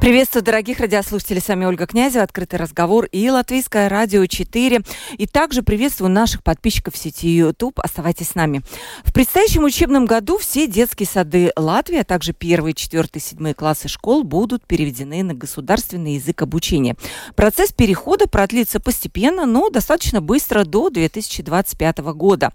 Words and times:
Приветствую, 0.00 0.42
дорогих 0.42 0.80
радиослушателей. 0.80 1.42
С 1.42 1.48
вами 1.48 1.66
Ольга 1.66 1.86
Князева, 1.86 2.24
«Открытый 2.24 2.58
разговор» 2.58 3.04
и 3.04 3.28
Латвийское 3.28 3.86
радио 3.90 4.24
4. 4.24 4.80
И 5.18 5.26
также 5.26 5.62
приветствую 5.62 6.10
наших 6.10 6.42
подписчиков 6.42 6.94
в 6.94 6.96
сети 6.96 7.28
YouTube. 7.28 7.78
Оставайтесь 7.78 8.28
с 8.30 8.34
нами. 8.34 8.62
В 9.04 9.12
предстоящем 9.12 9.64
учебном 9.64 10.06
году 10.06 10.38
все 10.38 10.66
детские 10.66 11.06
сады 11.06 11.52
Латвии, 11.54 11.98
а 11.98 12.04
также 12.04 12.32
первые, 12.32 12.72
четвертые, 12.72 13.20
седьмые 13.20 13.52
классы 13.52 13.88
школ 13.88 14.24
будут 14.24 14.66
переведены 14.66 15.22
на 15.22 15.34
государственный 15.34 16.14
язык 16.14 16.40
обучения. 16.40 16.96
Процесс 17.36 17.70
перехода 17.70 18.26
продлится 18.26 18.80
постепенно, 18.80 19.44
но 19.44 19.68
достаточно 19.68 20.22
быстро 20.22 20.64
до 20.64 20.88
2025 20.88 21.98
года. 21.98 22.54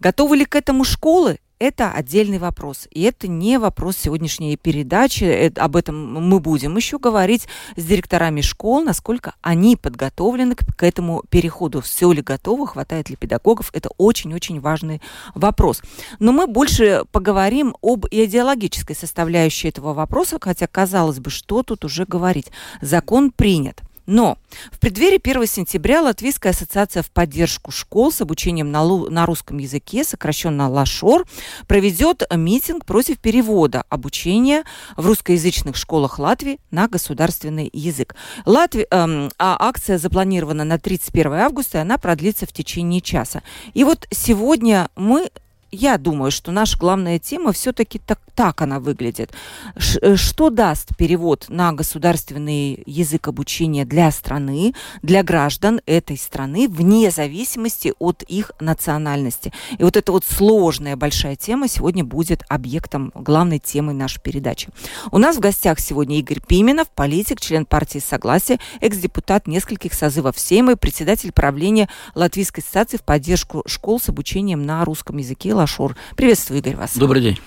Готовы 0.00 0.38
ли 0.38 0.44
к 0.44 0.56
этому 0.56 0.82
школы? 0.82 1.38
Это 1.60 1.92
отдельный 1.92 2.38
вопрос. 2.38 2.88
И 2.90 3.02
это 3.02 3.28
не 3.28 3.58
вопрос 3.58 3.96
сегодняшней 3.98 4.56
передачи. 4.56 5.24
Это, 5.24 5.62
об 5.62 5.76
этом 5.76 6.28
мы 6.28 6.40
будем 6.40 6.74
еще 6.76 6.98
говорить 6.98 7.46
с 7.76 7.84
директорами 7.84 8.40
школ, 8.40 8.82
насколько 8.82 9.34
они 9.42 9.76
подготовлены 9.76 10.54
к, 10.54 10.64
к 10.74 10.82
этому 10.82 11.22
переходу. 11.28 11.82
Все 11.82 12.10
ли 12.10 12.22
готово, 12.22 12.66
хватает 12.66 13.10
ли 13.10 13.16
педагогов. 13.16 13.70
Это 13.74 13.90
очень-очень 13.98 14.58
важный 14.58 15.02
вопрос. 15.34 15.82
Но 16.18 16.32
мы 16.32 16.46
больше 16.46 17.04
поговорим 17.12 17.76
об 17.82 18.06
идеологической 18.10 18.96
составляющей 18.96 19.68
этого 19.68 19.92
вопроса, 19.92 20.38
хотя, 20.40 20.66
казалось 20.66 21.20
бы, 21.20 21.30
что 21.30 21.62
тут 21.62 21.84
уже 21.84 22.06
говорить. 22.06 22.50
Закон 22.80 23.30
принят. 23.30 23.82
Но 24.06 24.38
в 24.72 24.78
преддверии 24.78 25.20
1 25.22 25.46
сентября 25.46 26.02
Латвийская 26.02 26.50
ассоциация 26.50 27.02
в 27.02 27.10
поддержку 27.10 27.70
школ 27.70 28.12
с 28.12 28.20
обучением 28.20 28.70
на, 28.70 28.84
на 29.08 29.26
русском 29.26 29.58
языке, 29.58 30.04
сокращенно 30.04 30.68
ЛАШОР, 30.68 31.26
проведет 31.66 32.22
митинг 32.34 32.84
против 32.84 33.18
перевода 33.18 33.84
обучения 33.88 34.64
в 34.96 35.06
русскоязычных 35.06 35.76
школах 35.76 36.18
Латвии 36.18 36.58
на 36.70 36.88
государственный 36.88 37.70
язык. 37.72 38.14
Латви... 38.46 38.86
Эм, 38.90 39.30
а 39.38 39.56
акция 39.58 39.98
запланирована 39.98 40.64
на 40.64 40.78
31 40.78 41.32
августа, 41.34 41.78
и 41.78 41.80
она 41.80 41.98
продлится 41.98 42.46
в 42.46 42.52
течение 42.52 43.00
часа. 43.00 43.42
И 43.74 43.84
вот 43.84 44.06
сегодня 44.10 44.88
мы 44.96 45.30
я 45.72 45.98
думаю, 45.98 46.30
что 46.30 46.50
наша 46.52 46.76
главная 46.78 47.18
тема 47.18 47.52
все-таки 47.52 47.98
так, 47.98 48.20
так 48.34 48.60
она 48.62 48.80
выглядит. 48.80 49.32
Ш, 49.76 49.98
э, 50.02 50.16
что 50.16 50.50
даст 50.50 50.96
перевод 50.96 51.46
на 51.48 51.72
государственный 51.72 52.82
язык 52.86 53.28
обучения 53.28 53.84
для 53.84 54.10
страны, 54.10 54.74
для 55.02 55.22
граждан 55.22 55.80
этой 55.86 56.16
страны, 56.16 56.68
вне 56.68 57.10
зависимости 57.10 57.92
от 57.98 58.22
их 58.24 58.52
национальности? 58.60 59.52
И 59.78 59.84
вот 59.84 59.96
эта 59.96 60.12
вот 60.12 60.24
сложная 60.24 60.96
большая 60.96 61.36
тема 61.36 61.68
сегодня 61.68 62.04
будет 62.04 62.42
объектом, 62.48 63.12
главной 63.14 63.58
темой 63.58 63.94
нашей 63.94 64.20
передачи. 64.20 64.68
У 65.12 65.18
нас 65.18 65.36
в 65.36 65.40
гостях 65.40 65.78
сегодня 65.78 66.18
Игорь 66.18 66.40
Пименов, 66.40 66.88
политик, 66.90 67.40
член 67.40 67.64
партии 67.64 67.98
Согласия, 67.98 68.58
экс-депутат 68.80 69.46
нескольких 69.46 69.94
созывов 69.94 70.38
Сейма 70.38 70.76
председатель 70.76 71.32
правления 71.32 71.88
Латвийской 72.14 72.60
ассоциации 72.60 72.96
в 72.96 73.02
поддержку 73.02 73.62
школ 73.66 74.00
с 74.00 74.08
обучением 74.08 74.64
на 74.64 74.84
русском 74.84 75.16
языке 75.18 75.54
Лашур. 75.60 75.94
Приветствую, 76.16 76.58
Игорь, 76.60 76.76
вас. 76.76 76.96
Добрый 76.96 77.22
день. 77.22 77.38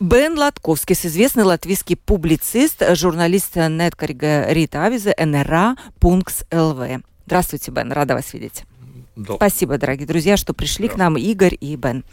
Бен 0.00 0.38
Латковский, 0.38 0.96
известный 0.96 1.44
латвийский 1.44 1.96
публицист, 1.96 2.82
журналист 2.94 3.54
Неткорига 3.56 4.50
Рита 4.50 4.84
Авиза, 4.84 5.14
НРА, 5.18 5.76
Пункс 6.00 6.44
ЛВ. 6.50 7.02
Здравствуйте, 7.26 7.70
Бен, 7.70 7.92
рада 7.92 8.14
вас 8.14 8.32
видеть. 8.32 8.64
Да. 9.20 9.36
Спасибо, 9.36 9.76
дорогие 9.76 10.06
друзья, 10.06 10.38
что 10.38 10.54
пришли 10.54 10.88
да. 10.88 10.94
к 10.94 10.96
нам, 10.96 11.18
Игорь 11.18 11.54
и 11.60 11.76
Бен. 11.76 12.04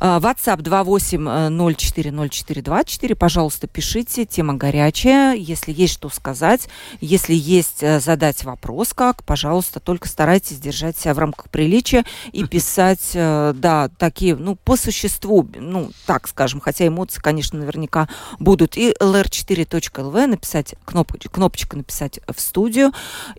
А, 0.00 0.18
WhatsApp 0.18 0.62
28040424. 0.62 3.14
Пожалуйста, 3.14 3.68
пишите. 3.68 4.26
Тема 4.26 4.54
горячая. 4.54 5.36
Если 5.36 5.72
есть 5.72 5.94
что 5.94 6.08
сказать, 6.08 6.68
если 7.00 7.34
есть 7.34 7.84
э, 7.84 8.00
задать 8.00 8.42
вопрос 8.42 8.94
как, 8.94 9.22
пожалуйста, 9.22 9.78
только 9.78 10.08
старайтесь 10.08 10.58
держать 10.58 10.98
себя 10.98 11.14
в 11.14 11.20
рамках 11.20 11.50
приличия 11.50 12.04
и 12.32 12.44
писать, 12.46 13.12
э, 13.14 13.52
да, 13.54 13.88
такие, 13.96 14.34
ну, 14.34 14.56
по 14.56 14.76
существу, 14.76 15.48
ну, 15.54 15.92
так 16.04 16.26
скажем, 16.26 16.60
хотя 16.60 16.84
эмоции, 16.84 17.20
конечно, 17.20 17.60
наверняка 17.60 18.08
будут. 18.40 18.76
И 18.76 18.92
lr4.lv 19.00 20.26
написать, 20.26 20.74
кнопочку, 20.84 21.30
кнопочку 21.30 21.76
написать 21.76 22.18
в 22.26 22.40
студию 22.40 22.90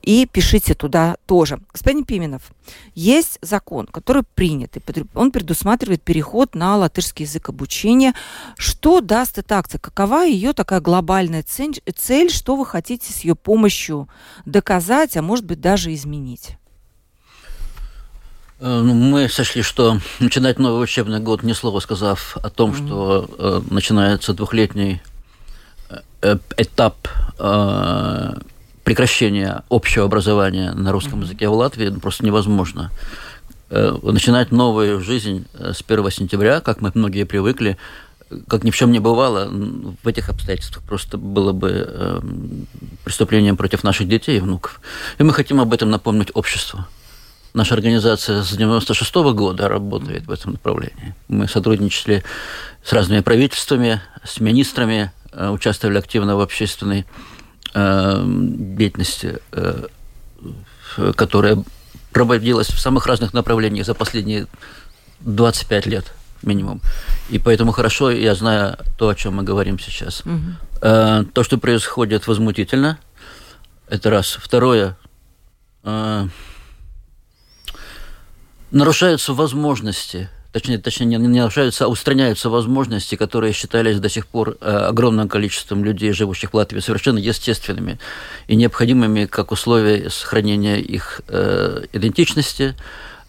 и 0.01 0.25
пишите 0.31 0.75
туда 0.75 1.17
тоже. 1.25 1.59
Господин 1.73 2.05
Пименов, 2.05 2.53
есть 2.95 3.39
закон, 3.41 3.87
который 3.87 4.23
принят, 4.23 4.77
и 4.77 4.81
он 5.13 5.31
предусматривает 5.31 6.01
переход 6.01 6.55
на 6.55 6.77
латышский 6.77 7.25
язык 7.25 7.49
обучения. 7.49 8.13
Что 8.57 9.01
даст 9.01 9.37
эта 9.37 9.57
акция? 9.57 9.79
Какова 9.79 10.23
ее 10.23 10.53
такая 10.53 10.81
глобальная 10.81 11.43
цель, 11.43 11.81
цель 11.95 12.29
что 12.29 12.55
вы 12.55 12.65
хотите 12.65 13.11
с 13.11 13.21
ее 13.21 13.35
помощью 13.35 14.09
доказать, 14.45 15.17
а 15.17 15.21
может 15.21 15.45
быть 15.45 15.61
даже 15.61 15.93
изменить? 15.93 16.57
Э, 18.61 18.81
ну, 18.81 18.93
мы 18.93 19.27
сочли, 19.27 19.63
что 19.63 19.99
начинать 20.19 20.59
новый 20.59 20.83
учебный 20.83 21.19
год, 21.19 21.43
ни 21.43 21.53
слова 21.53 21.79
сказав 21.79 22.37
о 22.37 22.49
том, 22.49 22.71
mm-hmm. 22.71 22.87
что 22.87 23.29
э, 23.37 23.61
начинается 23.73 24.33
двухлетний 24.33 25.01
э, 26.21 26.37
этап 26.57 27.07
э, 27.39 28.33
прекращение 28.91 29.63
общего 29.69 30.03
образования 30.03 30.73
на 30.73 30.91
русском 30.91 31.21
языке 31.21 31.47
в 31.47 31.53
Латвии 31.53 31.89
просто 31.91 32.25
невозможно. 32.25 32.91
Э, 33.69 33.97
начинать 34.03 34.51
новую 34.51 34.99
жизнь 34.99 35.45
э, 35.53 35.71
с 35.73 35.81
1 35.87 36.11
сентября, 36.11 36.59
как 36.59 36.81
мы 36.81 36.91
многие 36.93 37.23
привыкли, 37.23 37.77
как 38.49 38.65
ни 38.65 38.69
в 38.69 38.75
чем 38.75 38.91
не 38.91 38.99
бывало, 38.99 39.49
в 40.03 40.05
этих 40.05 40.27
обстоятельствах 40.27 40.83
просто 40.83 41.17
было 41.17 41.53
бы 41.53 41.85
э, 41.87 42.19
преступлением 43.05 43.55
против 43.55 43.85
наших 43.85 44.09
детей 44.09 44.39
и 44.39 44.41
внуков. 44.41 44.81
И 45.19 45.23
мы 45.23 45.31
хотим 45.31 45.61
об 45.61 45.71
этом 45.71 45.89
напомнить 45.89 46.31
обществу. 46.33 46.83
Наша 47.53 47.75
организация 47.75 48.43
с 48.43 48.51
96 48.51 49.15
-го 49.15 49.33
года 49.33 49.69
работает 49.69 50.27
в 50.27 50.31
этом 50.31 50.51
направлении. 50.51 51.15
Мы 51.29 51.47
сотрудничали 51.47 52.25
с 52.83 52.91
разными 52.91 53.21
правительствами, 53.21 54.01
с 54.25 54.41
министрами, 54.41 55.13
участвовали 55.33 55.97
активно 55.97 56.35
в 56.35 56.41
общественной 56.41 57.05
Э, 57.05 57.30
деятельности, 57.73 59.39
э, 59.51 59.87
которая 61.15 61.63
проводилась 62.11 62.67
в 62.67 62.79
самых 62.79 63.07
разных 63.07 63.33
направлениях 63.33 63.85
за 63.85 63.93
последние 63.93 64.47
25 65.21 65.85
лет 65.85 66.13
минимум. 66.41 66.81
И 67.29 67.39
поэтому 67.39 67.71
хорошо 67.71 68.11
я 68.11 68.35
знаю 68.35 68.77
то, 68.97 69.09
о 69.09 69.15
чем 69.15 69.35
мы 69.35 69.43
говорим 69.43 69.79
сейчас. 69.79 70.23
Угу. 70.25 71.25
То, 71.33 71.43
что 71.43 71.57
происходит, 71.57 72.27
возмутительно. 72.27 72.97
Это 73.87 74.09
раз. 74.09 74.37
Второе. 74.41 74.97
Нарушаются 78.71 79.33
возможности 79.33 80.29
точнее, 80.51 80.77
точнее 80.77 81.05
не, 81.05 81.17
нарушаются, 81.17 81.85
а 81.85 81.87
устраняются 81.87 82.49
возможности, 82.49 83.15
которые 83.15 83.53
считались 83.53 83.99
до 83.99 84.09
сих 84.09 84.27
пор 84.27 84.57
э, 84.61 84.69
огромным 84.69 85.29
количеством 85.29 85.83
людей, 85.83 86.11
живущих 86.11 86.51
в 86.51 86.55
Латвии, 86.55 86.79
совершенно 86.79 87.19
естественными 87.19 87.99
и 88.47 88.55
необходимыми 88.55 89.25
как 89.25 89.51
условия 89.51 90.09
сохранения 90.09 90.79
их 90.79 91.21
э, 91.27 91.85
идентичности, 91.93 92.75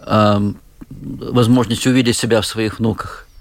э, 0.00 0.52
возможность 0.90 1.86
увидеть 1.86 2.16
себя 2.16 2.40
в 2.40 2.46
своих 2.46 2.78
внуках– 2.78 3.26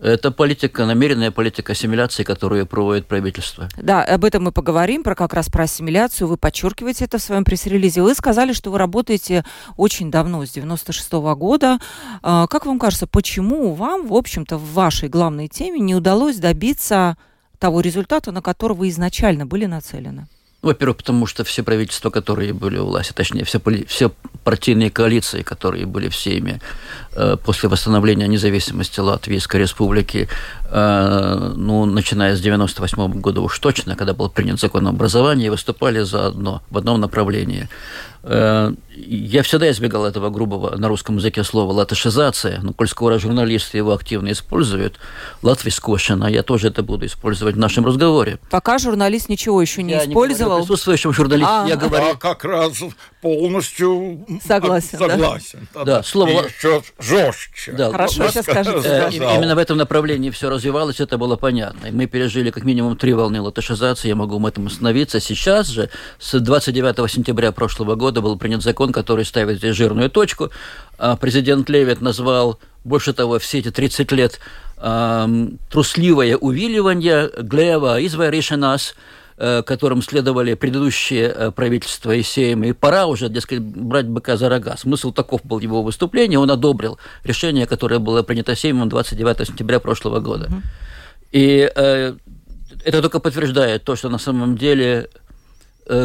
это 0.00 0.30
политика, 0.30 0.86
намеренная 0.86 1.30
политика 1.30 1.72
ассимиляции, 1.72 2.22
которую 2.22 2.66
проводит 2.66 3.06
правительство. 3.06 3.68
Да, 3.76 4.02
об 4.02 4.24
этом 4.24 4.44
мы 4.44 4.52
поговорим, 4.52 5.02
про 5.02 5.14
как 5.14 5.34
раз 5.34 5.48
про 5.48 5.64
ассимиляцию. 5.64 6.28
Вы 6.28 6.36
подчеркиваете 6.36 7.04
это 7.04 7.18
в 7.18 7.22
своем 7.22 7.44
пресс-релизе. 7.44 8.02
Вы 8.02 8.14
сказали, 8.14 8.52
что 8.52 8.70
вы 8.70 8.78
работаете 8.78 9.44
очень 9.76 10.10
давно, 10.10 10.44
с 10.44 10.50
96 10.50 11.12
-го 11.12 11.36
года. 11.36 11.78
А, 12.22 12.46
как 12.46 12.66
вам 12.66 12.78
кажется, 12.78 13.06
почему 13.06 13.74
вам, 13.74 14.06
в 14.06 14.14
общем-то, 14.14 14.56
в 14.56 14.72
вашей 14.72 15.08
главной 15.08 15.48
теме 15.48 15.80
не 15.80 15.94
удалось 15.94 16.36
добиться 16.36 17.16
того 17.58 17.80
результата, 17.80 18.32
на 18.32 18.40
который 18.40 18.76
вы 18.76 18.88
изначально 18.88 19.44
были 19.44 19.66
нацелены? 19.66 20.26
Во-первых, 20.62 20.98
потому 20.98 21.26
что 21.26 21.42
все 21.42 21.62
правительства, 21.62 22.10
которые 22.10 22.52
были 22.52 22.76
у 22.78 22.84
власти, 22.84 23.12
точнее, 23.14 23.44
все, 23.44 23.60
все 23.86 24.10
партийные 24.44 24.90
коалиции, 24.90 25.42
которые 25.42 25.86
были 25.86 26.08
всеми 26.08 26.60
э, 27.14 27.36
после 27.42 27.70
восстановления 27.70 28.28
независимости 28.28 29.00
Латвийской 29.00 29.62
Республики, 29.62 30.28
э, 30.70 31.52
ну, 31.56 31.86
начиная 31.86 32.36
с 32.36 32.40
98 32.40 33.20
года 33.20 33.40
уж 33.40 33.58
точно, 33.58 33.96
когда 33.96 34.12
был 34.12 34.28
принят 34.28 34.60
закон 34.60 34.86
об 34.86 34.96
образовании, 34.96 35.48
выступали 35.48 36.02
за 36.02 36.26
одно, 36.26 36.62
в 36.70 36.76
одном 36.76 37.00
направлении. 37.00 37.68
Э, 38.22 38.72
я 38.94 39.42
всегда 39.42 39.70
избегал 39.70 40.04
этого 40.04 40.30
грубого 40.30 40.76
на 40.76 40.88
русском 40.88 41.16
языке 41.16 41.42
слова 41.44 41.72
«латышизация», 41.72 42.60
но 42.62 42.72
коль 42.72 42.88
скоро 42.88 43.18
журналисты 43.18 43.78
его 43.78 43.92
активно 43.92 44.32
используют, 44.32 44.98
«латвискошина», 45.42 46.26
я 46.26 46.42
тоже 46.42 46.68
это 46.68 46.82
буду 46.82 47.06
использовать 47.06 47.54
в 47.54 47.58
нашем 47.58 47.86
разговоре. 47.86 48.38
Пока 48.50 48.78
журналист 48.78 49.28
ничего 49.28 49.62
еще 49.62 49.82
не 49.82 49.92
я 49.92 50.04
использовал. 50.04 50.58
Не 50.58 50.62
присутствующим 50.64 51.12
журналисте 51.12 51.50
а, 51.50 51.66
я 51.66 51.76
говорю... 51.76 52.10
А 52.10 52.14
как 52.16 52.44
раз 52.44 52.82
полностью 53.22 54.26
согласен. 54.46 54.98
согласен. 54.98 55.68
Да, 55.74 55.84
да 55.84 56.02
слово... 56.02 56.44
еще 56.44 56.82
жестче. 56.98 57.72
Да. 57.72 57.90
Хорошо, 57.90 58.28
сейчас 58.28 58.44
скажите. 58.44 58.88
Э, 58.88 59.10
именно 59.12 59.54
в 59.54 59.58
этом 59.58 59.78
направлении 59.78 60.30
все 60.30 60.50
развивалось, 60.50 61.00
это 61.00 61.16
было 61.16 61.36
понятно. 61.36 61.86
И 61.86 61.90
мы 61.90 62.06
пережили 62.06 62.50
как 62.50 62.64
минимум 62.64 62.96
три 62.96 63.14
волны 63.14 63.40
латышизации, 63.40 64.08
я 64.08 64.16
могу 64.16 64.38
в 64.38 64.46
этом 64.46 64.66
остановиться. 64.66 65.20
Сейчас 65.20 65.68
же, 65.68 65.90
с 66.18 66.38
29 66.38 67.10
сентября 67.10 67.52
прошлого 67.52 67.94
года, 67.94 68.09
года 68.10 68.20
был 68.22 68.36
принят 68.36 68.62
закон, 68.62 68.92
который 68.92 69.24
ставит 69.24 69.58
здесь 69.58 69.76
жирную 69.76 70.10
точку. 70.10 70.50
А 70.98 71.16
президент 71.16 71.70
Левит 71.70 72.00
назвал, 72.00 72.58
больше 72.84 73.12
того, 73.12 73.38
все 73.38 73.58
эти 73.58 73.70
30 73.70 74.12
лет 74.12 74.40
трусливое 75.70 76.36
увиливание 76.36 77.30
Глева 77.38 78.04
изваришенас, 78.06 78.94
э, 79.36 79.62
которым 79.62 80.02
следовали 80.02 80.54
предыдущие 80.54 81.28
э, 81.28 81.50
правительства 81.50 82.12
и 82.12 82.22
сеймы. 82.22 82.68
И 82.68 82.72
пора 82.72 83.06
уже, 83.06 83.28
дескать, 83.28 83.60
брать 83.60 84.06
быка 84.06 84.38
за 84.38 84.48
рога. 84.48 84.76
Смысл 84.78 85.12
таков 85.12 85.42
был 85.44 85.60
его 85.60 85.82
выступления. 85.82 86.38
Он 86.38 86.50
одобрил 86.50 86.98
решение, 87.24 87.66
которое 87.66 87.98
было 87.98 88.22
принято 88.22 88.56
Сеймом 88.56 88.88
29 88.88 89.48
сентября 89.48 89.80
прошлого 89.80 90.20
года. 90.20 90.48
И 91.30 91.70
э, 91.76 92.14
это 92.84 93.02
только 93.02 93.20
подтверждает 93.20 93.84
то, 93.84 93.96
что 93.96 94.08
на 94.08 94.18
самом 94.18 94.56
деле 94.56 95.10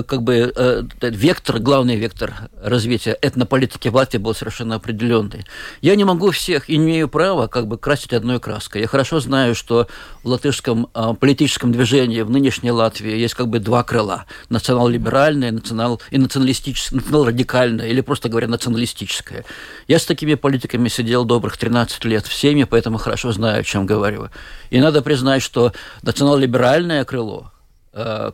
как 0.08 0.24
бы 0.24 0.52
э, 0.56 0.84
вектор, 1.02 1.60
главный 1.60 1.96
вектор 1.96 2.34
развития 2.62 3.18
этнополитики 3.22 3.88
в 3.90 3.96
Латвии 3.96 4.18
был 4.18 4.34
совершенно 4.34 4.76
определенный. 4.76 5.46
Я 5.82 5.96
не 5.96 6.04
могу 6.04 6.32
всех 6.32 6.70
и 6.70 6.78
не 6.78 6.86
имею 6.86 7.10
права 7.10 7.48
как 7.48 7.68
бы 7.68 7.78
красить 7.78 8.14
одной 8.14 8.40
краской. 8.40 8.82
Я 8.82 8.88
хорошо 8.88 9.20
знаю, 9.20 9.54
что 9.54 9.88
в 10.24 10.28
латышском 10.28 10.88
э, 10.94 11.14
политическом 11.20 11.72
движении 11.72 12.22
в 12.22 12.30
нынешней 12.30 12.72
Латвии 12.72 13.16
есть 13.16 13.34
как 13.34 13.48
бы 13.48 13.60
два 13.60 13.84
крыла. 13.84 14.26
Национал-либеральное 14.50 15.52
национал, 15.52 16.02
и 16.12 16.18
националистическое, 16.18 17.00
национал-радикальное, 17.00 17.88
или 17.88 18.02
просто 18.02 18.30
говоря, 18.30 18.48
националистическое. 18.48 19.46
Я 19.88 20.00
с 20.00 20.06
такими 20.06 20.36
политиками 20.36 20.88
сидел 20.88 21.26
добрых 21.26 21.58
13 21.58 22.06
лет 22.06 22.26
в 22.26 22.34
семье, 22.34 22.66
поэтому 22.66 22.98
хорошо 22.98 23.32
знаю, 23.32 23.62
о 23.62 23.64
чем 23.64 23.86
говорю. 23.86 24.30
И 24.70 24.80
надо 24.80 25.02
признать, 25.02 25.42
что 25.42 25.74
национал-либеральное 26.02 27.04
крыло, 27.06 27.52
Э, 27.55 27.55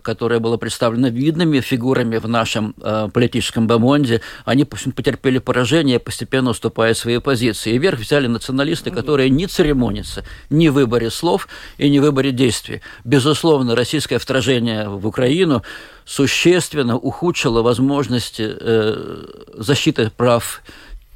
которое 0.01 0.39
было 0.39 0.57
представлено 0.57 1.09
видными 1.09 1.59
фигурами 1.59 2.17
в 2.17 2.27
нашем 2.27 2.73
э, 2.81 3.09
политическом 3.13 3.67
бомонде, 3.67 4.21
они 4.43 4.65
потерпели 4.65 5.37
поражение, 5.37 5.99
постепенно 5.99 6.49
уступая 6.49 6.95
свои 6.95 7.19
позиции. 7.19 7.73
И 7.73 7.77
вверх 7.77 7.99
взяли 7.99 8.25
националисты, 8.27 8.89
которые 8.89 9.29
не 9.29 9.45
церемонятся 9.45 10.23
ни 10.49 10.67
в 10.69 10.73
выборе 10.73 11.11
слов 11.11 11.47
и 11.77 11.89
ни 11.89 11.99
в 11.99 12.01
выборе 12.01 12.31
действий. 12.31 12.81
Безусловно, 13.03 13.75
российское 13.75 14.17
вторжение 14.17 14.89
в 14.89 15.05
Украину 15.05 15.61
существенно 16.05 16.97
ухудшило 16.97 17.61
возможности 17.61 18.51
э, 18.59 19.25
защиты 19.53 20.09
прав 20.09 20.63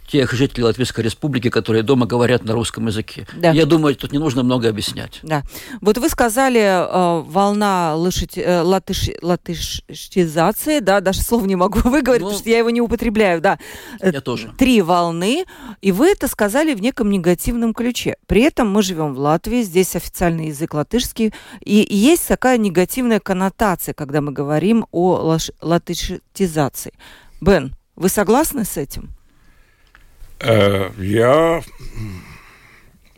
тех 0.08 0.32
жителей 0.34 0.64
Латвийской 0.64 1.02
Республики, 1.02 1.50
которые 1.50 1.84
дома 1.84 2.06
говорят 2.06 2.44
на 2.44 2.54
русском 2.54 2.88
языке. 2.88 3.28
Да. 3.36 3.52
Я 3.52 3.66
думаю, 3.66 3.96
тут 3.96 4.12
не 4.12 4.20
нужно 4.20 4.44
много 4.44 4.70
объяснять. 4.70 5.20
Да. 5.24 5.44
Вот 5.82 5.98
вы 5.98 6.10
сказали 6.10 6.62
э, 6.62 7.24
волна 7.24 7.96
лошадь, 7.96 8.38
э, 8.38 8.62
латыш, 8.62 9.10
латышизации, 9.22 10.80
да, 10.80 11.02
даже 11.02 11.22
слов 11.22 11.46
не 11.46 11.56
могу 11.56 11.80
выговорить, 11.84 12.22
ну, 12.22 12.28
потому 12.28 12.40
что 12.40 12.50
я 12.50 12.60
его 12.60 12.70
не 12.70 12.82
употребляю, 12.82 13.42
да. 13.42 13.58
Э, 14.00 14.12
я 14.12 14.22
тоже. 14.22 14.54
Три 14.58 14.82
волны, 14.82 15.46
и 15.82 15.92
вы 15.92 16.10
это 16.10 16.28
сказали 16.28 16.74
в 16.74 16.82
неком 16.82 17.10
негативном 17.10 17.74
ключе. 17.74 18.18
При 18.28 18.42
этом 18.42 18.72
мы 18.72 18.84
живем 18.84 19.14
в 19.14 19.20
Латвии, 19.20 19.64
здесь 19.64 19.96
официальный 19.96 20.48
язык 20.48 20.74
латышский, 20.74 21.34
и 21.62 21.86
есть 21.90 22.28
такая 22.28 22.58
негативная 22.58 23.20
коннотация, 23.20 23.94
когда 23.94 24.22
мы 24.22 24.32
говорим 24.32 24.86
о 24.92 25.38
латышизации. 25.62 26.94
Бен, 27.42 27.76
вы 27.96 28.10
согласны 28.10 28.66
с 28.66 28.78
этим? 28.78 29.15
Э, 30.46 30.92
я, 31.00 31.64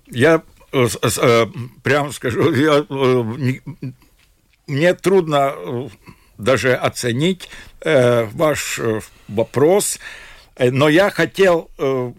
я 0.08 0.42
э, 0.72 0.88
э, 1.04 1.46
прямо 1.84 2.12
скажу, 2.14 2.54
я, 2.54 2.86
мне 4.68 4.94
трудно 4.94 5.90
даже 6.38 6.74
оценить 6.76 7.50
ваш 7.84 8.80
вопрос, 9.28 10.00
но 10.58 10.90
я 10.90 11.10
хотел... 11.10 11.70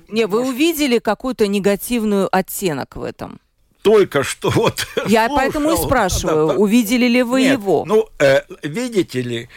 Не, 0.09 0.27
вы 0.27 0.47
увидели 0.47 0.99
какую-то 0.99 1.47
негативную 1.47 2.29
оттенок 2.31 2.97
в 2.97 3.03
этом? 3.03 3.41
Только 3.83 4.23
что 4.23 4.51
вот... 4.51 4.87
Я 5.07 5.27
слушал. 5.27 5.37
поэтому 5.37 5.73
и 5.73 5.77
спрашиваю, 5.77 6.49
да, 6.49 6.55
увидели 6.55 7.07
ли 7.07 7.23
вы 7.23 7.43
Нет, 7.43 7.53
его? 7.59 7.85
Ну, 7.87 8.09
видите 8.63 9.23
ли, 9.23 9.49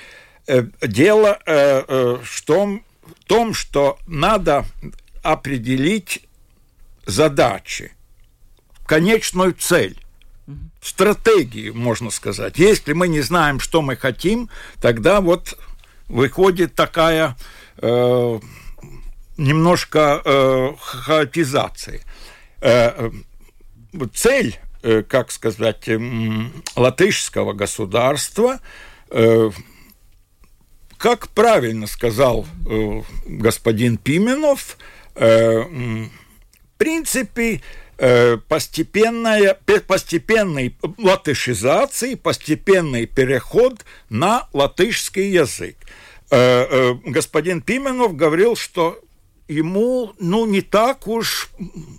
дело 0.81 1.39
в 1.45 2.42
том, 2.45 2.83
в 3.03 3.25
том, 3.25 3.53
что 3.53 3.98
надо 4.07 4.65
определить 5.21 6.27
задачи, 7.06 7.94
конечную 8.85 9.53
цель 9.53 9.97
стратегию, 10.81 11.75
можно 11.75 12.09
сказать. 12.09 12.57
Если 12.57 12.94
мы 12.94 13.07
не 13.07 13.21
знаем, 13.21 13.59
что 13.59 13.81
мы 13.81 13.95
хотим, 13.95 14.50
тогда 14.81 15.21
вот 15.21 15.57
выходит 16.07 16.75
такая 16.75 17.38
э, 17.77 18.39
немножко 19.38 20.21
э, 20.23 20.69
хаотизация. 20.79 22.01
Э, 22.62 23.12
цель, 24.13 24.59
э, 24.81 25.03
как 25.03 25.31
сказать, 25.31 25.88
э, 25.88 26.00
латышского 26.75 27.53
государства 27.53 28.59
э, 29.09 29.51
как 30.97 31.29
правильно 31.29 31.88
сказал 31.88 32.45
э, 32.69 33.01
господин 33.25 33.97
Пименов, 33.97 34.77
Э, 34.77 35.00
в 35.15 36.77
принципе, 36.77 37.61
э, 37.97 38.37
постепенная, 38.47 39.57
постепенной 39.87 40.75
латышизации, 40.97 42.15
постепенный 42.15 43.05
переход 43.05 43.85
на 44.09 44.47
латышский 44.53 45.29
язык. 45.29 45.75
Э, 46.31 46.95
господин 47.05 47.61
Пименов 47.61 48.15
говорил, 48.15 48.55
что 48.55 48.99
ему, 49.51 50.13
ну, 50.20 50.46
не 50.46 50.62
так 50.62 51.08
уж, 51.08 51.50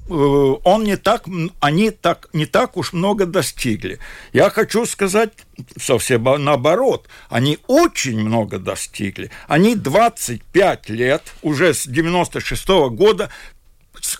он 0.08 0.84
не 0.84 0.96
так, 0.96 1.26
они 1.60 1.90
так, 1.90 2.28
не 2.32 2.46
так 2.46 2.76
уж 2.76 2.92
много 2.92 3.26
достигли. 3.26 3.98
Я 4.32 4.50
хочу 4.50 4.86
сказать 4.86 5.32
совсем 5.76 6.24
наоборот, 6.24 7.08
они 7.28 7.58
очень 7.66 8.18
много 8.18 8.58
достигли. 8.58 9.30
Они 9.48 9.74
25 9.76 10.88
лет, 10.88 11.22
уже 11.42 11.74
с 11.74 11.86
96 11.86 12.68
-го 12.68 12.90
года, 12.90 13.28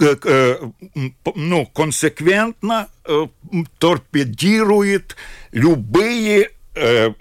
э, 0.01 0.59
ну, 1.35 1.67
консеквентно 1.67 2.89
э, 3.05 3.27
торпедирует 3.79 5.17
любые 5.53 6.51
э, 6.75 7.13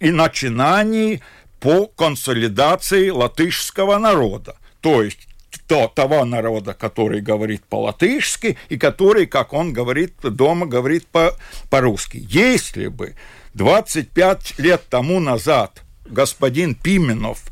и 0.00 0.10
начинания 0.10 1.20
по 1.60 1.86
консолидации 1.86 3.10
латышского 3.10 3.98
народа. 3.98 4.56
То 4.80 5.02
есть 5.02 5.27
то, 5.66 5.88
того 5.88 6.24
народа, 6.24 6.74
который 6.74 7.20
говорит 7.20 7.64
по-латышски 7.64 8.58
и 8.68 8.78
который, 8.78 9.26
как 9.26 9.52
он 9.52 9.72
говорит 9.72 10.14
дома, 10.22 10.66
говорит 10.66 11.06
по- 11.06 11.36
по-русски. 11.70 12.26
Если 12.28 12.88
бы 12.88 13.14
25 13.54 14.58
лет 14.58 14.82
тому 14.88 15.20
назад 15.20 15.82
господин 16.04 16.74
Пименов 16.74 17.42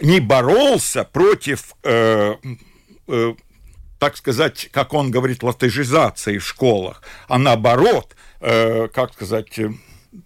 не 0.00 0.20
боролся 0.20 1.04
против, 1.04 1.74
э, 1.82 2.34
э, 3.08 3.34
так 3.98 4.16
сказать, 4.16 4.68
как 4.72 4.92
он 4.92 5.10
говорит, 5.10 5.42
латыжизации 5.42 6.38
в 6.38 6.46
школах, 6.46 7.02
а 7.28 7.38
наоборот, 7.38 8.16
э, 8.40 8.88
как 8.88 9.12
сказать, 9.14 9.58
э, 9.58 9.70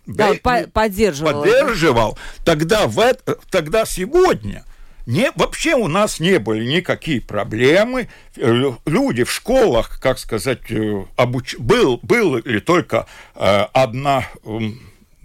да, 0.07 0.33
по 0.43 0.65
поддерживал. 0.73 1.43
Поддерживал. 1.43 2.19
Тогда, 2.45 2.87
в, 2.87 3.15
тогда 3.51 3.87
сегодня 3.87 4.65
не, 5.09 5.33
вообще 5.37 5.75
у 5.75 5.89
нас 5.89 6.21
не 6.21 6.39
были 6.39 6.67
никакие 6.67 7.23
проблемы. 7.23 8.11
Э, 8.37 8.73
люди 8.85 9.25
в 9.25 9.33
школах, 9.33 9.99
как 10.01 10.19
сказать, 10.19 10.71
э, 10.71 11.05
обуч... 11.17 11.57
был, 11.59 11.99
был 12.03 12.37
ли 12.37 12.61
только 12.61 13.07
э, 13.35 13.67
одна 13.73 14.27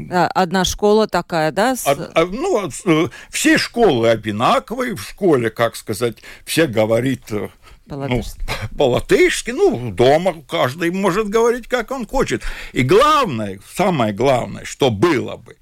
Одна 0.10 0.66
школа 0.66 1.08
такая, 1.08 1.52
да? 1.52 1.76
С... 1.76 1.86
А, 1.86 2.12
а, 2.16 2.26
ну, 2.26 2.70
э, 2.86 3.08
все 3.30 3.58
школы 3.58 4.10
одинаковые. 4.10 4.96
В 4.96 5.02
школе, 5.02 5.50
как 5.50 5.76
сказать, 5.76 6.18
все 6.46 6.66
говорит 6.66 7.32
э, 7.32 7.50
по-латышски. 7.88 8.40
Ну, 8.40 8.78
по-латышски, 8.78 9.52
ну, 9.52 9.92
дома 9.92 10.36
каждый 10.48 10.92
может 10.92 11.28
говорить, 11.28 11.68
как 11.68 11.92
он 11.92 12.08
хочет. 12.08 12.42
И 12.72 12.84
главное, 12.84 13.60
самое 13.76 14.14
главное, 14.14 14.64
что 14.64 14.90
было 14.90 15.36
бы, 15.36 15.58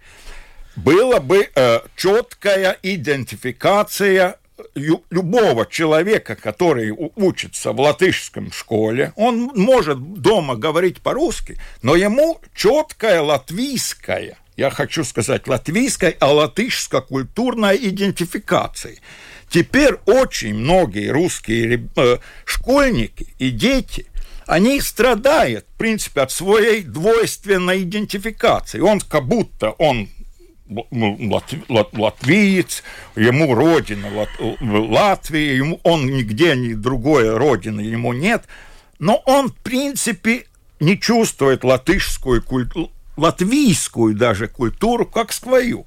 было 0.75 1.19
бы 1.19 1.49
э, 1.53 1.79
четкая 1.95 2.77
идентификация 2.81 4.37
любого 4.75 5.65
человека, 5.65 6.35
который 6.35 6.91
учится 7.15 7.71
в 7.71 7.79
латышском 7.79 8.51
школе, 8.51 9.11
он 9.15 9.51
может 9.55 10.21
дома 10.21 10.55
говорить 10.55 11.01
по-русски, 11.01 11.57
но 11.81 11.95
ему 11.95 12.39
четкая 12.55 13.21
латвийская, 13.21 14.37
я 14.55 14.69
хочу 14.69 15.03
сказать 15.03 15.47
латвийская, 15.47 16.15
а 16.19 16.31
латышско-культурная 16.31 17.75
идентификация. 17.75 18.97
Теперь 19.49 19.95
очень 20.05 20.53
многие 20.53 21.09
русские 21.09 21.89
э, 21.95 22.17
школьники 22.45 23.27
и 23.39 23.49
дети 23.49 24.05
они 24.47 24.81
страдают, 24.81 25.65
в 25.65 25.77
принципе, 25.77 26.21
от 26.21 26.31
своей 26.31 26.83
двойственной 26.83 27.83
идентификации. 27.83 28.79
Он 28.79 28.99
как 28.99 29.25
будто 29.25 29.71
он 29.71 30.09
латвиец, 31.69 32.83
ему 33.15 33.53
родина 33.53 34.27
Латвия, 34.61 35.55
ему, 35.55 35.79
он 35.83 36.05
нигде 36.07 36.55
ни 36.55 36.73
другой 36.73 37.35
родины 37.35 37.81
ему 37.81 38.13
нет, 38.13 38.45
но 38.99 39.21
он, 39.25 39.49
в 39.49 39.55
принципе, 39.55 40.45
не 40.79 40.99
чувствует 40.99 41.63
латышскую 41.63 42.41
культуру, 42.41 42.91
латвийскую 43.17 44.15
даже 44.15 44.47
культуру, 44.47 45.05
как 45.05 45.31
свою. 45.31 45.85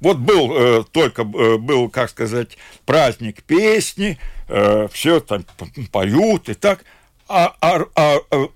Вот 0.00 0.18
был 0.18 0.52
э, 0.52 0.84
только 0.90 1.22
э, 1.22 1.58
был, 1.58 1.88
как 1.88 2.10
сказать, 2.10 2.58
праздник 2.86 3.42
песни, 3.42 4.18
э, 4.48 4.88
все 4.92 5.20
там 5.20 5.44
поют 5.92 6.48
и 6.48 6.54
так, 6.54 6.84
а, 7.28 7.54
а, 7.60 7.86
а, 7.94 8.18
а 8.30 8.48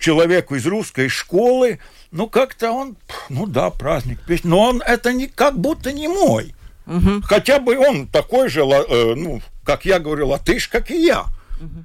человеку 0.00 0.54
из 0.54 0.66
русской 0.66 1.08
школы 1.08 1.78
ну, 2.14 2.28
как-то 2.28 2.70
он, 2.70 2.96
ну 3.28 3.44
да, 3.44 3.70
праздник 3.70 4.20
песни, 4.20 4.48
но 4.48 4.60
он 4.60 4.80
это 4.80 5.12
не, 5.12 5.26
как 5.26 5.58
будто 5.58 5.90
не 5.92 6.06
мой. 6.06 6.54
Угу. 6.86 7.22
Хотя 7.24 7.58
бы 7.58 7.76
он 7.76 8.06
такой 8.06 8.48
же, 8.48 8.60
э, 8.60 9.14
ну, 9.16 9.42
как 9.64 9.84
я 9.84 9.98
говорю, 9.98 10.28
латыш, 10.28 10.68
как 10.68 10.92
и 10.92 11.06
я. 11.06 11.22
Угу. 11.60 11.84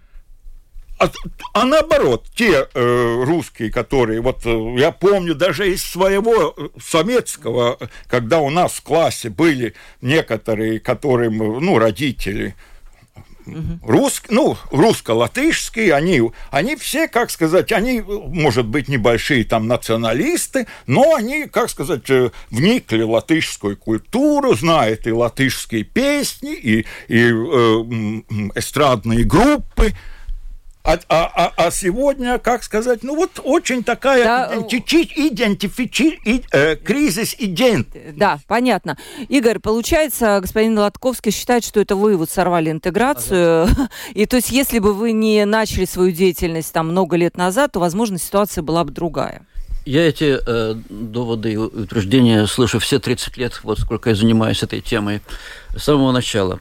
А, 1.00 1.10
а 1.54 1.66
наоборот, 1.66 2.28
те 2.36 2.68
э, 2.72 3.24
русские, 3.26 3.72
которые, 3.72 4.22
вот 4.22 4.46
э, 4.46 4.76
я 4.78 4.92
помню 4.92 5.34
даже 5.34 5.72
из 5.72 5.82
своего 5.82 6.54
э, 6.56 6.68
советского, 6.80 7.80
когда 8.08 8.38
у 8.40 8.52
нас 8.52 8.74
в 8.74 8.84
классе 8.84 9.30
были 9.32 9.74
некоторые, 10.02 10.80
которым, 10.80 11.38
ну, 11.38 11.80
родители, 11.80 12.56
угу. 13.54 13.92
рус, 13.92 14.22
ну, 14.30 14.58
русско-латышские, 14.72 15.94
они, 15.94 16.22
они 16.52 16.76
все, 16.76 17.08
как 17.08 17.30
сказать, 17.32 17.72
они, 17.72 18.02
может 18.02 18.66
быть, 18.66 18.88
небольшие 18.88 19.44
там 19.44 19.68
националисты, 19.68 20.68
но 20.88 21.16
они, 21.16 21.48
как 21.48 21.70
сказать, 21.70 22.10
э, 22.10 22.32
вникли 22.50 23.04
в 23.04 23.12
латышскую 23.12 23.78
культуру, 23.78 24.56
знают 24.56 25.08
и 25.08 25.12
латышские 25.12 25.84
песни, 25.84 26.54
и, 26.54 26.86
и 27.08 27.18
э, 27.18 28.52
эстрадные 28.56 29.24
группы, 29.24 29.94
а, 30.90 31.00
а, 31.08 31.32
а, 31.36 31.54
а 31.68 31.72
сегодня, 31.72 32.40
как 32.40 32.64
сказать, 32.64 33.04
ну 33.04 33.16
вот 33.16 33.40
очень 33.44 33.84
такая 33.84 34.24
да, 34.24 34.56
идентифици... 34.56 36.20
И, 36.26 36.44
э, 36.52 36.76
кризис 36.78 37.36
идент. 37.38 37.90
Да, 38.16 38.40
понятно. 38.48 38.98
Игорь, 39.28 39.60
получается, 39.60 40.40
господин 40.42 40.78
Латковский 40.80 41.32
считает, 41.32 41.64
что 41.64 41.80
это 41.80 41.96
вы 41.96 42.18
вот 42.18 42.30
сорвали 42.30 42.72
интеграцию. 42.72 43.64
Ага. 43.64 43.90
И 44.14 44.26
то 44.26 44.38
есть, 44.38 44.50
если 44.50 44.80
бы 44.80 44.94
вы 44.94 45.12
не 45.12 45.46
начали 45.46 45.86
свою 45.86 46.12
деятельность 46.12 46.74
там 46.74 46.90
много 46.90 47.18
лет 47.18 47.38
назад, 47.38 47.74
то, 47.74 47.80
возможно, 47.80 48.18
ситуация 48.18 48.64
была 48.64 48.84
бы 48.84 48.92
другая. 48.92 49.46
Я 49.86 50.08
эти 50.08 50.38
э, 50.46 50.76
доводы 50.90 51.54
и 51.54 51.58
утверждения 51.58 52.46
слышу 52.48 52.80
все 52.80 53.00
30 53.00 53.38
лет, 53.38 53.60
вот 53.64 53.80
сколько 53.80 54.10
я 54.10 54.16
занимаюсь 54.16 54.62
этой 54.62 54.82
темой, 54.82 55.22
с 55.76 55.84
самого 55.84 56.12
начала. 56.12 56.60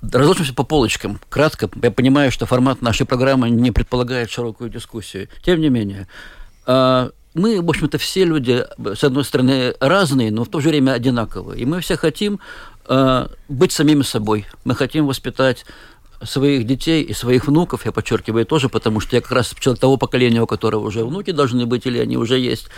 Разложимся 0.00 0.54
по 0.54 0.62
полочкам. 0.62 1.20
Кратко, 1.28 1.68
я 1.82 1.90
понимаю, 1.90 2.30
что 2.30 2.46
формат 2.46 2.82
нашей 2.82 3.04
программы 3.04 3.50
не 3.50 3.72
предполагает 3.72 4.30
широкую 4.30 4.70
дискуссию. 4.70 5.28
Тем 5.42 5.60
не 5.60 5.70
менее, 5.70 6.06
а, 6.66 7.10
мы, 7.34 7.60
в 7.60 7.68
общем-то, 7.68 7.98
все 7.98 8.24
люди, 8.24 8.64
с 8.94 9.02
одной 9.02 9.24
стороны, 9.24 9.74
разные, 9.80 10.30
но 10.30 10.44
в 10.44 10.48
то 10.48 10.60
же 10.60 10.68
время 10.68 10.92
одинаковые. 10.92 11.60
И 11.60 11.66
мы 11.66 11.80
все 11.80 11.96
хотим 11.96 12.38
а, 12.86 13.28
быть 13.48 13.72
самими 13.72 14.02
собой. 14.02 14.46
Мы 14.64 14.76
хотим 14.76 15.06
воспитать 15.06 15.66
своих 16.22 16.64
детей 16.64 17.02
и 17.02 17.12
своих 17.12 17.46
внуков, 17.46 17.84
я 17.84 17.92
подчеркиваю 17.92 18.46
тоже, 18.46 18.68
потому 18.68 19.00
что 19.00 19.16
я 19.16 19.22
как 19.22 19.32
раз 19.32 19.54
человек 19.58 19.80
того 19.80 19.96
поколения, 19.96 20.42
у 20.42 20.46
которого 20.46 20.86
уже 20.86 21.04
внуки 21.04 21.32
должны 21.32 21.66
быть 21.66 21.86
или 21.86 21.98
они 21.98 22.16
уже 22.16 22.38
есть, 22.38 22.68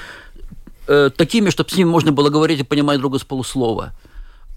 э, 0.87 1.11
такими, 1.15 1.49
чтобы 1.49 1.71
с 1.71 1.77
ними 1.77 1.89
можно 1.89 2.13
было 2.13 2.29
говорить 2.29 2.61
и 2.61 2.65
понимать 2.65 2.99
друга 2.99 3.19
с 3.19 3.25
полуслова– 3.25 3.93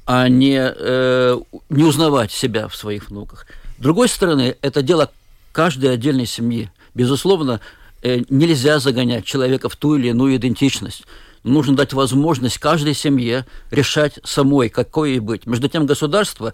а 0.06 0.28
не, 0.28 0.60
э, 0.60 1.38
не 1.70 1.84
узнавать 1.84 2.32
себя 2.32 2.68
в 2.68 2.76
своих 2.76 3.10
внуках. 3.10 3.48
С 3.78 3.82
другой 3.82 4.10
стороны, 4.10 4.56
это 4.62 4.82
дело 4.82 5.12
каждой 5.52 5.94
отдельной 5.94 6.26
семьи. 6.26 6.70
Безусловно, 6.94 7.60
э, 8.02 8.22
нельзя 8.30 8.80
загонять 8.80 9.26
человека 9.26 9.70
в 9.70 9.76
ту 9.76 9.96
или 9.96 10.10
иную 10.10 10.36
идентичность. 10.36 11.04
Нужно 11.44 11.76
дать 11.76 11.94
возможность 11.94 12.58
каждой 12.58 12.94
семье 12.94 13.46
решать 13.70 14.20
самой, 14.24 14.70
какой 14.70 15.12
ей 15.12 15.20
быть. 15.20 15.46
Между 15.46 15.68
тем, 15.68 15.86
государство 15.86 16.54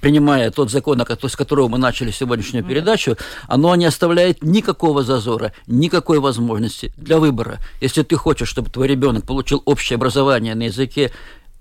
принимая 0.00 0.50
тот 0.50 0.70
закон, 0.70 1.00
с 1.00 1.36
которого 1.36 1.68
мы 1.68 1.78
начали 1.78 2.10
сегодняшнюю 2.10 2.64
передачу, 2.64 3.16
оно 3.48 3.74
не 3.76 3.86
оставляет 3.86 4.42
никакого 4.42 5.02
зазора, 5.02 5.52
никакой 5.66 6.20
возможности 6.20 6.92
для 6.96 7.18
выбора. 7.18 7.58
Если 7.80 8.02
ты 8.02 8.16
хочешь, 8.16 8.48
чтобы 8.48 8.70
твой 8.70 8.88
ребенок 8.88 9.26
получил 9.26 9.62
общее 9.64 9.96
образование 9.96 10.54
на 10.54 10.64
языке 10.64 11.10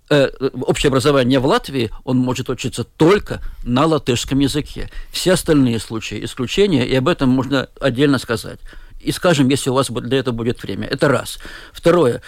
э, 0.09 0.29
общее 0.61 0.89
образование 0.89 1.39
в 1.39 1.45
Латвии, 1.45 1.91
он 2.03 2.17
может 2.17 2.49
учиться 2.49 2.83
только 2.83 3.41
на 3.63 3.85
латышском 3.85 4.39
языке. 4.39 4.89
Все 5.11 5.33
остальные 5.33 5.79
случаи 5.79 6.23
исключения, 6.23 6.85
и 6.85 6.95
об 6.95 7.07
этом 7.07 7.29
можно 7.29 7.69
отдельно 7.79 8.17
сказать. 8.17 8.59
И 8.99 9.11
скажем, 9.11 9.49
если 9.49 9.69
у 9.69 9.73
вас 9.73 9.89
для 9.89 10.19
этого 10.19 10.35
будет 10.35 10.63
время. 10.63 10.87
Это 10.87 11.07
раз. 11.07 11.37
Второе. 11.71 12.21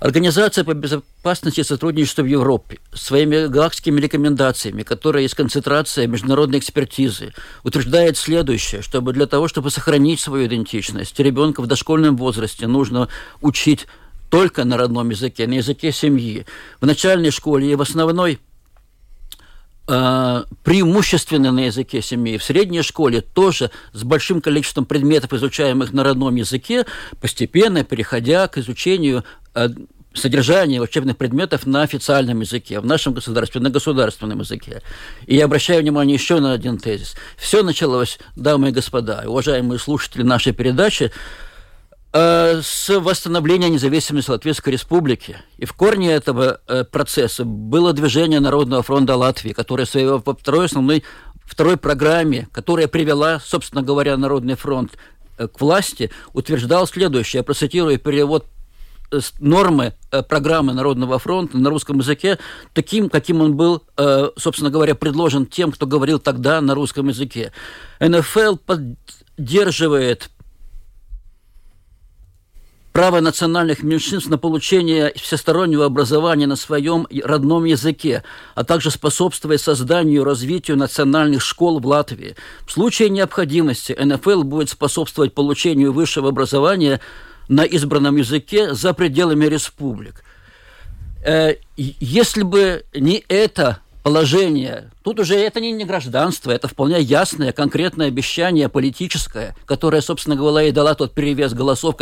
Организация 0.00 0.62
по 0.62 0.74
безопасности 0.74 1.60
и 1.60 1.64
сотрудничеству 1.64 2.22
в 2.22 2.26
Европе 2.26 2.78
своими 2.92 3.46
галактическими 3.48 4.00
рекомендациями, 4.00 4.84
которые 4.84 5.24
есть 5.24 5.34
концентрация 5.34 6.06
международной 6.06 6.60
экспертизы, 6.60 7.32
утверждает 7.64 8.16
следующее, 8.16 8.82
чтобы 8.82 9.12
для 9.12 9.26
того, 9.26 9.48
чтобы 9.48 9.70
сохранить 9.70 10.20
свою 10.20 10.46
идентичность, 10.46 11.18
ребенка 11.18 11.62
в 11.62 11.66
дошкольном 11.66 12.16
возрасте 12.16 12.68
нужно 12.68 13.08
учить 13.40 13.86
только 14.30 14.64
на 14.64 14.76
родном 14.76 15.10
языке, 15.10 15.46
на 15.46 15.54
языке 15.54 15.92
семьи. 15.92 16.46
В 16.80 16.86
начальной 16.86 17.30
школе 17.30 17.72
и 17.72 17.74
в 17.74 17.82
основной 17.82 18.38
э, 19.86 20.44
преимущественно 20.62 21.52
на 21.52 21.66
языке 21.66 22.02
семьи. 22.02 22.38
В 22.38 22.44
средней 22.44 22.82
школе 22.82 23.20
тоже 23.20 23.70
с 23.92 24.02
большим 24.04 24.40
количеством 24.40 24.84
предметов, 24.84 25.32
изучаемых 25.32 25.92
на 25.92 26.04
родном 26.04 26.34
языке, 26.36 26.86
постепенно 27.20 27.84
переходя 27.84 28.48
к 28.48 28.58
изучению 28.58 29.24
э, 29.54 29.68
содержания 30.14 30.80
учебных 30.80 31.16
предметов 31.16 31.66
на 31.66 31.82
официальном 31.82 32.40
языке, 32.40 32.80
в 32.80 32.86
нашем 32.86 33.14
государстве, 33.14 33.60
на 33.60 33.70
государственном 33.70 34.40
языке. 34.40 34.82
И 35.26 35.36
я 35.36 35.46
обращаю 35.46 35.82
внимание 35.82 36.14
еще 36.14 36.40
на 36.40 36.52
один 36.52 36.78
тезис. 36.78 37.14
Все 37.36 37.62
началось, 37.62 38.18
дамы 38.36 38.68
и 38.68 38.72
господа, 38.72 39.24
уважаемые 39.26 39.78
слушатели 39.78 40.22
нашей 40.22 40.52
передачи, 40.52 41.12
с 42.12 42.88
восстановления 42.88 43.68
независимости 43.68 44.30
Латвийской 44.30 44.70
Республики. 44.70 45.36
И 45.58 45.66
в 45.66 45.74
корне 45.74 46.12
этого 46.12 46.60
э, 46.66 46.84
процесса 46.84 47.44
было 47.44 47.92
движение 47.92 48.40
Народного 48.40 48.82
фронта 48.82 49.14
Латвии, 49.16 49.52
которое 49.52 49.84
в 49.84 49.90
своей 49.90 50.18
второй 50.18 50.66
основной 50.66 51.04
второй 51.44 51.76
программе, 51.76 52.48
которая 52.52 52.88
привела, 52.88 53.40
собственно 53.40 53.82
говоря, 53.82 54.16
Народный 54.16 54.54
фронт 54.54 54.92
э, 55.36 55.48
к 55.48 55.60
власти, 55.60 56.10
утверждал 56.32 56.86
следующее. 56.86 57.40
Я 57.40 57.44
процитирую 57.44 57.98
перевод 57.98 58.46
нормы 59.40 59.94
программы 60.28 60.74
Народного 60.74 61.18
фронта 61.18 61.56
на 61.56 61.70
русском 61.70 61.98
языке 61.98 62.38
таким, 62.74 63.08
каким 63.08 63.40
он 63.40 63.56
был, 63.56 63.82
собственно 64.36 64.68
говоря, 64.68 64.94
предложен 64.94 65.46
тем, 65.46 65.72
кто 65.72 65.86
говорил 65.86 66.18
тогда 66.18 66.60
на 66.60 66.74
русском 66.74 67.08
языке. 67.08 67.52
НФЛ 68.00 68.56
поддерживает 68.56 70.28
право 72.98 73.20
национальных 73.20 73.84
меньшинств 73.84 74.28
на 74.28 74.38
получение 74.38 75.12
всестороннего 75.14 75.84
образования 75.84 76.48
на 76.48 76.56
своем 76.56 77.06
родном 77.22 77.64
языке, 77.64 78.24
а 78.56 78.64
также 78.64 78.90
способствует 78.90 79.60
созданию 79.60 80.22
и 80.22 80.24
развитию 80.24 80.76
национальных 80.76 81.40
школ 81.40 81.78
в 81.78 81.86
Латвии. 81.86 82.34
В 82.66 82.72
случае 82.72 83.10
необходимости 83.10 83.96
НФЛ 83.96 84.42
будет 84.42 84.70
способствовать 84.70 85.32
получению 85.32 85.92
высшего 85.92 86.30
образования 86.30 87.00
на 87.46 87.62
избранном 87.62 88.16
языке 88.16 88.74
за 88.74 88.92
пределами 88.94 89.44
республик. 89.44 90.24
Э, 91.24 91.54
если 91.76 92.42
бы 92.42 92.82
не 92.92 93.24
это 93.28 93.78
положение. 94.02 94.90
Тут 95.08 95.20
уже 95.20 95.36
это 95.36 95.58
не, 95.58 95.72
не 95.72 95.86
гражданство, 95.86 96.50
это 96.50 96.68
вполне 96.68 97.00
ясное, 97.00 97.52
конкретное 97.52 98.08
обещание 98.08 98.68
политическое, 98.68 99.56
которое, 99.64 100.02
собственно 100.02 100.36
говоря, 100.36 100.68
и 100.68 100.70
дала 100.70 100.92
тот 100.94 101.14
перевес 101.14 101.54
голосов, 101.54 101.94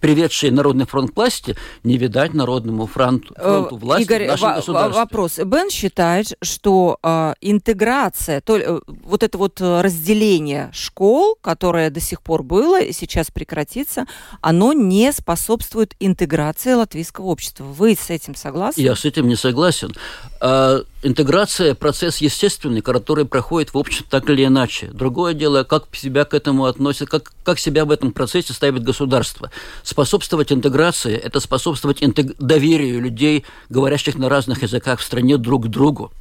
приведший 0.00 0.50
Народный 0.50 0.86
фронт 0.86 1.10
к 1.10 1.16
власти, 1.16 1.54
не 1.84 1.98
видать 1.98 2.32
Народному 2.32 2.86
фронту, 2.86 3.34
э, 3.36 3.42
фронту 3.42 3.76
власти 3.76 4.04
Игорь, 4.04 4.24
в 4.24 4.28
нашем 4.28 4.54
государстве. 4.54 5.02
вопрос. 5.02 5.38
Бен 5.44 5.68
считает, 5.68 6.32
что 6.40 6.96
э, 7.02 7.34
интеграция, 7.42 8.40
то, 8.40 8.56
э, 8.56 8.80
вот 8.86 9.22
это 9.22 9.36
вот 9.36 9.60
разделение 9.60 10.70
школ, 10.72 11.36
которое 11.42 11.90
до 11.90 12.00
сих 12.00 12.22
пор 12.22 12.42
было 12.42 12.80
и 12.80 12.94
сейчас 12.94 13.30
прекратится, 13.30 14.06
оно 14.40 14.72
не 14.72 15.12
способствует 15.12 15.94
интеграции 16.00 16.72
латвийского 16.72 17.26
общества. 17.26 17.64
Вы 17.64 17.98
с 18.00 18.08
этим 18.08 18.34
согласны? 18.34 18.80
Я 18.80 18.96
с 18.96 19.04
этим 19.04 19.28
не 19.28 19.36
согласен. 19.36 19.92
Э, 20.40 20.80
интеграция– 21.02 21.74
процесс 21.76 22.18
естественный, 22.18 22.45
который 22.80 23.24
проходит 23.24 23.74
в 23.74 23.78
обществе 23.78 24.06
так 24.08 24.28
или 24.30 24.44
иначе. 24.44 24.88
Другое 24.92 25.34
дело, 25.34 25.64
как 25.64 25.86
себя 25.92 26.24
к 26.24 26.34
этому 26.34 26.64
относят, 26.66 27.08
как, 27.08 27.32
как 27.44 27.58
себя 27.58 27.84
в 27.84 27.90
этом 27.90 28.12
процессе 28.12 28.52
ставит 28.52 28.82
государство. 28.82 29.50
Способствовать 29.82 30.52
интеграции– 30.52 31.14
это 31.14 31.40
способствовать 31.40 32.02
интег... 32.02 32.36
доверию 32.38 33.00
людей, 33.00 33.44
говорящих 33.68 34.16
на 34.16 34.28
разных 34.28 34.62
языках 34.62 35.00
в 35.00 35.04
стране 35.04 35.36
друг 35.36 35.66
к 35.66 35.68
другу, 35.68 36.12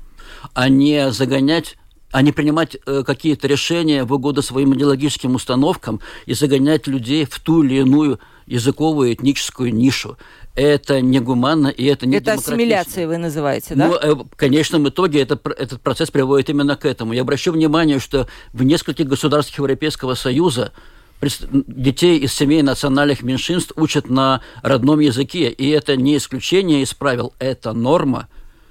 а 0.53 0.69
не 0.69 1.11
загонять 1.11 1.77
а 2.11 2.21
не 2.21 2.31
принимать 2.31 2.77
э, 2.85 3.03
какие-то 3.05 3.45
решения 3.47 4.05
в 4.05 4.13
угоду 4.13 4.41
своим 4.41 4.73
идеологическим 4.73 5.35
установкам 5.35 5.99
и 6.25 6.33
загонять 6.33 6.87
людей 6.87 7.25
в 7.25 7.37
ту 7.41 7.61
или 7.61 7.81
иную 7.81 8.21
языковую 8.45 9.13
этническую 9.13 9.73
нишу 9.73 10.17
это 10.55 11.01
негуманно 11.01 11.67
и 11.67 11.85
это 11.85 12.07
не 12.07 12.17
Это 12.17 12.33
ассимиляция 12.33 13.07
вы 13.07 13.17
называете, 13.17 13.75
да? 13.75 13.87
Ну, 13.87 13.95
э, 13.95 14.15
в 14.15 14.35
конечном 14.35 14.87
итоге 14.87 15.21
это, 15.21 15.39
этот 15.57 15.81
процесс 15.81 16.09
приводит 16.09 16.49
именно 16.49 16.75
к 16.77 16.85
этому. 16.85 17.13
Я 17.13 17.21
обращу 17.21 17.51
внимание, 17.51 17.99
что 17.99 18.27
в 18.53 18.63
нескольких 18.63 19.07
государствах 19.07 19.57
Европейского 19.57 20.15
Союза 20.15 20.71
детей 21.21 22.19
из 22.19 22.33
семей 22.33 22.61
национальных 22.61 23.23
меньшинств 23.23 23.73
учат 23.75 24.09
на 24.09 24.41
родном 24.61 24.99
языке, 24.99 25.49
и 25.49 25.69
это 25.69 25.95
не 25.95 26.17
исключение 26.17 26.81
из 26.81 26.93
правил, 26.93 27.33
это 27.39 27.73
норма. 27.73 28.27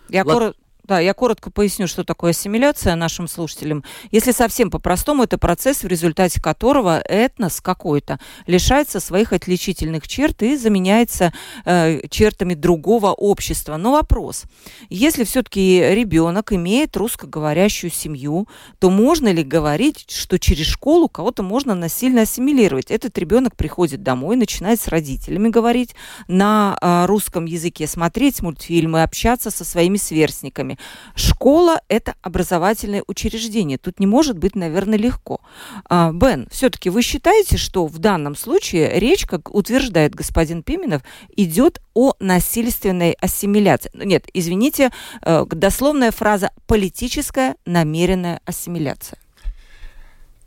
Я 0.08 0.24
Лат... 0.24 0.56
Да, 0.84 1.00
я 1.00 1.14
коротко 1.14 1.50
поясню, 1.50 1.86
что 1.86 2.04
такое 2.04 2.32
ассимиляция 2.32 2.94
нашим 2.94 3.26
слушателям. 3.26 3.84
Если 4.10 4.32
совсем 4.32 4.70
по-простому, 4.70 5.22
это 5.22 5.38
процесс, 5.38 5.82
в 5.82 5.86
результате 5.86 6.42
которого 6.42 6.98
этнос 6.98 7.62
какой-то 7.62 8.20
лишается 8.46 9.00
своих 9.00 9.32
отличительных 9.32 10.06
черт 10.06 10.42
и 10.42 10.56
заменяется 10.56 11.32
э, 11.64 12.06
чертами 12.08 12.52
другого 12.52 13.12
общества. 13.12 13.78
Но 13.78 13.92
вопрос, 13.92 14.44
если 14.90 15.24
все-таки 15.24 15.82
ребенок 15.90 16.52
имеет 16.52 16.94
русскоговорящую 16.98 17.90
семью, 17.90 18.46
то 18.78 18.90
можно 18.90 19.32
ли 19.32 19.42
говорить, 19.42 20.10
что 20.10 20.38
через 20.38 20.66
школу 20.66 21.08
кого-то 21.08 21.42
можно 21.42 21.74
насильно 21.74 22.22
ассимилировать? 22.22 22.90
Этот 22.90 23.16
ребенок 23.16 23.56
приходит 23.56 24.02
домой, 24.02 24.36
начинает 24.36 24.82
с 24.82 24.88
родителями 24.88 25.48
говорить 25.48 25.94
на 26.28 26.76
э, 26.78 27.06
русском 27.06 27.46
языке, 27.46 27.86
смотреть 27.86 28.42
мультфильмы, 28.42 29.02
общаться 29.02 29.50
со 29.50 29.64
своими 29.64 29.96
сверстниками 29.96 30.73
вами. 30.74 30.78
Школа– 31.14 31.80
это 31.88 32.14
образовательное 32.22 33.02
учреждение. 33.06 33.78
Тут 33.78 34.00
не 34.00 34.06
может 34.06 34.38
быть, 34.38 34.54
наверное, 34.54 34.98
легко. 34.98 35.40
А, 35.88 36.12
Бен, 36.12 36.48
все-таки 36.50 36.90
вы 36.90 37.02
считаете, 37.02 37.56
что 37.56 37.86
в 37.86 37.98
данном 37.98 38.36
случае 38.36 38.98
речь, 38.98 39.26
как 39.26 39.54
утверждает 39.54 40.14
господин 40.14 40.62
Пименов, 40.62 41.02
идет 41.36 41.80
о 41.94 42.14
насильственной 42.20 43.12
ассимиляции? 43.20 43.90
Ну, 43.94 44.04
нет, 44.04 44.24
извините, 44.34 44.90
э, 45.22 45.44
дословная 45.50 46.10
фраза 46.10 46.50
«политическая 46.66 47.54
намеренная 47.66 48.40
ассимиляция». 48.44 49.18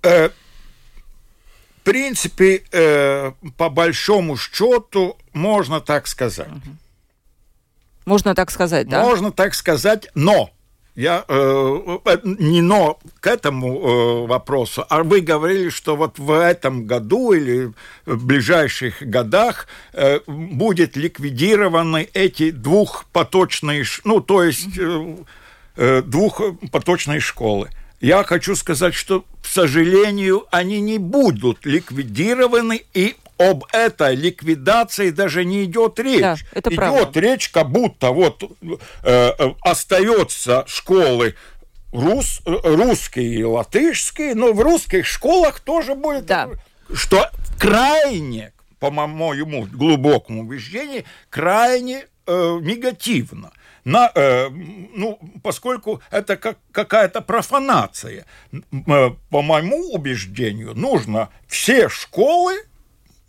Э, 0.04 0.30
в 0.30 1.84
принципе, 1.84 2.64
э, 2.72 3.32
по 3.58 3.70
большому 3.70 4.38
счету, 4.38 5.18
можно 5.34 5.80
так 5.80 6.08
сказать. 6.08 6.50
Угу. 6.50 6.87
Можно 8.08 8.34
так 8.36 8.52
сказать, 8.52 8.88
да? 8.88 9.04
Можно 9.04 9.34
так 9.34 9.54
сказать, 9.54 10.08
но 10.16 10.50
я 10.96 11.26
э, 11.28 11.98
э, 12.06 12.18
не 12.24 12.62
но 12.62 13.00
к 13.20 13.28
этому 13.28 13.68
э, 13.68 14.28
вопросу, 14.28 14.86
а 14.88 15.04
вы 15.04 15.20
говорили, 15.20 15.68
что 15.70 15.98
вот 15.98 16.18
в 16.18 16.32
этом 16.32 16.86
году 16.86 17.34
или 17.34 17.74
в 18.06 18.26
ближайших 18.26 19.02
годах 19.02 19.68
э, 19.92 20.22
будет 20.26 20.96
ликвидированы 20.96 22.08
эти 22.14 22.52
двухпоточные, 22.52 23.84
ну 24.06 24.22
то 24.22 24.42
есть 24.42 24.78
э, 24.78 25.18
э, 25.76 26.02
двухпоточные 26.02 27.20
школы. 27.20 27.70
Я 28.00 28.24
хочу 28.24 28.56
сказать, 28.56 28.94
что, 28.94 29.26
к 29.42 29.48
сожалению, 29.48 30.46
они 30.52 30.80
не 30.80 30.98
будут 30.98 31.66
ликвидированы, 31.66 32.86
и 32.94 33.18
об 33.38 33.66
этой 33.72 34.16
ликвидации 34.16 35.10
даже 35.10 35.46
не 35.46 35.66
идет 35.66 36.00
речь. 36.00 36.22
Да, 36.22 36.36
это 36.54 36.70
идет 36.70 36.78
правда. 36.78 37.20
речь, 37.20 37.50
как 37.50 37.70
будто 37.70 38.12
вот 38.12 38.44
э, 38.44 38.78
э, 39.04 39.50
остается 39.62 40.64
школы 40.68 41.36
рус, 41.92 42.42
русские 42.46 43.36
и 43.36 43.44
латышские, 43.44 44.36
но 44.36 44.54
в 44.54 44.62
русских 44.62 45.06
школах 45.06 45.60
тоже 45.60 45.96
будет, 45.96 46.26
да. 46.26 46.50
что 46.94 47.30
крайне, 47.60 48.54
по 48.80 48.92
моему 48.92 49.66
глубокому 49.66 50.42
убеждению, 50.42 51.04
крайне 51.30 52.06
э, 52.26 52.58
негативно. 52.62 53.52
На, 53.84 54.12
э, 54.14 54.50
ну, 54.50 55.18
поскольку 55.44 56.02
это 56.12 56.36
как 56.36 56.58
какая-то 56.74 57.22
профанация. 57.22 58.26
Э, 58.52 59.12
по 59.30 59.42
моему 59.42 59.94
убеждению, 59.94 60.76
нужно 60.76 61.30
все 61.48 61.88
школы 61.88 62.56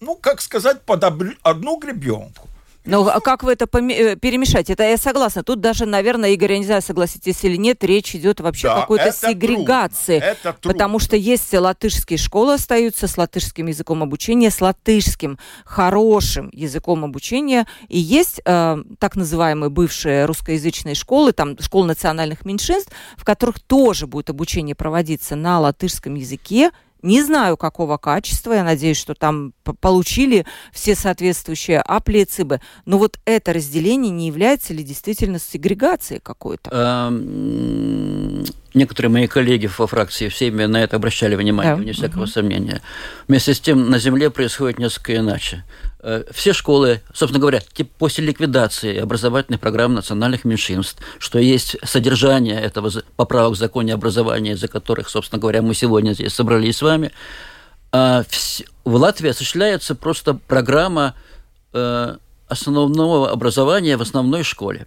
ну, 0.00 0.16
как 0.16 0.40
сказать, 0.40 0.82
под 0.82 1.04
одну 1.04 1.78
гребенку. 1.78 2.48
Ну, 2.88 3.06
а 3.06 3.20
как 3.20 3.42
вы 3.42 3.52
это 3.52 3.66
э, 3.66 4.16
перемешать? 4.16 4.70
Это 4.70 4.82
я 4.82 4.96
согласна. 4.96 5.42
Тут 5.42 5.61
даже, 5.61 5.84
наверное, 5.84 6.30
Игорь, 6.30 6.52
я 6.52 6.58
не 6.58 6.64
знаю, 6.64 6.80
согласитесь 6.80 7.44
или 7.44 7.56
нет, 7.56 7.84
речь 7.84 8.14
идет 8.14 8.40
вообще 8.40 8.68
да, 8.68 8.76
о 8.76 8.80
какой-то 8.80 9.12
сегрегации. 9.12 10.20
Трудно. 10.20 10.32
Это 10.32 10.52
трудно. 10.54 10.72
Потому 10.72 10.98
что 10.98 11.16
есть 11.16 11.52
латышские 11.52 12.16
школы 12.16 12.54
остаются 12.54 13.06
с 13.06 13.18
латышским 13.18 13.66
языком 13.66 14.02
обучения, 14.02 14.50
с 14.50 14.62
латышским 14.62 15.38
хорошим 15.66 16.48
языком 16.52 17.04
обучения. 17.04 17.66
И 17.88 17.98
есть 17.98 18.40
э, 18.44 18.76
так 18.98 19.16
называемые 19.16 19.68
бывшие 19.68 20.24
русскоязычные 20.24 20.94
школы, 20.94 21.32
там 21.32 21.58
школы 21.61 21.88
национальных 21.88 22.46
меньшинств, 22.46 22.90
в 23.18 23.24
которых 23.24 23.61
тоже 23.61 24.06
будет 24.06 24.30
обучение 24.30 24.74
проводиться 24.74 25.37
на 25.37 25.61
латышском 25.61 26.14
языке, 26.14 26.70
не 27.02 27.22
знаю, 27.22 27.56
какого 27.56 27.96
качества, 27.96 28.52
я 28.54 28.64
надеюсь, 28.64 28.96
что 28.96 29.14
там 29.14 29.52
получили 29.80 30.46
все 30.72 30.94
соответствующие 30.94 31.80
и 32.22 32.24
цибы. 32.24 32.61
Но 32.87 32.98
вот 32.98 33.18
это 33.24 33.52
разделение 33.52 34.11
не 34.11 34.26
является 34.26 34.74
ли 34.74 34.82
действительно 34.82 35.38
сегрегацией 35.38 36.20
какой-то? 36.20 36.70
Эм, 36.72 38.44
некоторые 38.74 39.11
мои 39.11 39.26
коллеги 39.26 39.70
во 39.78 39.87
фракции 39.87 40.28
все 40.28 40.50
на 40.50 40.82
это 40.82 40.96
обращали 40.96 41.34
внимание, 41.34 41.76
да. 41.76 41.80
вне 41.80 41.92
всякого 41.92 42.22
угу. 42.22 42.30
сомнения. 42.30 42.82
Вместе 43.28 43.54
с 43.54 43.61
тем 43.61 43.90
на 43.90 43.98
Земле 43.98 44.30
происходит 44.30 44.78
несколько 44.78 45.16
иначе. 45.16 45.64
Э, 46.00 46.22
все 46.30 46.52
школы, 46.52 47.02
собственно 47.12 47.40
говоря, 47.40 47.61
после 47.98 48.24
ликвидации 48.24 48.98
образовательных 48.98 49.61
программ 49.61 49.94
национальных 49.94 50.44
меньшинств, 50.44 51.02
что 51.18 51.38
есть 51.38 51.76
содержание 51.84 52.61
этого 52.61 52.90
поправок 53.16 53.54
в 53.54 53.58
законе 53.58 53.94
образования, 53.94 54.52
из-за 54.52 54.68
которых, 54.68 55.08
собственно 55.08 55.40
говоря, 55.40 55.61
мы 55.62 55.74
сегодня 55.74 56.12
здесь 56.12 56.34
собрались 56.34 56.76
с 56.76 56.82
вами, 56.82 57.11
а, 57.90 58.22
в 58.84 58.94
Латвии 58.94 59.30
осуществляется 59.30 59.94
просто 59.94 60.34
программа 60.34 61.14
э, 61.72 62.16
основного 62.46 63.30
образования 63.30 63.96
в 63.96 64.02
основной 64.02 64.44
школе. 64.44 64.87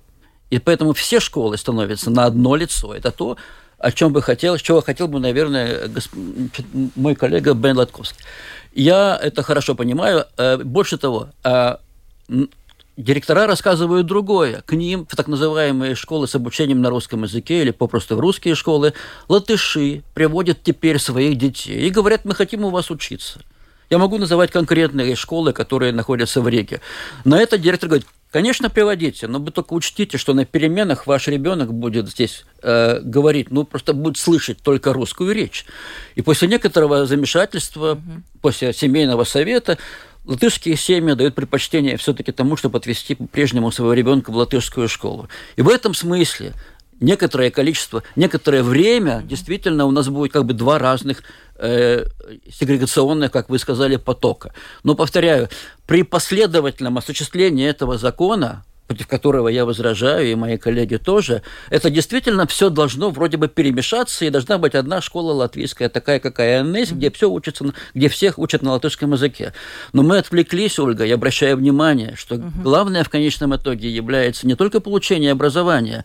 И 0.50 0.60
поэтому 0.60 0.94
все 0.94 1.20
школы 1.20 1.58
становятся 1.58 2.10
на 2.10 2.26
одно 2.26 2.56
лицо. 2.56 2.94
Это 2.94 3.12
то, 3.12 3.38
о 3.78 3.92
чем 3.92 4.14
бы 4.14 4.22
хотел, 4.22 4.58
чего 4.58 4.82
хотел 4.82 5.08
бы, 5.08 5.20
наверное, 5.20 5.90
мой 6.96 7.16
коллега 7.16 7.54
Бен 7.54 7.78
Латковский. 7.78 8.24
Я 8.74 9.20
это 9.22 9.44
хорошо 9.44 9.76
понимаю. 9.76 10.26
Э, 10.38 10.58
больше 10.58 10.98
того, 10.98 11.30
э, 11.44 11.76
директора 12.98 13.48
рассказывают 13.48 14.08
другое. 14.08 14.62
К 14.66 14.74
ним 14.74 15.06
в 15.10 15.16
так 15.16 15.28
называемые 15.28 15.96
школы 15.96 16.28
с 16.28 16.36
обучением 16.36 16.82
на 16.82 16.90
русском 16.90 17.24
языке 17.24 17.62
или 17.62 17.72
попросту 17.72 18.16
в 18.16 18.20
русские 18.20 18.56
школы 18.56 18.94
латыши 19.28 20.04
приводят 20.14 20.64
теперь 20.64 21.00
своих 21.00 21.38
детей 21.38 21.88
и 21.88 21.90
говорят, 21.90 22.26
мы 22.26 22.36
хотим 22.36 22.64
у 22.64 22.70
вас 22.70 22.92
учиться. 22.92 23.42
Я 23.90 23.98
могу 23.98 24.18
называть 24.18 24.52
конкретные 24.52 25.16
школы, 25.16 25.52
которые 25.52 25.92
находятся 25.92 26.42
в 26.42 26.48
Риге. 26.48 26.80
На 27.26 27.40
это 27.40 27.58
директор 27.58 27.90
говорит, 27.90 28.08
Конечно, 28.32 28.70
приводите, 28.70 29.28
но 29.28 29.40
вы 29.40 29.52
только 29.52 29.74
учтите, 29.74 30.18
что 30.18 30.34
на 30.34 30.46
переменах 30.46 31.06
ваш 31.06 31.28
ребенок 31.28 31.74
будет 31.74 32.10
здесь 32.10 32.46
э, 32.64 33.02
говорить, 33.02 33.52
ну, 33.52 33.66
просто 33.66 33.94
будет 33.94 34.18
слышать 34.18 34.60
только 34.64 34.94
русскую 34.94 35.34
речь. 35.34 35.66
И 36.16 36.22
после 36.22 36.48
некоторого 36.48 37.06
замешательства, 37.06 37.94
угу. 37.94 38.22
после 38.42 38.72
семейного 38.72 39.26
совета, 39.26 39.78
латышские 40.24 40.78
семьи 40.78 41.14
дают 41.14 41.36
предпочтение 41.36 41.98
все-таки 41.98 42.32
тому, 42.32 42.56
чтобы 42.56 42.78
отвести 42.78 43.16
по-прежнему 43.16 43.70
своего 43.70 43.94
ребенка 43.94 44.32
в 44.32 44.38
латышскую 44.38 44.88
школу. 44.88 45.28
И 45.58 45.62
в 45.62 45.68
этом 45.68 45.94
смысле 45.94 46.54
некоторое 47.02 47.52
количество, 47.52 48.04
некоторое 48.16 48.64
время 48.64 49.22
действительно 49.26 49.86
у 49.86 49.92
нас 49.92 50.08
будет 50.08 50.32
как 50.32 50.46
бы 50.46 50.54
два 50.54 50.80
разных 50.80 51.24
э, 51.58 52.06
сегрегационных, 52.50 53.32
как 53.32 53.50
вы 53.50 53.60
сказали, 53.60 53.98
потока. 53.98 54.54
Но, 54.84 54.96
повторяю, 54.96 55.50
при 55.86 56.04
последовательном 56.04 56.98
осуществлении 56.98 57.68
этого 57.68 57.98
закона 57.98 58.64
против 58.92 59.08
которого 59.08 59.48
я 59.48 59.64
возражаю, 59.64 60.30
и 60.30 60.36
мои 60.36 60.58
коллеги 60.58 60.98
тоже, 60.98 61.44
это 61.70 61.90
действительно 61.90 62.46
все 62.46 62.70
должно 62.70 63.10
вроде 63.10 63.38
бы 63.38 63.48
перемешаться, 63.48 64.26
и 64.26 64.30
должна 64.30 64.58
быть 64.58 64.76
одна 64.76 65.00
школа 65.00 65.32
латвийская, 65.32 65.88
такая, 65.88 66.20
какая 66.20 66.60
она 66.60 66.80
есть, 66.80 66.92
где 66.92 67.10
все 67.10 67.30
учатся, 67.30 67.74
где 67.94 68.10
всех 68.10 68.38
учат 68.38 68.64
на 68.64 68.74
латышском 68.74 69.14
языке. 69.14 69.54
Но 69.94 70.04
мы 70.04 70.18
отвлеклись, 70.18 70.78
Ольга, 70.78 71.06
я 71.06 71.16
обращаю 71.16 71.56
внимание, 71.56 72.16
что 72.18 72.36
главное 72.36 73.06
в 73.06 73.10
конечном 73.10 73.56
итоге 73.56 73.90
является 73.90 74.46
не 74.46 74.56
только 74.56 74.82
получение 74.82 75.32
образования, 75.32 76.04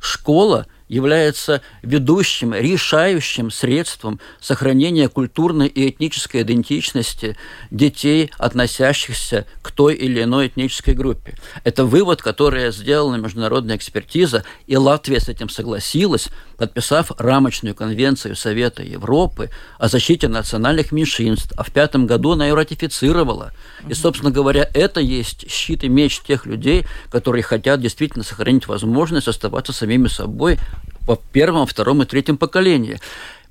школа– 0.00 0.66
является 0.88 1.62
ведущим, 1.82 2.54
решающим 2.54 3.50
средством 3.50 4.20
сохранения 4.40 5.08
культурной 5.08 5.68
и 5.68 5.90
этнической 5.90 6.42
идентичности 6.42 7.36
детей, 7.70 8.30
относящихся 8.38 9.46
к 9.62 9.70
той 9.70 9.94
или 9.94 10.22
иной 10.22 10.48
этнической 10.48 10.94
группе. 10.94 11.34
Это 11.64 11.84
вывод, 11.84 12.22
который 12.22 12.72
сделала 12.72 13.16
международная 13.16 13.76
экспертиза, 13.76 14.44
и 14.66 14.76
Латвия 14.76 15.20
с 15.20 15.28
этим 15.28 15.48
согласилась, 15.48 16.28
подписав 16.56 17.12
рамочную 17.18 17.74
конвенцию 17.74 18.34
Совета 18.36 18.82
Европы 18.82 19.50
о 19.78 19.88
защите 19.88 20.28
национальных 20.28 20.92
меньшинств, 20.92 21.52
а 21.56 21.62
в 21.62 21.70
пятом 21.70 22.06
году 22.06 22.32
она 22.32 22.46
ее 22.46 22.54
ратифицировала. 22.54 23.52
И, 23.88 23.94
собственно 23.94 24.30
говоря, 24.30 24.68
это 24.74 25.00
есть 25.00 25.50
щит 25.50 25.84
и 25.84 25.88
меч 25.88 26.20
тех 26.20 26.46
людей, 26.46 26.86
которые 27.10 27.42
хотят 27.42 27.80
действительно 27.80 28.24
сохранить 28.24 28.66
возможность 28.66 29.28
оставаться 29.28 29.72
самими 29.72 30.08
собой 30.08 30.58
в 31.06 31.18
первом, 31.32 31.66
втором 31.66 32.02
и 32.02 32.06
третьем 32.06 32.36
поколении. 32.36 33.00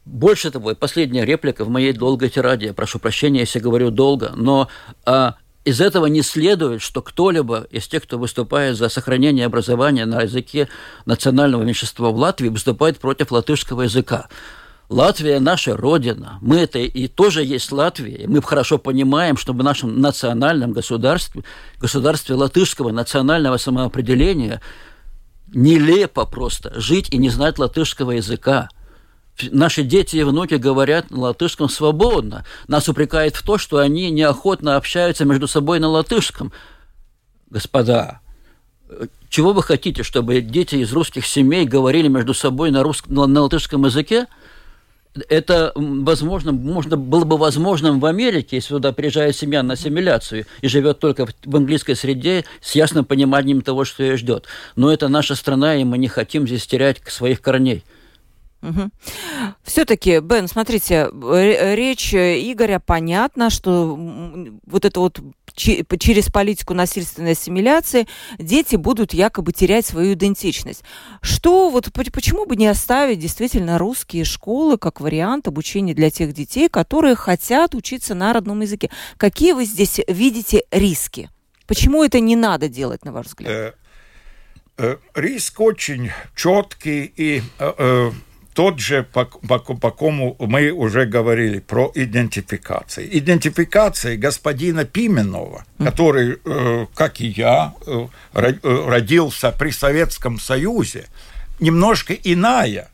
Больше 0.06 0.52
того, 0.52 0.72
и 0.72 0.76
последняя 0.76 1.26
реплика 1.26 1.66
в 1.66 1.70
моей 1.70 1.92
долгой 1.92 2.30
тираде, 2.30 2.72
прошу 2.74 2.98
прощения, 3.00 3.42
если 3.42 3.60
говорю 3.60 3.92
долго, 3.92 4.32
но 4.36 4.70
а, 5.06 5.36
из 5.66 5.82
этого 5.82 6.06
не 6.06 6.22
следует, 6.22 6.82
что 6.82 7.02
кто-либо 7.02 7.68
из 7.72 7.90
тех, 7.90 8.04
кто 8.04 8.18
выступает 8.18 8.78
за 8.78 8.88
сохранение 8.88 9.46
образования 9.46 10.06
на 10.06 10.22
языке 10.22 10.70
национального 11.06 11.64
меньшинства 11.64 12.12
в 12.12 12.16
Латвии, 12.16 12.48
выступает 12.48 13.00
против 13.00 13.32
латышского 13.32 13.82
языка. 13.82 14.30
Латвия– 14.88 15.40
наша 15.42 15.76
родина. 15.76 16.38
Мы 16.42 16.60
это 16.60 16.80
и 16.80 17.10
тоже 17.10 17.44
есть 17.44 17.74
Латвия. 17.74 18.24
И 18.24 18.28
мы 18.28 18.42
хорошо 18.42 18.78
понимаем, 18.78 19.36
что 19.36 19.52
в 19.52 19.58
нашем 19.58 20.00
национальном 20.00 20.72
государстве, 20.72 21.44
государстве 21.82 22.36
латышского 22.36 22.92
национального 22.92 23.58
самоопределения– 23.58 24.62
нелепо 25.54 26.26
просто 26.26 26.80
жить 26.80 27.10
и 27.12 27.18
не 27.18 27.30
знать 27.30 27.60
латышского 27.60 28.12
языка. 28.12 28.70
Наши 29.52 29.84
дети 29.84 30.18
и 30.18 30.24
внуки 30.24 30.56
говорят 30.56 31.12
на 31.12 31.20
латышском 31.20 31.70
свободно. 31.70 32.44
Нас 32.68 32.90
упрекают 32.90 33.36
в 33.36 33.44
том, 33.44 33.58
что 33.58 33.78
они 33.78 34.10
неохотно 34.10 34.76
общаются 34.76 35.26
между 35.26 35.48
собой 35.48 35.80
на 35.80 35.90
латышском. 35.90 36.52
Господа, 37.50 38.20
чего 39.30 39.54
вы 39.54 39.62
хотите, 39.62 40.04
чтобы 40.04 40.42
дети 40.42 40.76
из 40.76 40.92
русских 40.92 41.26
семей 41.26 41.66
говорили 41.66 42.08
между 42.08 42.34
собой 42.34 42.72
на, 42.72 42.84
русском, 42.84 43.14
на 43.14 43.42
латышском 43.42 43.86
языке? 43.86 44.28
Это, 45.30 45.72
возможно, 45.76 46.52
можно, 46.52 46.98
было 46.98 47.24
бы 47.24 47.38
возможным 47.38 48.00
в 48.00 48.06
Америке, 48.06 48.58
если 48.58 48.70
туда 48.70 48.92
приезжает 48.92 49.36
семья 49.36 49.64
на 49.64 49.74
ассимиляцию 49.74 50.46
и 50.62 50.68
живет 50.68 51.00
только 51.00 51.26
в, 51.26 51.56
английской 51.56 51.96
среде 51.96 52.46
с 52.62 52.74
ясным 52.76 53.06
пониманием 53.06 53.62
того, 53.62 53.86
что 53.86 54.04
ее 54.04 54.18
ждет. 54.18 54.46
Но 54.76 54.92
это 54.92 55.08
наша 55.08 55.36
страна, 55.36 55.76
и 55.76 55.84
мы 55.84 55.98
не 55.98 56.08
хотим 56.08 56.48
здесь 56.48 56.68
терять 56.68 57.02
своих 57.08 57.42
корней. 57.42 57.84
Угу. 58.62 58.90
Все-таки, 59.64 60.20
Бен, 60.20 60.48
смотрите, 60.48 61.10
речь 61.12 62.14
Игоря 62.14 62.82
понятно, 62.84 63.50
что 63.50 63.96
вот 64.66 64.84
это 64.86 65.00
вот 65.00 65.20
через 65.58 66.28
политику 66.28 66.74
насильственной 66.74 67.32
ассимиляции 67.32 68.08
дети 68.38 68.76
будут 68.76 69.14
якобы 69.14 69.52
терять 69.52 69.86
свою 69.86 70.14
идентичность. 70.14 70.84
Что 71.22 71.70
вот 71.70 71.92
почему 71.92 72.46
бы 72.46 72.56
не 72.56 72.68
оставить 72.68 73.20
действительно 73.20 73.78
русские 73.78 74.24
школы 74.24 74.78
как 74.78 75.02
вариант 75.02 75.48
обучения 75.48 75.94
для 75.94 76.12
тех 76.12 76.34
детей, 76.34 76.70
которые 76.70 77.16
хотят 77.16 77.76
учиться 77.76 78.14
на 78.16 78.32
родном 78.34 78.62
языке? 78.62 78.90
Какие 79.18 79.54
вы 79.54 79.66
здесь 79.66 80.00
видите 80.08 80.64
риски? 80.72 81.30
Почему 81.66 82.04
это 82.04 82.20
не 82.20 82.36
надо 82.36 82.70
делать, 82.70 83.04
на 83.04 83.12
ваш 83.12 83.28
взгляд? 83.28 83.52
Э, 83.52 83.74
э, 84.78 84.98
риск 85.16 85.60
очень 85.60 86.12
четкий 86.36 87.12
и 87.16 87.42
э, 87.60 88.12
тот 88.58 88.80
же, 88.80 89.04
по, 89.04 89.26
по, 89.26 89.60
по 89.60 89.92
кому 89.92 90.36
мы 90.40 90.72
уже 90.72 91.06
говорили, 91.06 91.60
про 91.60 91.92
идентификацию. 91.94 93.08
Идентификация 93.16 94.18
господина 94.18 94.84
Пименова, 94.84 95.64
который, 95.78 96.40
э, 96.44 96.88
как 96.96 97.22
и 97.22 97.28
я, 97.28 97.76
э, 97.86 98.08
э, 98.34 98.54
родился 98.64 99.52
при 99.52 99.70
Советском 99.70 100.40
Союзе, 100.40 101.06
немножко 101.60 102.16
иная 102.16 102.90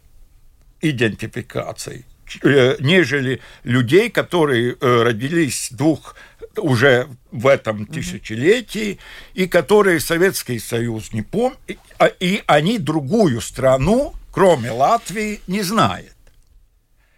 идентификация, 0.82 2.04
э, 2.42 2.76
нежели 2.82 3.40
людей, 3.64 4.10
которые 4.10 4.76
э, 4.82 5.04
родились 5.04 5.70
двух 5.72 6.16
уже 6.58 7.08
в 7.32 7.48
этом 7.48 7.86
тысячелетии, 7.86 9.00
и 9.34 9.48
которые 9.48 10.02
Советский 10.02 10.60
Союз 10.60 11.14
не 11.14 11.22
помнит, 11.22 11.80
а, 12.00 12.08
и 12.08 12.44
они 12.48 12.80
другую 12.80 13.40
страну 13.40 14.14
кроме 14.34 14.72
Латвии, 14.72 15.40
не 15.48 15.62
знает. 15.62 16.16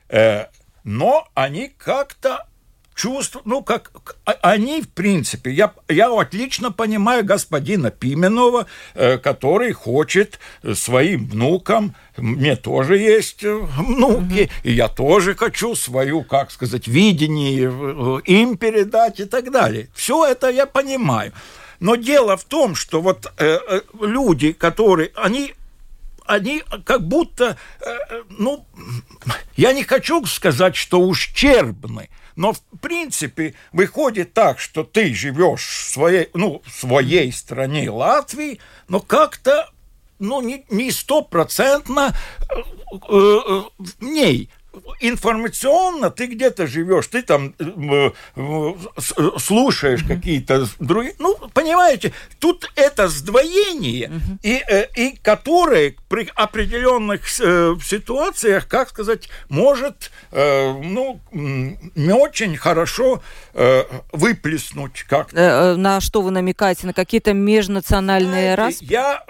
Э, 0.09 0.47
но 0.83 1.27
они 1.33 1.71
как-то 1.77 2.45
чувствуют, 2.93 3.45
ну, 3.45 3.63
как 3.63 3.91
а, 4.25 4.33
они, 4.41 4.81
в 4.81 4.89
принципе, 4.89 5.51
я, 5.51 5.73
я 5.87 6.07
отлично 6.11 6.71
понимаю 6.71 7.23
господина 7.23 7.89
Пименова, 7.89 8.67
э, 8.93 9.17
который 9.17 9.71
хочет 9.71 10.39
своим 10.73 11.27
внукам, 11.27 11.95
мне 12.17 12.57
тоже 12.57 12.97
есть 12.97 13.43
э, 13.43 13.53
внуки, 13.53 14.43
mm-hmm. 14.43 14.51
и 14.63 14.73
я 14.73 14.89
тоже 14.89 15.35
хочу 15.35 15.75
свою, 15.75 16.23
как 16.23 16.51
сказать, 16.51 16.87
видение 16.87 18.21
им 18.25 18.57
передать 18.57 19.21
и 19.21 19.25
так 19.25 19.51
далее. 19.51 19.87
Все 19.93 20.25
это 20.25 20.49
я 20.49 20.65
понимаю. 20.65 21.31
Но 21.79 21.95
дело 21.95 22.35
в 22.37 22.43
том, 22.43 22.75
что 22.75 23.01
вот 23.01 23.31
э, 23.37 23.81
люди, 24.01 24.51
которые, 24.51 25.11
они 25.15 25.53
они 26.25 26.63
как 26.85 27.07
будто, 27.07 27.57
э, 27.81 27.85
э, 28.09 28.23
ну, 28.29 28.65
я 29.55 29.73
не 29.73 29.83
хочу 29.83 30.25
сказать, 30.25 30.75
что 30.75 31.01
ущербны, 31.01 32.09
но 32.35 32.53
в 32.53 32.61
принципе 32.81 33.55
выходит 33.71 34.33
так, 34.33 34.59
что 34.59 34.83
ты 34.83 35.13
живешь 35.13 35.65
в 35.65 35.93
своей, 35.93 36.29
ну, 36.33 36.61
в 36.65 36.71
своей 36.71 37.31
стране 37.31 37.89
Латвии, 37.89 38.59
но 38.87 38.99
как-то 38.99 39.69
ну, 40.19 40.41
не 40.41 40.91
стопроцентно 40.91 42.15
э, 42.49 42.95
в 43.09 44.01
ней 44.01 44.49
информационно 44.99 46.09
ты 46.09 46.27
где-то 46.27 46.67
живешь, 46.67 47.07
ты 47.07 47.21
там 47.21 47.53
э, 47.59 48.11
э, 48.35 48.73
слушаешь 49.37 50.01
mm-hmm. 50.01 50.07
какие-то 50.07 50.67
другие, 50.79 51.15
ну, 51.19 51.35
понимаете, 51.53 52.13
тут 52.39 52.71
это 52.75 53.07
сдвоение, 53.07 54.07
mm-hmm. 54.07 54.39
и, 54.43 54.63
э, 54.67 54.87
и 54.95 55.17
которое 55.21 55.95
при 56.09 56.29
определенных 56.35 57.27
ситуациях, 57.27 58.67
как 58.67 58.89
сказать, 58.89 59.29
может, 59.49 60.11
ну, 60.31 61.19
не 61.31 62.13
очень 62.13 62.55
хорошо 62.57 63.21
выплеснуть 64.11 65.03
как 65.07 65.33
-то. 65.33 65.75
На 65.75 66.01
что 66.01 66.21
вы 66.21 66.31
намекаете? 66.31 66.87
На 66.87 66.93
какие-то 66.93 67.33
межнациональные 67.33 68.55
распри? 68.55 68.87
Я, 68.87 69.23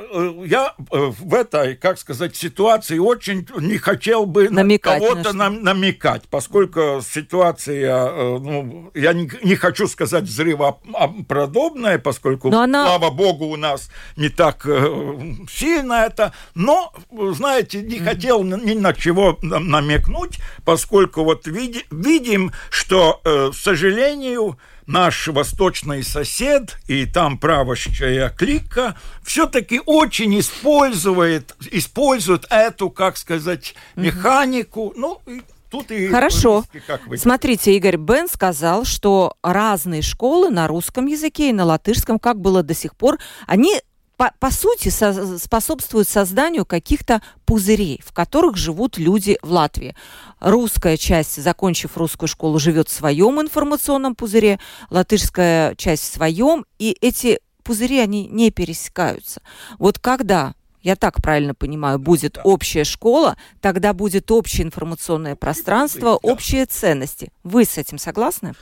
я 0.45 0.73
в 0.77 1.33
этой, 1.33 1.75
как 1.75 1.99
сказать, 1.99 2.35
ситуации 2.35 2.97
очень 2.97 3.47
не 3.57 3.77
хотел 3.77 4.25
бы 4.25 4.49
Намекать 4.49 5.01
кого-то 5.01 5.33
нам, 5.35 5.63
намекать, 5.63 6.23
поскольку 6.29 7.01
ситуация, 7.01 8.07
э, 8.07 8.39
ну, 8.39 8.91
я 8.93 9.13
не, 9.13 9.29
не 9.43 9.55
хочу 9.55 9.87
сказать 9.87 10.23
взрывоподобная, 10.23 11.99
поскольку, 11.99 12.49
но 12.49 12.61
она... 12.61 12.85
слава 12.85 13.11
богу, 13.11 13.45
у 13.45 13.57
нас 13.57 13.89
не 14.15 14.29
так 14.29 14.65
э, 14.65 15.35
сильно 15.49 16.05
это, 16.05 16.33
но, 16.55 16.93
знаете, 17.11 17.81
не 17.81 17.99
хотел 17.99 18.43
ни 18.43 18.73
на 18.73 18.93
чего 18.93 19.37
намекнуть, 19.41 20.39
поскольку 20.63 21.23
вот 21.23 21.47
види, 21.47 21.85
видим, 21.91 22.51
что, 22.69 23.21
э, 23.23 23.51
к 23.51 23.55
сожалению, 23.55 24.57
наш 24.87 25.27
восточный 25.27 26.03
сосед 26.03 26.77
и 26.87 27.05
там 27.05 27.37
правящая 27.37 28.29
клика 28.29 28.95
все-таки 29.23 29.81
очень 29.85 30.39
использует, 30.39 31.55
использует 31.71 32.45
эту, 32.49 32.89
как 32.89 33.17
сказать, 33.17 33.75
механику. 33.95 34.93
Ну, 34.95 35.21
Тут 35.69 35.91
и 35.91 36.07
Хорошо. 36.07 36.63
Как 36.87 37.05
вы... 37.07 37.17
Смотрите, 37.17 37.75
Игорь 37.75 37.97
Бен 37.97 38.29
сказал, 38.29 38.85
что 38.85 39.35
разные 39.41 40.01
школы 40.01 40.49
на 40.49 40.67
русском 40.67 41.07
языке 41.07 41.49
и 41.49 41.53
на 41.53 41.65
латышском, 41.65 42.19
как 42.19 42.39
было 42.39 42.63
до 42.63 42.73
сих 42.73 42.95
пор, 42.95 43.17
они 43.47 43.81
по, 44.17 44.31
по 44.39 44.51
сути 44.51 44.89
со, 44.89 45.37
способствуют 45.37 46.07
созданию 46.07 46.65
каких-то 46.65 47.21
пузырей, 47.45 48.01
в 48.05 48.13
которых 48.13 48.57
живут 48.57 48.97
люди 48.97 49.37
в 49.41 49.51
Латвии. 49.51 49.95
Русская 50.39 50.97
часть, 50.97 51.41
закончив 51.41 51.97
русскую 51.97 52.27
школу, 52.27 52.59
живет 52.59 52.89
в 52.89 52.93
своем 52.93 53.41
информационном 53.41 54.15
пузыре, 54.15 54.59
латышская 54.89 55.75
часть 55.75 56.03
в 56.03 56.13
своем, 56.13 56.65
и 56.79 56.97
эти 57.01 57.39
пузыри, 57.63 57.99
они 57.99 58.27
не 58.27 58.51
пересекаются. 58.51 59.41
Вот 59.79 59.99
когда 59.99 60.53
я 60.81 60.95
так 60.95 61.15
правильно 61.21 61.55
понимаю, 61.55 61.97
будет 61.97 62.33
да. 62.33 62.41
общая 62.43 62.83
школа, 62.83 63.37
тогда 63.59 63.93
будет 63.93 64.29
общее 64.29 64.67
информационное 64.67 65.35
пространство, 65.35 66.11
да. 66.21 66.29
общие 66.29 66.67
ценности. 66.67 67.31
Вы 67.43 67.65
с 67.65 67.77
этим 67.79 67.97
согласны? 67.97 68.53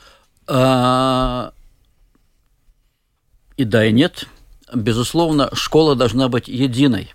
А... 0.48 1.52
И 3.58 3.66
да, 3.66 3.86
и 3.86 3.92
нет. 3.92 4.28
Безусловно, 4.74 5.50
школа 5.54 5.96
должна 5.96 6.30
быть 6.30 6.48
единой. 6.48 7.14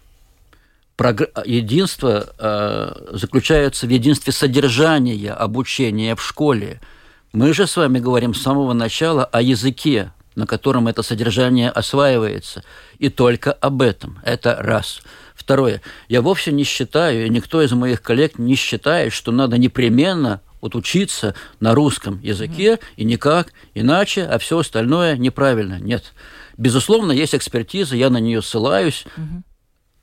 Единство 1.44 2.28
э, 2.38 3.16
заключается 3.16 3.86
в 3.86 3.90
единстве 3.90 4.32
содержания 4.32 5.32
обучения 5.32 6.16
в 6.16 6.22
школе. 6.22 6.80
Мы 7.32 7.52
же 7.52 7.66
с 7.66 7.76
вами 7.76 8.00
говорим 8.00 8.34
с 8.34 8.42
самого 8.42 8.72
начала 8.72 9.24
о 9.24 9.40
языке, 9.40 10.12
на 10.34 10.46
котором 10.46 10.88
это 10.88 11.02
содержание 11.02 11.70
осваивается. 11.70 12.64
И 12.98 13.10
только 13.10 13.52
об 13.52 13.82
этом. 13.82 14.18
Это 14.24 14.56
раз. 14.60 15.00
Второе. 15.34 15.82
Я 16.08 16.20
вовсе 16.20 16.50
не 16.50 16.64
считаю, 16.64 17.26
и 17.26 17.30
никто 17.30 17.62
из 17.62 17.70
моих 17.72 18.02
коллег 18.02 18.38
не 18.38 18.56
считает, 18.56 19.12
что 19.12 19.30
надо 19.30 19.56
непременно 19.56 20.40
вот 20.60 20.74
учиться 20.74 21.34
на 21.60 21.74
русском 21.74 22.20
языке 22.22 22.80
и 22.96 23.04
никак 23.04 23.52
иначе, 23.74 24.24
а 24.24 24.38
все 24.38 24.58
остальное 24.58 25.16
неправильно. 25.16 25.78
Нет. 25.78 26.12
Безусловно, 26.58 27.12
есть 27.12 27.34
экспертиза, 27.34 27.96
я 27.96 28.10
на 28.10 28.18
нее 28.18 28.42
ссылаюсь. 28.42 29.06
Mm-hmm 29.16 29.42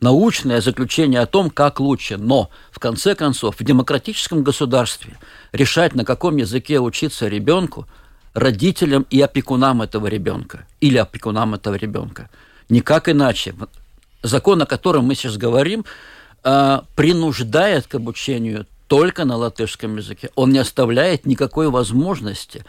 научное 0.01 0.59
заключение 0.61 1.21
о 1.21 1.25
том, 1.25 1.49
как 1.49 1.79
лучше. 1.79 2.17
Но, 2.17 2.51
в 2.69 2.79
конце 2.79 3.15
концов, 3.15 3.57
в 3.57 3.63
демократическом 3.63 4.43
государстве 4.43 5.17
решать, 5.51 5.95
на 5.95 6.03
каком 6.05 6.35
языке 6.35 6.79
учиться 6.79 7.27
ребенку– 7.27 7.87
родителям 8.35 9.07
и 9.09 9.21
опекунам 9.21 9.81
этого 9.81 10.07
ребенка 10.07 10.67
или 10.81 10.97
опекунам 10.97 11.55
этого 11.55 11.75
ребенка. 11.75 12.29
Никак 12.69 13.09
иначе. 13.09 13.55
Закон, 14.21 14.61
о 14.61 14.65
котором 14.65 15.05
мы 15.05 15.15
сейчас 15.15 15.37
говорим, 15.37 15.85
а, 16.43 16.83
принуждает 16.95 17.87
к 17.87 17.95
обучению 17.95 18.67
только 18.87 19.23
на 19.23 19.37
латышском 19.37 19.97
языке. 19.97 20.29
Он 20.35 20.51
не 20.51 20.59
оставляет 20.59 21.25
никакой 21.25 21.69
возможности. 21.69 22.65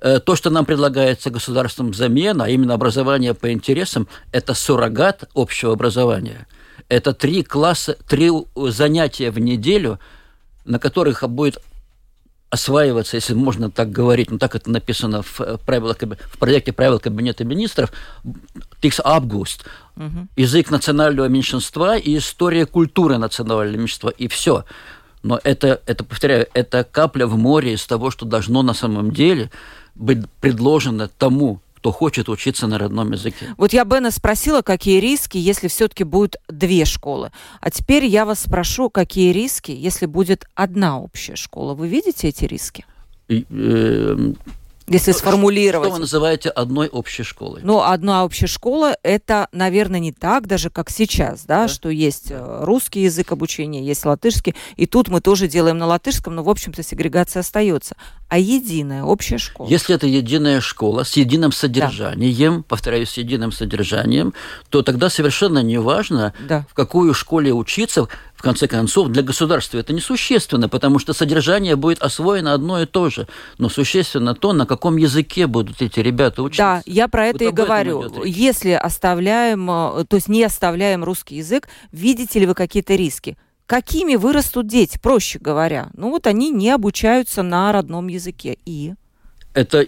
Э, 0.00 0.20
то, 0.20 0.36
что 0.36 0.50
нам 0.50 0.64
предлагается 0.64 1.30
государством 1.30 1.90
взамен, 1.90 2.40
а 2.40 2.48
именно 2.48 2.74
образование 2.74 3.34
по 3.34 3.52
интересам, 3.52 4.06
это 4.32 4.54
суррогат 4.54 5.28
общего 5.34 5.72
образования. 5.72 6.46
Это 6.88 7.12
три 7.12 7.42
класса, 7.42 7.96
три 8.08 8.30
занятия 8.54 9.30
в 9.30 9.38
неделю, 9.38 9.98
на 10.64 10.78
которых 10.78 11.28
будет 11.28 11.58
осваиваться, 12.50 13.16
если 13.16 13.34
можно 13.34 13.70
так 13.70 13.90
говорить, 13.90 14.30
ну 14.30 14.38
так 14.38 14.54
это 14.54 14.70
написано 14.70 15.22
в, 15.22 15.40
э, 15.40 15.58
правилах, 15.58 15.98
в 16.00 16.38
проекте 16.38 16.72
правил 16.72 16.98
Кабинета 16.98 17.44
министров, 17.44 17.92
Тикс 18.80 19.00
Абгуст, 19.04 19.66
угу. 19.96 20.28
язык 20.36 20.70
национального 20.70 21.26
меньшинства 21.26 21.98
и 21.98 22.16
история 22.16 22.64
культуры 22.64 23.18
национального 23.18 23.76
меньшинства, 23.76 24.08
и 24.08 24.28
все. 24.28 24.64
Но 25.22 25.40
это, 25.42 25.82
это, 25.86 26.04
повторяю, 26.04 26.46
это 26.54 26.84
капля 26.84 27.26
в 27.26 27.36
море 27.36 27.74
из 27.74 27.84
того, 27.84 28.10
что 28.10 28.24
должно 28.24 28.62
на 28.62 28.72
самом 28.72 29.10
деле 29.10 29.50
быть 29.98 30.28
предложено 30.40 31.08
тому 31.08 31.60
кто 31.78 31.92
хочет 31.92 32.28
учиться 32.28 32.66
на 32.66 32.76
родном 32.76 33.12
языке. 33.12 33.54
Вот 33.56 33.72
я 33.72 33.84
Бена 33.84 34.10
спросила, 34.10 34.62
какие 34.62 34.98
риски, 34.98 35.38
если 35.38 35.68
все-таки 35.68 36.02
будет 36.02 36.34
две 36.48 36.84
школы. 36.84 37.30
А 37.60 37.70
теперь 37.70 38.04
я 38.04 38.24
вас 38.24 38.40
спрошу, 38.40 38.90
какие 38.90 39.32
риски, 39.32 39.70
если 39.70 40.06
будет 40.06 40.48
одна 40.56 40.98
общая 40.98 41.36
школа. 41.36 41.74
Вы 41.74 41.86
видите 41.86 42.26
эти 42.28 42.46
риски? 42.46 42.84
И, 43.28 43.46
э, 43.48 44.32
если 44.88 45.12
сформулировать. 45.12 45.88
Что 45.88 45.94
вы 45.94 46.00
называете 46.00 46.48
одной 46.48 46.88
общей 46.88 47.22
школой? 47.22 47.60
Ну, 47.62 47.82
одна 47.82 48.24
общая 48.24 48.46
школа– 48.46 48.96
это, 49.02 49.48
наверное, 49.52 50.00
не 50.00 50.12
так 50.12 50.46
даже, 50.46 50.70
как 50.70 50.90
сейчас, 50.90 51.44
да, 51.44 51.62
да? 51.62 51.68
что 51.68 51.88
есть 51.88 52.30
э, 52.30 52.58
русский 52.64 53.02
язык 53.02 53.32
обучения, 53.32 53.84
есть 53.84 54.04
латышский, 54.04 54.54
и 54.76 54.86
тут 54.86 55.08
мы 55.08 55.20
тоже 55.20 55.48
делаем 55.48 55.78
на 55.78 55.86
латышском, 55.86 56.34
но, 56.34 56.42
в 56.42 56.48
общем-то, 56.50 56.82
сегрегация 56.82 57.40
остается. 57.40 57.96
А 58.28 58.38
единая 58.38 59.04
общая 59.04 59.38
школа? 59.38 59.68
Если 59.68 59.94
это 59.94 60.06
единая 60.06 60.60
школа 60.60 61.04
с 61.04 61.16
единым 61.16 61.52
содержанием, 61.52 62.58
да. 62.58 62.64
повторяю, 62.68 63.06
с 63.06 63.16
единым 63.16 63.52
содержанием, 63.52 64.34
то 64.68 64.82
тогда 64.82 65.08
совершенно 65.08 65.62
не 65.62 65.78
важно, 65.78 66.34
да. 66.46 66.66
в 66.68 66.74
какую 66.74 67.14
школе 67.14 67.52
учиться, 67.52 68.08
в 68.38 68.42
конце 68.42 68.68
концов, 68.68 69.08
для 69.08 69.24
государства 69.24 69.78
это 69.78 69.92
несущественно, 69.92 70.68
потому 70.68 71.00
что 71.00 71.12
содержание 71.12 71.74
будет 71.74 72.00
освоено 72.00 72.54
одно 72.54 72.80
и 72.80 72.86
то 72.86 73.10
же. 73.10 73.26
Но 73.58 73.68
существенно 73.68 74.32
то, 74.36 74.52
на 74.52 74.64
каком 74.64 74.96
языке 74.96 75.48
будут 75.48 75.82
эти 75.82 75.98
ребята 75.98 76.44
учиться. 76.44 76.62
Да, 76.62 76.82
я 76.86 77.08
про 77.08 77.26
это 77.26 77.44
вот 77.44 77.50
и 77.50 77.52
говорю. 77.52 78.24
Если 78.24 78.70
оставляем, 78.70 79.68
э, 79.68 80.04
то 80.04 80.14
есть 80.14 80.28
не 80.28 80.44
оставляем 80.44 81.02
русский 81.02 81.34
язык, 81.34 81.68
видите 81.90 82.38
ли 82.38 82.46
вы 82.46 82.54
какие-то 82.54 82.94
риски? 82.94 83.36
Какими 83.66 84.14
вырастут 84.14 84.68
дети, 84.68 85.00
проще 85.02 85.40
говоря? 85.40 85.88
Ну 85.94 86.10
вот 86.10 86.28
они 86.28 86.50
не 86.50 86.70
обучаются 86.70 87.42
на 87.42 87.72
родном 87.72 88.06
языке. 88.06 88.56
И 88.64 88.94
это 89.58 89.84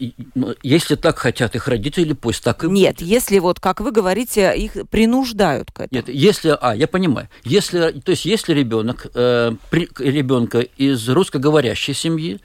если 0.62 0.96
так 0.96 1.18
хотят 1.18 1.54
их 1.54 1.68
родители, 1.68 2.12
пусть 2.12 2.42
так 2.42 2.64
и 2.64 2.68
Нет, 2.68 2.96
будет. 2.96 3.08
если 3.08 3.38
вот, 3.38 3.60
как 3.60 3.80
вы 3.80 3.92
говорите, 3.92 4.52
их 4.56 4.72
принуждают 4.90 5.70
к 5.70 5.80
этому. 5.80 5.88
Нет, 5.92 6.08
если, 6.08 6.56
а, 6.60 6.74
я 6.74 6.88
понимаю, 6.88 7.28
если, 7.44 7.92
то 7.92 8.10
есть 8.10 8.24
если 8.24 8.52
ребенок, 8.52 9.06
э, 9.14 9.52
при, 9.70 9.88
ребенка 9.98 10.60
из 10.60 11.08
русскоговорящей 11.08 11.94
семьи 11.94 12.40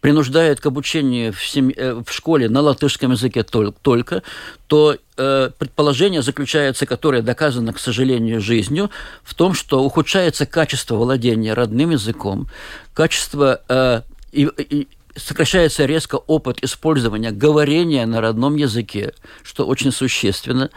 принуждает 0.00 0.60
к 0.60 0.66
обучению 0.66 1.34
в, 1.34 1.44
семье, 1.44 1.74
э, 1.76 2.02
в 2.06 2.10
школе 2.10 2.48
на 2.48 2.62
латышском 2.62 3.12
языке 3.12 3.42
только, 3.42 4.22
то 4.66 4.96
э, 5.18 5.50
предположение 5.58 6.22
заключается, 6.22 6.86
которое 6.86 7.20
доказано, 7.20 7.74
к 7.74 7.78
сожалению, 7.78 8.40
жизнью, 8.40 8.90
в 9.22 9.34
том, 9.34 9.52
что 9.52 9.84
ухудшается 9.84 10.46
качество 10.46 10.96
владения 10.96 11.52
родным 11.52 11.90
языком, 11.90 12.48
качество 12.94 13.60
э, 13.68 14.00
и, 14.32 14.48
и, 14.56 14.88
сокращается 15.16 15.84
резко 15.84 16.16
опыт 16.16 16.62
использования 16.62 17.30
говорения 17.30 18.06
на 18.06 18.20
родном 18.20 18.56
языке, 18.56 19.14
что 19.42 19.66
очень 19.66 19.92
существенно. 19.92 20.70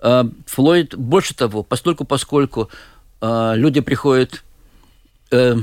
Э, 0.00 0.24
Флойд, 0.46 0.94
больше 0.94 1.34
того, 1.34 1.62
постольку, 1.62 2.04
поскольку 2.04 2.70
э, 3.20 3.52
люди 3.56 3.80
приходят, 3.80 4.44
э, 5.30 5.56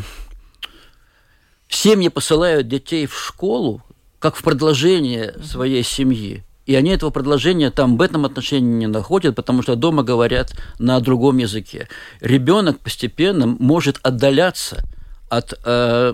семьи 1.70 2.10
посылают 2.10 2.68
детей 2.68 3.06
в 3.06 3.18
школу, 3.18 3.82
как 4.20 4.36
в 4.36 4.44
продолжение 4.44 5.36
своей 5.44 5.84
семьи. 5.84 6.44
И 6.66 6.74
они 6.74 6.90
этого 6.90 7.12
продолжения 7.12 7.70
там 7.70 7.96
в 7.96 8.02
этом 8.02 8.26
отношении 8.26 8.74
не 8.74 8.88
находят, 8.88 9.36
потому 9.36 9.62
что 9.62 9.76
дома 9.76 10.02
говорят 10.02 10.56
на 10.80 11.00
другом 11.00 11.38
языке. 11.38 11.88
Ребенок 12.22 12.80
постепенно 12.80 13.46
может 13.46 14.00
отдаляться– 14.02 14.84
от 15.38 15.54
э, 15.64 16.14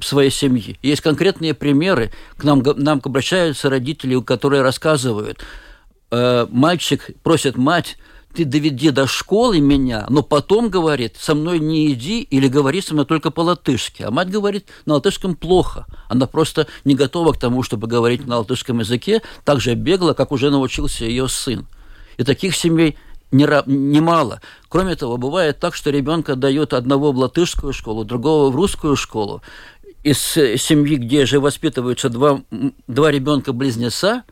своей 0.00 0.30
семьи. 0.30 0.78
Есть 0.82 1.00
конкретные 1.00 1.54
примеры. 1.54 2.12
К 2.36 2.44
нам, 2.44 2.62
нам 2.76 3.00
обращаются 3.04 3.70
родители, 3.70 4.20
которые 4.20 4.62
рассказывают, 4.62 5.40
э, 6.10 6.46
мальчик 6.50 7.10
просит 7.22 7.56
мать, 7.56 7.96
ты 8.34 8.44
доведи 8.44 8.90
до 8.90 9.06
школы 9.06 9.58
меня, 9.60 10.06
но 10.08 10.22
потом, 10.22 10.68
говорит, 10.68 11.16
со 11.18 11.34
мной 11.34 11.58
не 11.58 11.92
иди 11.92 12.22
или 12.22 12.46
говори 12.46 12.80
со 12.80 12.94
мной 12.94 13.04
только 13.04 13.30
по-латышски. 13.30 14.04
А 14.04 14.10
мать 14.10 14.30
говорит, 14.30 14.68
на 14.86 14.94
латышском 14.94 15.34
плохо. 15.34 15.86
Она 16.08 16.26
просто 16.26 16.68
не 16.84 16.94
готова 16.94 17.32
к 17.32 17.40
тому, 17.40 17.62
чтобы 17.62 17.88
говорить 17.88 18.26
на 18.26 18.38
латышском 18.38 18.78
языке 18.78 19.22
так 19.44 19.60
же 19.60 19.74
бегло, 19.74 20.12
как 20.12 20.30
уже 20.30 20.50
научился 20.50 21.04
ее 21.04 21.28
сын. 21.28 21.66
И 22.18 22.24
таких 22.24 22.54
семей 22.54 22.96
немало. 23.30 24.40
Кроме 24.68 24.96
того, 24.96 25.16
бывает 25.16 25.58
так, 25.58 25.74
что 25.74 25.90
ребенка 25.90 26.36
дают 26.36 26.72
одного 26.72 27.12
в 27.12 27.18
латышскую 27.18 27.72
школу, 27.72 28.04
другого 28.04 28.50
в 28.50 28.56
русскую 28.56 28.96
школу. 28.96 29.42
Из 30.02 30.18
семьи, 30.18 30.96
где 30.96 31.26
же 31.26 31.40
воспитываются 31.40 32.08
два, 32.08 32.40
два 32.86 33.10
ребенка-близнеца, 33.10 34.24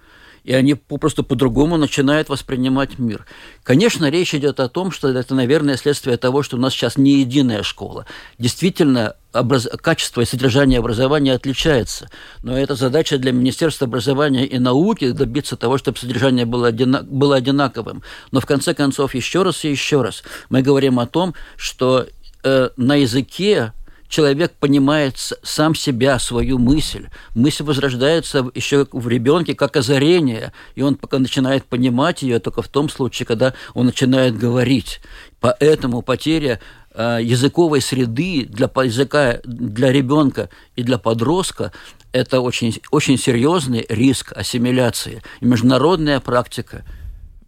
и 0.44 0.54
они 0.54 0.74
попросту 0.74 1.24
по-другому 1.24 1.76
начинают 1.76 2.30
воспринимать 2.30 2.98
мир. 2.98 3.26
Конечно, 3.64 4.08
речь 4.08 4.34
идет 4.34 4.60
о 4.60 4.68
том, 4.70 4.90
что 4.90 5.08
это, 5.08 5.34
наверное, 5.34 5.76
следствие 5.76 6.16
того, 6.16 6.42
что 6.42 6.56
у 6.56 6.60
нас 6.60 6.72
сейчас 6.72 6.96
не 6.96 7.20
единая 7.20 7.62
школа. 7.62 8.06
Действительно, 8.38 9.14
образ... 9.32 9.68
качество 9.80 10.20
и 10.20 10.24
содержание 10.24 10.78
образования 10.78 11.34
отличается. 11.34 12.08
Но 12.42 12.56
это 12.56 12.74
задача 12.74 13.18
для 13.18 13.32
Министерства 13.32 13.86
образования 13.86 14.46
и 14.46 14.58
науки 14.58 15.10
добиться 15.12 15.56
того, 15.56 15.78
чтобы 15.78 15.98
содержание 15.98 16.46
было, 16.46 16.68
одина... 16.68 17.02
было 17.02 17.36
одинаковым. 17.36 18.02
Но 18.30 18.40
в 18.40 18.46
конце 18.46 18.74
концов, 18.74 19.14
еще 19.14 19.42
раз 19.42 19.64
и 19.64 19.70
еще 19.70 20.02
раз, 20.02 20.22
мы 20.48 20.62
говорим 20.62 20.98
о 20.98 21.06
том, 21.06 21.34
что 21.56 22.06
э, 22.44 22.70
на 22.76 22.96
языке 22.96 23.72
человек 24.08 24.52
понимает 24.58 25.16
сам 25.42 25.74
себя, 25.74 26.18
свою 26.18 26.58
мысль. 26.58 27.08
Мысль 27.34 27.62
возрождается 27.62 28.50
еще 28.54 28.86
в 28.90 29.06
ребенке 29.06 29.54
как 29.54 29.76
озарение, 29.76 30.52
и 30.74 30.82
он 30.82 30.96
пока 30.96 31.18
начинает 31.18 31.64
понимать 31.64 32.22
ее 32.22 32.40
только 32.40 32.62
в 32.62 32.68
том 32.68 32.88
случае, 32.88 33.26
когда 33.26 33.54
он 33.74 33.86
начинает 33.86 34.36
говорить. 34.36 35.00
Поэтому 35.40 36.02
потеря 36.02 36.60
языковой 36.98 37.80
среды 37.80 38.46
для 38.48 38.70
языка 38.84 39.38
для 39.44 39.92
ребенка 39.92 40.50
и 40.76 40.82
для 40.82 40.98
подростка 40.98 41.72
это 42.12 42.40
очень, 42.40 42.80
очень 42.90 43.18
серьезный 43.18 43.86
риск 43.88 44.32
ассимиляции. 44.34 45.22
И 45.40 45.44
международная 45.44 46.20
практика 46.20 46.84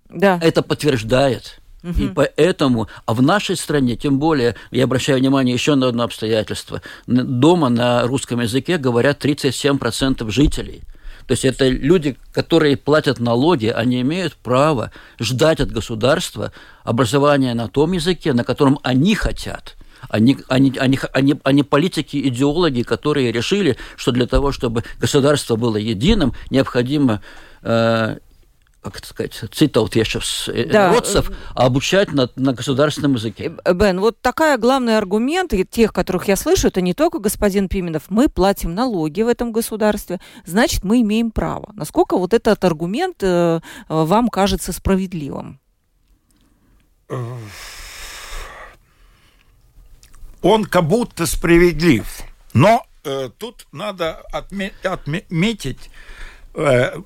да. 0.09 0.39
это 0.43 0.63
подтверждает. 0.63 1.61
Угу. 1.83 1.99
И 1.99 2.09
поэтому, 2.09 2.89
а 3.07 3.15
в 3.15 3.23
нашей 3.23 3.57
стране, 3.57 3.97
тем 3.97 4.19
более, 4.19 4.55
я 4.71 4.85
обращаю 4.85 5.19
внимание 5.19 5.55
еще 5.55 5.75
на 5.75 5.89
одно 5.89 6.05
обстоятельство, 6.05 6.83
дома 7.07 7.71
на 7.71 8.03
русском 8.03 8.41
языке 8.41 8.77
говорят 8.77 9.25
37% 9.25 10.31
жителей. 10.31 10.83
То 11.31 11.35
есть 11.35 11.45
это 11.45 11.69
люди, 11.69 12.16
которые 12.33 12.77
платят 12.77 13.21
налоги, 13.21 13.66
они 13.66 14.01
имеют 14.01 14.35
право 14.35 14.90
ждать 15.21 15.61
от 15.61 15.71
государства 15.71 16.51
образования 16.83 17.55
на 17.55 17.69
том 17.69 17.93
языке, 17.93 18.33
на 18.33 18.43
котором 18.43 18.81
они 18.83 19.14
хотят– 19.14 19.77
они, 20.09 20.38
они, 20.49 20.73
они, 20.79 20.99
они, 21.12 21.35
они 21.45 21.62
политики, 21.62 22.16
идеологи, 22.29 22.83
которые 22.83 23.31
решили, 23.31 23.77
что 23.97 24.12
для 24.12 24.27
того, 24.27 24.51
чтобы 24.51 24.83
государство 24.99 25.57
было 25.57 25.77
единым, 25.77 26.33
необходимо 26.49 27.21
э, 27.62 28.16
как 28.83 28.97
это 28.97 29.07
сказать, 29.07 29.35
цитаутешев, 29.53 30.49
э, 30.49 30.64
да. 30.64 30.93
родцев, 30.93 31.31
а 31.55 31.66
обучать 31.66 32.12
на, 32.12 32.31
на 32.37 32.55
государственном 32.55 33.14
языке. 33.14 33.53
Э, 33.64 33.75
Бен, 33.75 34.01
вот 34.01 34.21
такой 34.21 34.57
главный 34.57 34.97
аргумент, 34.97 35.53
тех, 35.71 35.93
которых 35.93 36.29
я 36.29 36.37
слышу, 36.37 36.69
это 36.69 36.81
не 36.81 36.95
только 36.95 37.19
господин 37.19 37.69
Пименов, 37.69 38.05
мы 38.09 38.29
платим 38.29 38.75
налоги 38.75 39.23
в 39.23 39.29
этом 39.29 39.53
государстве, 39.53 40.21
значит, 40.47 40.83
мы 40.83 41.03
имеем 41.03 41.31
право. 41.31 41.71
Насколько 41.75 42.16
вот 42.16 42.33
этот 42.33 42.64
аргумент 42.64 43.16
э, 43.23 43.61
вам 43.88 44.29
кажется 44.29 44.73
справедливым? 44.73 45.61
Он 50.43 50.64
как 50.64 50.85
будто 50.87 51.27
справедлив, 51.27 52.07
но 52.55 52.87
э, 53.05 53.29
тут 53.37 53.66
надо 53.73 54.23
отме- 54.33 54.73
отметить, 54.83 55.90
э, 56.55 56.97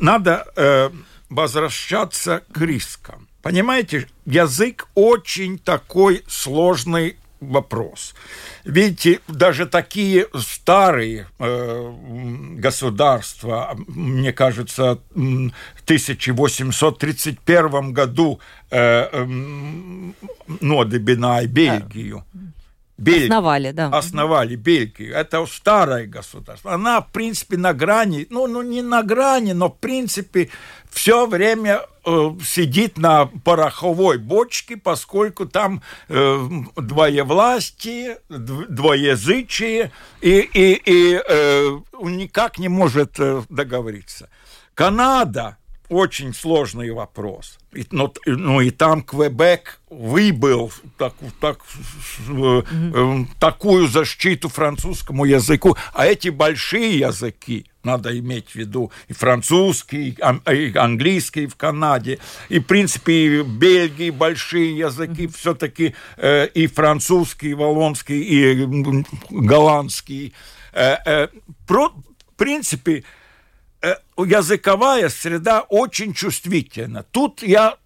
надо 0.00 0.46
э, 0.56 0.90
возвращаться 1.28 2.42
к 2.52 2.60
рискам. 2.60 3.28
Понимаете, 3.42 4.08
язык 4.24 4.88
очень 4.94 5.58
такой 5.58 6.24
сложный 6.26 7.16
вопрос. 7.40 8.14
Видите, 8.64 9.20
даже 9.28 9.66
такие 9.66 10.26
старые 10.34 11.26
э, 11.38 11.92
государства, 12.56 13.76
мне 13.86 14.32
кажется, 14.32 14.98
в 15.14 15.52
1831 15.84 17.92
году 17.92 18.40
э, 18.70 19.08
э, 19.12 19.26
Нодебинай, 20.60 21.46
Бельгию, 21.46 22.24
да 22.32 22.53
Бельгию. 22.96 23.24
Основали, 23.24 23.72
да. 23.72 23.88
Основали 23.88 24.54
Бельгию. 24.54 25.14
Это 25.14 25.44
старое 25.46 26.06
государство. 26.06 26.72
Она, 26.72 27.00
в 27.00 27.10
принципе, 27.10 27.56
на 27.56 27.72
грани, 27.74 28.26
ну, 28.30 28.46
ну 28.46 28.62
не 28.62 28.82
на 28.82 29.02
грани, 29.02 29.52
но, 29.52 29.68
в 29.68 29.78
принципе, 29.78 30.48
все 30.90 31.26
время 31.26 31.80
э, 32.06 32.30
сидит 32.44 32.96
на 32.96 33.26
пороховой 33.26 34.18
бочке, 34.18 34.76
поскольку 34.76 35.46
там 35.46 35.82
э, 36.08 36.48
двоевластие, 36.76 38.18
двоязычие, 38.28 39.90
и, 40.20 40.38
и, 40.52 40.82
и 40.84 41.20
э, 41.28 41.78
никак 42.00 42.58
не 42.58 42.68
может 42.68 43.18
э, 43.18 43.42
договориться. 43.48 44.28
Канада 44.74 45.56
очень 45.94 46.34
сложный 46.34 46.90
вопрос. 46.90 47.58
И, 47.72 47.86
ну, 47.90 48.12
ну 48.26 48.60
и 48.60 48.70
там 48.70 49.02
Квебек 49.02 49.80
выбыл 49.88 50.72
так, 50.98 51.14
так, 51.40 51.58
mm-hmm. 52.28 53.24
э, 53.24 53.26
такую 53.38 53.88
защиту 53.88 54.48
французскому 54.48 55.24
языку. 55.24 55.76
А 55.92 56.06
эти 56.06 56.30
большие 56.30 56.98
языки, 56.98 57.66
надо 57.84 58.18
иметь 58.18 58.50
в 58.50 58.54
виду 58.56 58.90
и 59.08 59.12
французский, 59.12 60.16
и 60.18 60.72
английский 60.76 61.46
в 61.46 61.54
Канаде, 61.54 62.18
и, 62.48 62.58
в 62.58 62.64
принципе, 62.64 63.12
и 63.12 63.40
в 63.40 63.48
Бельгии 63.48 64.10
большие 64.10 64.76
языки, 64.76 65.26
mm-hmm. 65.26 65.36
все-таки 65.36 65.94
э, 66.16 66.48
и 66.48 66.66
французский, 66.66 67.50
и 67.50 67.54
валлонский, 67.54 68.20
и 68.20 68.66
голландский. 69.30 70.34
Э, 70.72 70.96
э, 71.06 71.28
про, 71.66 71.90
в 71.90 72.36
принципе, 72.36 73.04
языковая 74.16 75.08
среда 75.08 75.60
очень 75.62 76.14
чувствительна. 76.14 77.04
Тут 77.10 77.42
я 77.42 77.76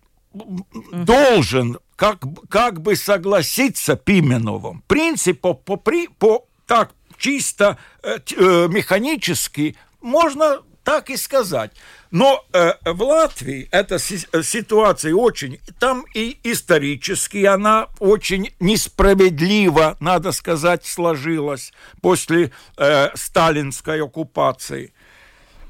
должен 0.93 1.79
как, 1.97 2.23
как 2.49 2.81
бы 2.81 2.97
согласиться 2.97 3.97
Пименовым. 3.97 4.83
Принцип 4.87 5.41
по, 5.41 5.55
по, 5.55 5.77
по 5.77 6.47
так 6.67 6.93
чисто 7.17 7.79
э, 8.03 8.19
э, 8.37 8.69
механически 8.69 9.77
можно 10.01 10.63
так 10.85 11.11
и 11.11 11.17
сказать. 11.19 11.73
Но 12.11 12.47
э, 12.53 12.73
в 12.85 13.03
Латвии 13.03 13.69
эта 13.71 13.99
ситуация 13.99 15.15
очень, 15.15 15.61
там 15.79 16.05
и 16.15 16.39
исторически 16.45 17.45
она 17.45 17.89
очень 17.99 18.55
несправедливо, 18.59 19.99
надо 20.01 20.33
сказать, 20.33 20.87
сложилась 20.87 21.73
после 22.01 22.53
э, 22.79 23.11
сталинской 23.15 24.01
оккупации. 24.03 24.95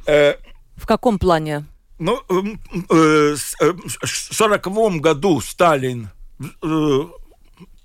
В 0.09 0.87
каком 0.87 1.19
плане? 1.19 1.65
Ну, 1.99 2.21
э, 2.29 3.35
в 3.35 4.35
сороковом 4.35 5.01
году 5.01 5.41
Сталин 5.41 6.09
э, 6.41 7.05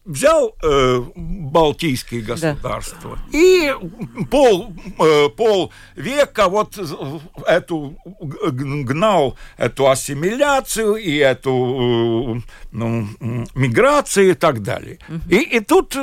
взял 0.05 0.55
э, 0.61 1.01
Балтийские 1.15 2.21
государства 2.21 3.17
да. 3.31 3.37
и 3.37 3.73
пол, 4.29 4.73
э, 4.99 5.29
пол 5.29 5.71
века 5.95 6.49
вот 6.49 6.77
эту 7.47 7.97
гнал 8.19 9.37
эту 9.57 9.89
ассимиляцию 9.89 10.95
и 10.95 11.15
эту 11.17 12.37
э, 12.37 12.41
ну, 12.71 13.07
миграцию 13.55 14.31
и 14.31 14.33
так 14.33 14.61
далее. 14.61 14.99
Угу. 15.07 15.21
И, 15.29 15.37
и 15.37 15.59
тут, 15.59 15.95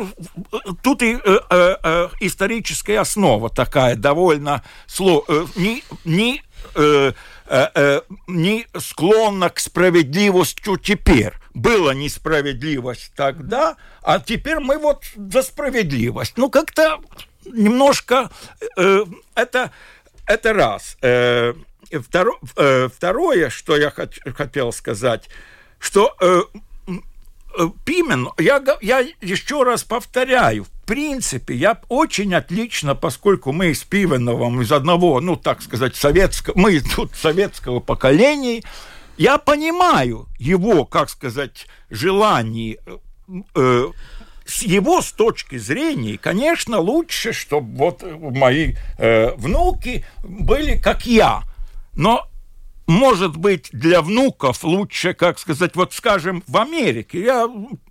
тут 0.83 1.03
и 1.03 1.19
э, 1.23 1.39
э, 1.51 1.77
э, 1.83 2.09
историческая 2.21 3.01
основа 3.01 3.51
такая 3.51 3.97
довольно 3.97 4.63
сло, 4.87 5.25
э, 5.29 5.47
не, 5.57 5.83
не 6.05 6.43
э, 6.75 7.13
э, 7.47 7.67
э, 7.75 8.01
не 8.27 8.67
склонна 8.79 9.51
к 9.51 9.59
справедливости 9.59 10.77
теперь. 10.83 11.40
Была 11.55 11.95
несправедливость 11.95 13.13
тогда, 13.17 13.77
а 14.03 14.21
теперь 14.21 14.61
мы 14.61 14.79
вот 14.79 15.05
за 15.17 15.43
справедливость. 15.43 16.35
Ну, 16.37 16.51
как-то 16.51 17.01
немножко 17.45 18.31
э, 18.77 19.05
это, 19.35 19.73
это 20.27 20.53
раз. 20.53 20.97
Э, 21.03 21.55
второ, 21.91 22.39
э, 22.57 22.89
второе, 22.95 23.51
что 23.51 23.77
я 23.77 23.91
хот, 23.91 24.15
хотел 24.37 24.73
сказать, 24.73 25.29
что 25.79 26.15
э, 26.21 26.43
э, 27.59 27.69
Пимен, 27.85 28.29
я, 28.39 28.63
я 28.81 29.07
еще 29.21 29.63
раз 29.65 29.83
повторяю, 29.83 30.67
принципе, 30.91 31.55
я 31.55 31.81
очень 31.89 32.35
отлично, 32.35 32.97
поскольку 32.97 33.53
мы 33.53 33.73
с 33.73 33.85
Пивеновым 33.85 34.61
из 34.61 34.73
одного, 34.73 35.21
ну, 35.21 35.37
так 35.37 35.63
сказать, 35.63 35.95
советского, 35.95 36.59
мы 36.59 36.81
тут 36.81 37.15
советского 37.15 37.79
поколения, 37.79 38.65
я 39.21 39.37
понимаю 39.37 40.29
его, 40.39 40.87
как 40.87 41.11
сказать, 41.11 41.67
желание 41.91 42.79
э, 43.55 43.87
с 44.47 44.63
его 44.63 45.03
с 45.03 45.13
точки 45.13 45.59
зрения, 45.59 46.17
конечно, 46.17 46.79
лучше, 46.79 47.35
чтобы 47.35 47.77
вот 47.77 48.03
мои 48.03 48.77
э, 48.97 49.33
внуки 49.37 50.07
были 50.25 50.79
как 50.79 51.05
я. 51.05 51.43
Но 51.93 52.27
может 52.87 53.37
быть, 53.37 53.69
для 53.73 54.01
внуков 54.01 54.65
лучше, 54.65 55.13
как 55.13 55.39
сказать, 55.39 55.77
вот 55.77 55.93
скажем, 55.93 56.43
в 56.47 56.57
Америке. 56.57 57.23
Я 57.23 57.47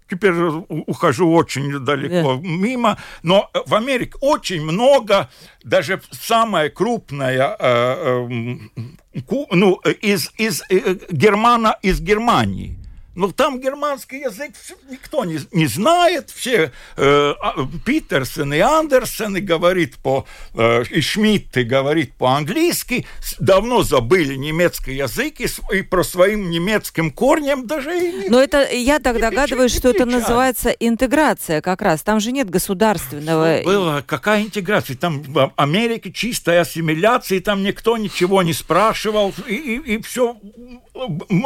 теперь 0.09 0.33
ухожу 0.33 1.31
очень 1.31 1.79
далеко 1.79 2.33
yeah. 2.33 2.41
мимо, 2.41 2.97
но 3.23 3.49
в 3.65 3.75
Америке 3.75 4.13
очень 4.21 4.61
много, 4.63 5.29
даже 5.63 6.01
самая 6.11 6.69
крупная, 6.69 7.55
э, 7.59 8.27
э, 8.29 9.43
ну, 9.51 9.75
из, 10.01 10.31
из 10.37 10.63
э, 10.69 10.97
Германа, 11.11 11.77
из 11.81 12.01
Германии, 12.01 12.78
Но 13.19 13.33
там 13.33 13.59
германский 13.59 14.21
язык 14.21 14.53
никто 14.89 15.25
не, 15.25 15.39
не 15.51 15.67
знает. 15.67 16.29
Все 16.29 16.71
э, 16.95 17.33
а, 17.41 17.53
Питерсон 17.85 18.53
и 18.53 18.59
Андерсон 18.59 19.35
и 19.35 19.41
говорит 19.41 19.97
по... 19.97 20.25
Э, 20.53 20.85
и 20.89 21.01
Шмидт 21.01 21.57
и 21.57 21.63
говорит 21.63 22.13
по-английски. 22.13 23.05
Давно 23.37 23.83
забыли 23.83 24.35
немецкий 24.35 24.93
язык 24.93 25.41
и, 25.41 25.47
и 25.75 25.81
про 25.81 26.05
своим 26.05 26.49
немецким 26.49 27.11
корнем 27.11 27.67
даже... 27.67 27.91
И, 27.91 28.29
Но 28.29 28.41
это 28.41 28.65
я 28.71 28.99
так 28.99 29.19
догадываюсь, 29.19 29.75
что 29.75 29.89
это 29.89 30.05
называется 30.05 30.69
интеграция 30.69 31.59
как 31.59 31.81
раз. 31.81 32.01
Там 32.03 32.21
же 32.21 32.31
нет 32.31 32.49
государственного... 32.49 33.57
Что 33.57 33.65
было? 33.65 34.03
Какая 34.07 34.43
интеграция? 34.43 34.95
Там 34.95 35.23
в 35.23 35.51
Америке 35.57 36.13
чистая 36.13 36.61
ассимиляция, 36.61 37.39
и 37.39 37.41
там 37.41 37.63
никто 37.63 37.97
ничего 37.97 38.43
не 38.43 38.53
спрашивал, 38.53 39.33
и, 39.45 39.55
и, 39.55 39.95
и 39.95 40.01
все 40.01 40.37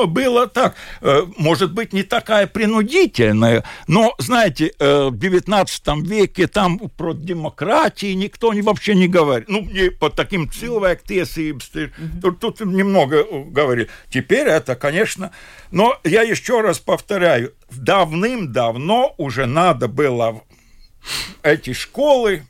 было 0.07 0.45
так. 0.47 0.75
Э, 1.01 1.23
может 1.63 1.75
быть, 1.75 1.93
не 1.93 2.03
такая 2.03 2.47
принудительная, 2.47 3.63
но, 3.87 4.13
знаете, 4.17 4.73
э, 4.79 5.09
в 5.09 5.13
XIX 5.13 6.01
веке 6.01 6.47
там 6.47 6.77
про 6.77 7.13
демократии 7.13 8.13
никто 8.13 8.51
вообще 8.51 8.95
не 8.95 9.07
говорит. 9.07 9.47
Ну, 9.47 9.61
не 9.61 9.89
по 9.89 10.09
таким 10.09 10.49
cilvēktiesības, 10.49 11.89
тут, 12.21 12.39
тут 12.39 12.59
немного 12.59 13.23
говорили. 13.51 13.89
Теперь 14.09 14.47
это, 14.47 14.75
конечно... 14.75 15.31
Но 15.71 15.97
я 16.03 16.21
еще 16.21 16.61
раз 16.61 16.79
повторяю, 16.79 17.53
давным-давно 17.71 19.15
уже 19.17 19.47
надо 19.47 19.87
было 19.87 20.43
эти 21.41 21.73
школы 21.73 22.43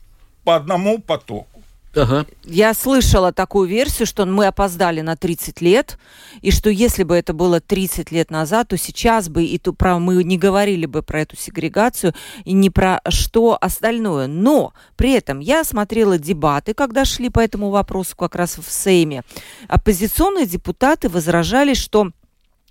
по 0.44 0.56
одному 0.56 0.98
потоку. 0.98 1.53
Ага. 1.96 2.26
Я 2.44 2.74
слышала 2.74 3.32
такую 3.32 3.68
версию, 3.68 4.06
что 4.06 4.26
мы 4.26 4.46
опоздали 4.46 5.00
на 5.00 5.16
30 5.16 5.60
лет, 5.60 5.98
и 6.42 6.50
что 6.50 6.70
если 6.70 7.04
бы 7.04 7.14
это 7.14 7.32
было 7.32 7.60
30 7.60 8.10
лет 8.10 8.30
назад, 8.30 8.68
то 8.68 8.76
сейчас 8.76 9.28
бы 9.28 9.44
и 9.44 9.58
то 9.58 9.72
про 9.72 9.98
мы 9.98 10.22
не 10.24 10.36
говорили 10.36 10.86
бы 10.86 11.02
про 11.02 11.22
эту 11.22 11.36
сегрегацию 11.36 12.14
и 12.44 12.52
не 12.52 12.70
про 12.70 13.00
что 13.08 13.56
остальное. 13.60 14.26
Но 14.26 14.72
при 14.96 15.12
этом 15.12 15.40
я 15.40 15.64
смотрела 15.64 16.18
дебаты, 16.18 16.74
когда 16.74 17.04
шли 17.04 17.28
по 17.28 17.40
этому 17.40 17.70
вопросу 17.70 18.16
как 18.16 18.34
раз 18.34 18.58
в 18.58 18.70
Сейме. 18.70 19.22
Оппозиционные 19.68 20.46
депутаты 20.46 21.08
возражали, 21.08 21.74
что 21.74 22.10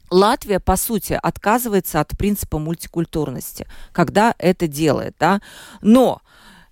Латвия, 0.09 0.59
по 0.59 0.75
сути, 0.75 1.17
отказывается 1.21 1.99
от 1.99 2.09
принципа 2.17 2.59
мультикультурности, 2.59 3.65
когда 3.91 4.35
это 4.37 4.67
делает, 4.67 5.15
да. 5.19 5.41
Но 5.81 6.21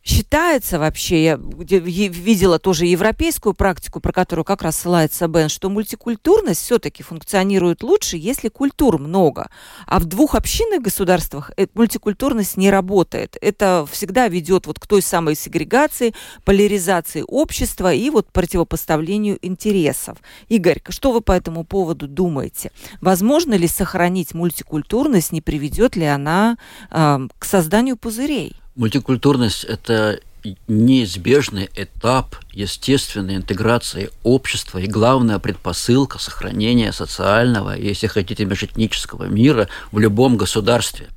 Считается 0.03 0.79
вообще, 0.79 1.23
я 1.23 1.35
видела 1.37 2.57
тоже 2.57 2.87
европейскую 2.87 3.53
практику, 3.53 3.99
про 3.99 4.11
которую 4.11 4.43
как 4.43 4.63
раз 4.63 4.77
ссылается 4.77 5.27
Бен, 5.27 5.47
что 5.47 5.69
мультикультурность 5.69 6.61
все-таки 6.61 7.03
функционирует 7.03 7.83
лучше, 7.83 8.17
если 8.17 8.49
культур 8.49 8.97
много. 8.97 9.51
А 9.85 9.99
в 9.99 10.05
двух 10.05 10.33
общинных 10.33 10.81
государствах 10.81 11.51
э, 11.55 11.67
мультикультурность 11.75 12.57
не 12.57 12.71
работает. 12.71 13.37
Это 13.41 13.87
всегда 13.91 14.27
ведет 14.27 14.65
вот 14.65 14.79
к 14.79 14.87
той 14.87 15.03
самой 15.03 15.35
сегрегации, 15.35 16.15
поляризации 16.45 17.23
общества 17.27 17.93
и 17.93 18.09
вот 18.09 18.31
противопоставлению 18.31 19.37
интересов. 19.43 20.17
Игорь, 20.49 20.81
что 20.89 21.11
вы 21.11 21.21
по 21.21 21.33
этому 21.33 21.63
поводу 21.63 22.07
думаете? 22.07 22.71
Возможно 23.01 23.53
ли 23.53 23.67
сохранить 23.67 24.33
мультикультурность, 24.33 25.31
не 25.31 25.41
приведет 25.41 25.95
ли 25.95 26.05
она 26.05 26.57
э, 26.89 27.27
к 27.37 27.45
созданию 27.45 27.97
пузырей? 27.97 28.55
Мультикультурность– 28.75 29.63
это 29.65 30.19
неизбежный 30.67 31.69
этап 31.75 32.37
естественной 32.53 33.35
интеграции 33.35 34.09
общества 34.23 34.77
и 34.77 34.87
главная 34.87 35.39
предпосылка 35.39 36.19
сохранения 36.19 36.93
социального, 36.93 37.77
если 37.77 38.07
хотите, 38.07 38.45
межэтнического 38.45 39.25
мира 39.25 39.67
в 39.91 39.99
любом 39.99 40.37
государстве. 40.37 41.09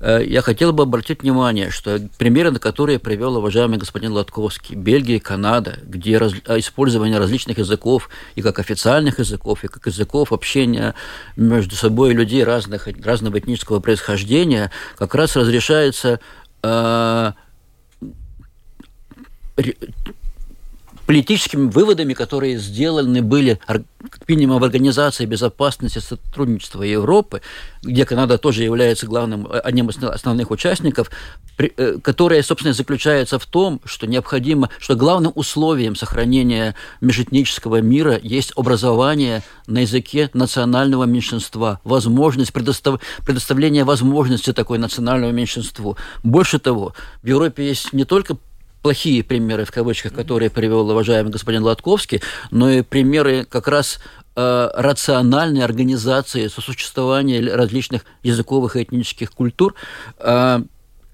Э, 0.00 0.20
я 0.24 0.42
хотел 0.42 0.72
бы 0.72 0.84
обратить 0.84 1.22
внимание, 1.22 1.70
что 1.70 2.00
примеры, 2.18 2.50
на 2.50 2.58
которые 2.58 2.98
привел 2.98 3.36
уважаемый 3.36 3.78
господин 3.78 4.12
Латковский, 4.12 4.74
Бельгия 4.74 5.16
и 5.16 5.20
Канада, 5.20 5.78
где 5.82 6.18
раз, 6.18 6.32
использование 6.32 7.18
различных 7.18 7.58
языков 7.58 8.08
и 8.34 8.42
как 8.42 8.58
официальных 8.58 9.18
языков, 9.18 9.64
и 9.64 9.68
как 9.68 9.86
языков 9.86 10.32
общения 10.32 10.94
между 11.36 11.76
собой 11.76 12.14
людей 12.14 12.44
разных, 12.44 12.88
разного 13.04 13.38
этнического 13.38 13.80
происхождения 13.80 14.70
как 14.96 15.14
раз 15.14 15.36
разрешается 15.36 16.20
uh, 16.62 17.32
политическими 21.10 21.68
выводами, 21.68 22.14
которые 22.14 22.56
сделаны 22.56 23.20
были 23.20 23.58
как 23.66 23.82
минимум 24.28 24.60
в 24.60 24.64
Организации 24.64 25.26
безопасности 25.26 25.98
и 25.98 26.00
сотрудничества 26.00 26.84
Европы, 26.84 27.42
где 27.82 28.04
Канада 28.04 28.38
тоже 28.38 28.62
является 28.62 29.06
главным, 29.06 29.48
одним 29.50 29.90
из 29.90 30.00
основных 30.00 30.52
участников, 30.52 31.10
э, 31.58 31.98
которая, 32.00 32.44
собственно, 32.44 32.74
заключается 32.74 33.40
в 33.40 33.46
том, 33.46 33.80
что 33.84 34.06
необходимо, 34.06 34.70
что 34.78 34.94
главным 34.94 35.32
условием 35.34 35.96
сохранения 35.96 36.76
межэтнического 37.00 37.80
мира 37.80 38.16
есть 38.22 38.52
образование 38.54 39.42
на 39.66 39.80
языке 39.80 40.30
национального 40.32 41.06
меньшинства, 41.06 41.80
возможность 41.82 42.52
предостав... 42.52 43.00
предоставления 43.26 43.82
возможности 43.82 44.52
такой 44.52 44.78
национальному 44.78 45.32
меньшинству. 45.32 45.96
Больше 46.22 46.60
того, 46.60 46.94
в 47.20 47.26
Европе 47.26 47.66
есть 47.66 47.92
не 47.92 48.04
только 48.04 48.36
плохие 48.82 49.22
примеры, 49.22 49.64
в 49.64 49.70
кавычках, 49.70 50.12
которые 50.12 50.50
привел 50.50 50.88
уважаемый 50.90 51.30
господин 51.30 51.62
Латковский, 51.62 52.22
но 52.50 52.70
и 52.70 52.82
примеры 52.82 53.44
как 53.44 53.68
раз 53.68 54.00
э, 54.36 54.70
рациональной 54.74 55.62
организации 55.64 56.48
сосуществования 56.48 57.40
различных 57.54 58.04
языковых 58.22 58.76
и 58.76 58.82
этнических 58.82 59.32
культур. 59.32 59.74
Э, 60.18 60.62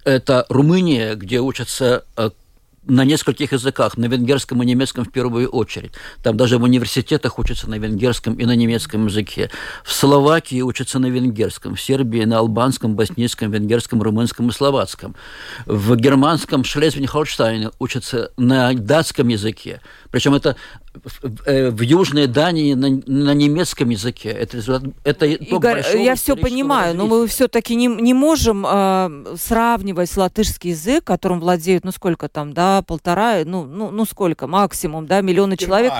это 0.04 0.46
Румыния, 0.48 1.14
где 1.14 1.40
учатся 1.40 2.04
э, 2.16 2.30
на 2.86 3.04
нескольких 3.04 3.52
языках, 3.52 3.96
на 3.96 4.06
венгерском 4.06 4.62
и 4.62 4.66
немецком 4.66 5.04
в 5.04 5.10
первую 5.10 5.48
очередь. 5.48 5.92
Там 6.22 6.36
даже 6.36 6.58
в 6.58 6.62
университетах 6.62 7.38
учатся 7.38 7.68
на 7.68 7.78
венгерском 7.78 8.34
и 8.34 8.44
на 8.44 8.54
немецком 8.54 9.06
языке. 9.06 9.50
В 9.84 9.92
Словакии 9.92 10.60
учатся 10.62 10.98
на 10.98 11.06
венгерском, 11.06 11.74
в 11.74 11.80
Сербии 11.80 12.24
на 12.24 12.38
албанском, 12.38 12.94
боснийском, 12.94 13.50
венгерском, 13.50 14.02
румынском 14.02 14.48
и 14.48 14.52
словацком. 14.52 15.16
В 15.66 15.96
германском 15.96 16.62
Шлезвиг-Холштайне 16.62 17.72
учатся 17.78 18.30
на 18.36 18.72
датском 18.72 19.28
языке. 19.28 19.80
Причем 20.10 20.34
это 20.34 20.56
в 21.02 21.80
Южной 21.80 22.26
Дании 22.26 22.74
на, 22.74 22.88
на 23.06 23.34
немецком 23.34 23.90
языке. 23.90 24.30
Это, 24.30 24.58
это 25.04 25.26
Игорь, 25.26 25.84
я 25.94 26.14
все 26.14 26.36
понимаю, 26.36 26.94
но 26.94 27.06
мы 27.06 27.26
все-таки 27.26 27.74
не, 27.74 27.86
не 27.86 28.14
можем 28.14 28.64
э, 28.68 29.36
сравнивать 29.36 30.16
латышский 30.16 30.70
язык, 30.70 31.04
которым 31.04 31.40
владеют, 31.40 31.84
ну 31.84 31.92
сколько 31.92 32.28
там, 32.28 32.52
да, 32.52 32.82
полтора, 32.82 33.42
ну, 33.44 33.64
ну, 33.64 33.90
ну 33.90 34.04
сколько, 34.04 34.46
максимум, 34.46 35.06
да, 35.06 35.20
миллионы 35.20 35.56
человек. 35.56 35.92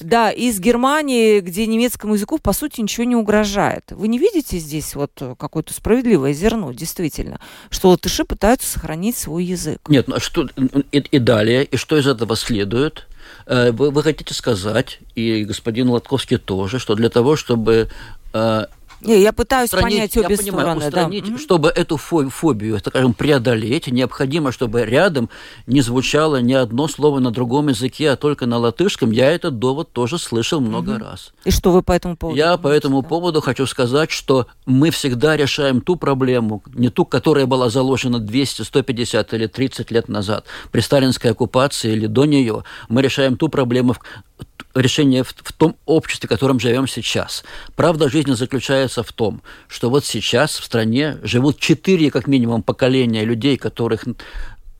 Да, 0.00 0.30
из 0.30 0.60
Германии, 0.60 1.40
где 1.40 1.66
немецкому 1.66 2.14
языку, 2.14 2.38
по 2.38 2.52
сути, 2.52 2.80
ничего 2.80 3.04
не 3.04 3.16
угрожает. 3.16 3.84
Вы 3.90 4.08
не 4.08 4.18
видите 4.18 4.58
здесь 4.58 4.94
вот 4.94 5.12
какое-то 5.38 5.72
справедливое 5.72 6.32
зерно, 6.32 6.72
действительно, 6.72 7.40
что 7.70 7.90
латыши 7.90 8.24
пытаются 8.24 8.68
сохранить 8.70 9.16
свой 9.16 9.44
язык? 9.44 9.80
Нет, 9.88 10.08
ну 10.08 10.16
а 10.16 10.20
что 10.20 10.48
и, 10.92 10.98
и 10.98 11.18
далее, 11.18 11.64
и 11.64 11.76
что 11.76 11.96
из 11.96 12.06
этого 12.06 12.36
следует? 12.36 13.06
Э, 13.46 13.72
вы, 13.72 13.90
вы 13.90 14.02
хотите 14.02 14.34
сказать, 14.34 15.00
и 15.14 15.44
господин 15.44 15.90
Латковский 15.90 16.38
тоже, 16.38 16.78
что 16.78 16.94
для 16.94 17.10
того, 17.10 17.36
чтобы 17.36 17.88
э, 18.32 18.66
не, 19.04 19.20
я 19.20 19.32
пытаюсь 19.32 19.70
понять 19.70 20.16
обе 20.16 20.28
я 20.30 20.36
понимаю, 20.36 20.80
стороны. 20.80 20.86
Устранить, 20.86 21.30
да. 21.30 21.38
Чтобы 21.38 21.68
эту 21.68 21.96
фобию, 21.96 22.78
скажем, 22.78 23.14
преодолеть, 23.14 23.86
необходимо, 23.86 24.52
чтобы 24.52 24.84
рядом 24.84 25.28
не 25.66 25.80
звучало 25.80 26.40
ни 26.40 26.52
одно 26.52 26.88
слово 26.88 27.20
на 27.20 27.30
другом 27.30 27.68
языке, 27.68 28.10
а 28.10 28.16
только 28.16 28.46
на 28.46 28.58
латышском. 28.58 29.10
Я 29.10 29.30
этот 29.30 29.58
довод 29.58 29.92
тоже 29.92 30.18
слышал 30.18 30.60
много 30.60 30.90
угу. 30.90 31.04
раз. 31.04 31.32
И 31.44 31.50
что 31.50 31.72
вы 31.72 31.82
по 31.82 31.92
этому 31.92 32.16
поводу? 32.16 32.36
Я 32.36 32.56
по 32.56 32.68
этому 32.68 33.02
да. 33.02 33.08
поводу 33.08 33.40
хочу 33.40 33.66
сказать, 33.66 34.10
что 34.10 34.46
мы 34.66 34.90
всегда 34.90 35.36
решаем 35.36 35.80
ту 35.80 35.96
проблему, 35.96 36.62
не 36.74 36.88
ту, 36.88 37.04
которая 37.04 37.46
была 37.46 37.70
заложена 37.70 38.18
200, 38.18 38.62
150 38.62 39.34
или 39.34 39.46
30 39.46 39.90
лет 39.90 40.08
назад, 40.08 40.46
при 40.70 40.80
сталинской 40.80 41.30
оккупации 41.30 41.92
или 41.92 42.06
до 42.06 42.24
нее. 42.24 42.64
Мы 42.88 43.02
решаем 43.02 43.36
ту 43.36 43.48
проблему, 43.48 43.96
решение 44.74 45.22
в, 45.22 45.34
в 45.36 45.52
том 45.52 45.76
обществе, 45.86 46.26
в 46.26 46.30
котором 46.30 46.60
живем 46.60 46.86
сейчас. 46.86 47.44
Правда 47.76 48.08
жизни 48.08 48.32
заключается 48.32 49.02
в 49.02 49.12
том, 49.12 49.42
что 49.68 49.90
вот 49.90 50.04
сейчас 50.04 50.58
в 50.58 50.64
стране 50.64 51.18
живут 51.22 51.58
четыре, 51.58 52.10
как 52.10 52.26
минимум, 52.26 52.62
поколения 52.62 53.24
людей, 53.24 53.56
которых 53.56 54.04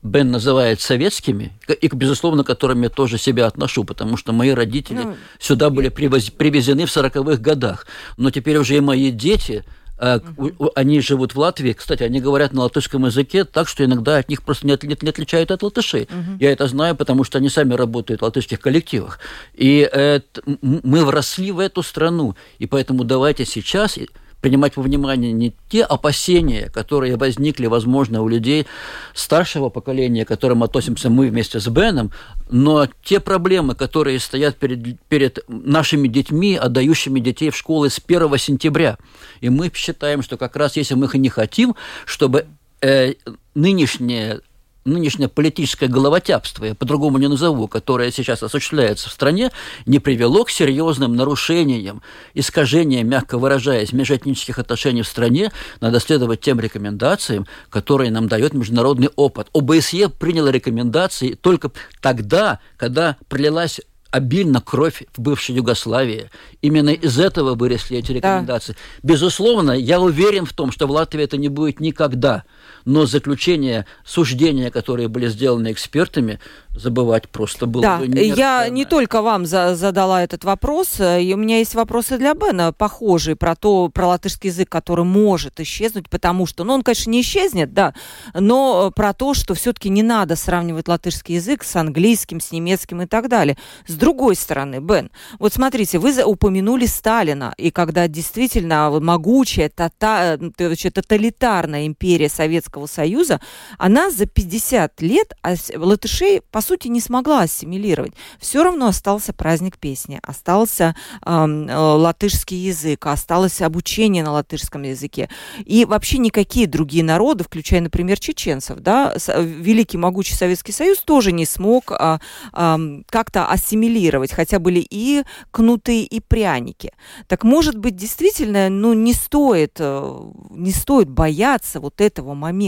Бен 0.05 0.29
называет 0.29 0.81
советскими, 0.81 1.51
и, 1.67 1.87
безусловно, 1.87 2.43
к 2.43 2.47
которым 2.47 2.83
я 2.83 2.89
тоже 2.89 3.17
себя 3.17 3.47
отношу, 3.47 3.83
потому 3.83 4.17
что 4.17 4.33
мои 4.33 4.51
родители 4.51 5.01
ну, 5.01 5.17
сюда 5.39 5.71
были 5.71 5.89
привоз, 5.89 6.29
привезены 6.29 6.85
в 6.85 6.95
40-х 6.95 7.41
годах. 7.41 7.87
Но 8.17 8.29
теперь 8.29 8.57
уже 8.57 8.77
и 8.77 8.81
мои 8.81 9.09
дети 9.09 9.65
Угу. 9.97 10.71
Они 10.75 10.99
живут 10.99 11.35
в 11.35 11.39
Латвии. 11.39 11.73
Кстати, 11.73 12.03
они 12.03 12.19
говорят 12.19 12.53
на 12.53 12.63
латышском 12.63 13.05
языке 13.05 13.45
так, 13.45 13.67
что 13.67 13.83
иногда 13.85 14.17
от 14.17 14.29
них 14.29 14.43
просто 14.43 14.67
не, 14.67 14.73
от, 14.73 14.83
не 14.83 15.09
отличают 15.09 15.51
от 15.51 15.63
латышей. 15.63 16.03
Угу. 16.03 16.37
Я 16.39 16.51
это 16.51 16.67
знаю, 16.67 16.95
потому 16.95 17.23
что 17.23 17.37
они 17.37 17.49
сами 17.49 17.73
работают 17.73 18.21
в 18.21 18.23
латышских 18.23 18.59
коллективах. 18.59 19.19
И 19.53 19.77
это, 19.79 20.41
мы 20.61 21.05
вросли 21.05 21.51
в 21.51 21.59
эту 21.59 21.81
страну. 21.83 22.35
И 22.59 22.67
поэтому 22.67 23.03
давайте 23.03 23.45
сейчас 23.45 23.97
принимать 24.41 24.77
во 24.77 24.83
внимание 24.83 25.31
не 25.31 25.55
те 25.69 25.83
опасения, 25.83 26.69
которые 26.69 27.17
возникли, 27.17 27.65
возможно, 27.65 28.21
у 28.21 28.27
людей 28.27 28.67
старшего 29.13 29.69
поколения, 29.69 30.25
к 30.25 30.27
которым 30.27 30.63
относимся 30.63 31.09
мы 31.09 31.29
вместе 31.29 31.59
с 31.59 31.67
Беном, 31.67 32.11
но 32.49 32.87
те 33.03 33.19
проблемы, 33.19 33.75
которые 33.75 34.19
стоят 34.19 34.57
перед, 34.57 34.99
перед 35.09 35.39
нашими 35.47 36.07
детьми, 36.07 36.55
отдающими 36.55 37.19
детей 37.19 37.49
в 37.49 37.57
школы 37.57 37.89
с 37.89 37.99
1 38.05 38.37
сентября. 38.37 38.97
И 39.41 39.49
мы 39.49 39.71
считаем, 39.73 40.21
что 40.21 40.37
как 40.37 40.55
раз 40.55 40.77
если 40.77 40.95
мы 40.95 41.05
их 41.05 41.15
и 41.15 41.19
не 41.19 41.29
хотим, 41.29 41.75
чтобы 42.05 42.45
э, 42.81 43.13
нынешнее 43.55 44.41
нынешнее 44.85 45.27
политическое 45.27 45.87
головотяпство, 45.87 46.65
я 46.65 46.75
по-другому 46.75 47.17
не 47.17 47.27
назову, 47.27 47.67
которое 47.67 48.11
сейчас 48.11 48.43
осуществляется 48.43 49.09
в 49.09 49.13
стране, 49.13 49.51
не 49.87 49.97
привело 49.97 50.43
к 50.45 50.51
серьезным 50.51 51.15
нарушениям, 51.15 52.03
искажениям, 52.35 53.07
мягко 53.09 53.39
выражаясь, 53.39 53.93
межэтнических 53.93 54.59
отношений 54.59 55.01
в 55.01 55.07
стране, 55.07 55.51
надо 55.81 55.99
следовать 55.99 56.41
тем 56.41 56.59
рекомендациям, 56.59 57.47
которые 57.69 58.11
нам 58.11 58.27
дает 58.27 58.53
международный 58.53 59.09
опыт. 59.15 59.47
ОБСЕ 59.53 60.09
приняло 60.09 60.49
рекомендации 60.49 61.33
только 61.33 61.71
тогда, 61.99 62.59
когда 62.77 63.17
пролилась 63.27 63.81
обильно 64.11 64.61
кровь 64.61 65.03
в 65.17 65.21
бывшей 65.21 65.55
Югославии. 65.55 66.29
Именно 66.61 66.91
из 66.91 67.19
этого 67.19 67.55
выросли 67.55 67.97
эти 67.97 68.13
рекомендации. 68.13 68.73
Да. 68.73 68.79
Безусловно, 69.03 69.71
я 69.71 69.99
уверен 69.99 70.45
в 70.45 70.53
том, 70.53 70.71
что 70.71 70.87
в 70.87 70.91
Латвии 70.91 71.23
это 71.23 71.37
не 71.37 71.49
будет 71.49 71.79
никогда– 71.79 72.43
но 72.85 73.05
заключения, 73.05 73.85
суждения, 74.05 74.71
которые 74.71 75.07
были 75.07 75.27
сделаны 75.27 75.71
экспертами, 75.71 76.39
забывать 76.75 77.29
просто 77.29 77.65
было 77.65 77.81
да, 77.81 77.97
бы 77.97 78.05
я 78.05 78.67
не 78.69 78.85
только 78.85 79.21
вам 79.21 79.45
за 79.45 79.75
задала 79.75 80.23
этот 80.23 80.43
вопрос, 80.43 80.99
э, 80.99 81.23
и 81.23 81.33
у 81.33 81.37
меня 81.37 81.59
есть 81.59 81.73
вопросы 81.73 82.17
для 82.17 82.33
Бена, 82.33 82.73
похожие 82.73 83.35
про 83.35 83.55
то, 83.55 83.89
про 83.89 84.07
латышский 84.07 84.49
язык, 84.49 84.69
который 84.69 85.05
может 85.05 85.59
исчезнуть, 85.59 86.09
потому 86.09 86.45
что, 86.45 86.63
ну, 86.63 86.73
он, 86.73 86.83
конечно, 86.83 87.09
не 87.09 87.21
исчезнет, 87.21 87.73
да, 87.73 87.93
но 88.33 88.91
про 88.91 89.13
то, 89.13 89.33
что 89.33 89.53
все-таки 89.53 89.89
не 89.89 90.03
надо 90.03 90.35
сравнивать 90.35 90.87
латышский 90.87 91.35
язык 91.35 91.63
с 91.63 91.75
английским, 91.75 92.39
с 92.39 92.51
немецким 92.51 93.01
и 93.01 93.05
так 93.05 93.29
далее. 93.29 93.57
С 93.87 93.93
другой 93.93 94.35
стороны, 94.35 94.79
Бен, 94.79 95.09
вот 95.39 95.53
смотрите, 95.53 95.97
вы 95.97 96.13
упомянули 96.23 96.85
Сталина, 96.85 97.53
и 97.57 97.71
когда 97.71 98.07
действительно 98.07 98.91
могучая 98.99 99.69
тота, 99.69 100.37
э, 100.57 100.75
тоталитарная 100.75 101.87
империя 101.87 102.29
Советского 102.29 102.74
Союза, 102.85 103.39
она 103.77 104.11
за 104.11 104.25
50 104.25 105.01
лет 105.01 105.33
латышей, 105.75 106.41
по 106.51 106.61
сути, 106.61 106.89
не 106.89 106.99
смогла 106.99 107.41
ассимилировать. 107.41 108.13
Все 108.39 108.63
равно 108.63 108.87
остался 108.87 109.33
праздник 109.33 109.77
песни, 109.77 110.19
остался 110.21 110.95
э, 111.25 111.29
латышский 111.35 112.57
язык, 112.57 113.07
осталось 113.07 113.61
обучение 113.61 114.23
на 114.23 114.31
латышском 114.31 114.83
языке. 114.83 115.29
И 115.63 115.85
вообще 115.85 116.17
никакие 116.17 116.67
другие 116.67 117.03
народы, 117.03 117.43
включая, 117.43 117.81
например, 117.81 118.19
чеченцев, 118.19 118.79
да, 118.79 119.15
великий 119.37 119.97
могучий 119.97 120.35
Советский 120.35 120.71
Союз 120.71 120.99
тоже 120.99 121.31
не 121.31 121.45
смог 121.45 121.91
а, 121.91 122.19
а, 122.51 122.79
как-то 123.09 123.47
ассимилировать, 123.47 124.31
хотя 124.33 124.59
были 124.59 124.85
и 124.87 125.23
кнуты, 125.51 126.03
и 126.03 126.19
пряники. 126.19 126.91
Так 127.27 127.43
может 127.43 127.77
быть, 127.77 127.95
действительно, 127.95 128.69
ну, 128.69 128.93
не 128.93 129.13
стоит, 129.13 129.77
э, 129.79 130.19
не 130.51 130.71
стоит 130.71 131.09
бояться 131.09 131.79
вот 131.79 132.01
этого 132.01 132.33
момента? 132.33 132.64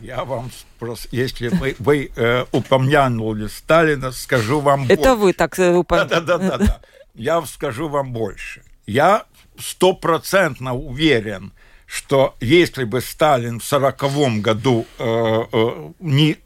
Я 0.00 0.24
вам 0.24 0.50
просто, 0.78 1.08
если 1.10 1.48
вы, 1.48 1.74
вы 1.78 2.10
э, 2.14 2.44
упомянули 2.52 3.48
Сталина, 3.48 4.12
скажу 4.12 4.60
вам 4.60 4.84
Это 4.84 4.96
больше. 4.96 5.14
вы 5.14 5.32
так 5.32 5.58
э, 5.58 5.74
упомянули. 5.74 6.08
Да, 6.08 6.20
да, 6.20 6.38
да, 6.38 6.58
да. 6.58 6.80
Я 7.14 7.44
скажу 7.46 7.88
вам 7.88 8.12
больше. 8.12 8.62
Я 8.86 9.24
стопроцентно 9.58 10.74
уверен, 10.74 11.52
что 11.86 12.36
если 12.40 12.84
бы 12.84 13.00
Сталин 13.00 13.60
в 13.60 13.64
сороковом 13.64 14.40
году 14.40 14.86
э, 14.98 15.44
э, 15.52 15.90
не 16.00 16.36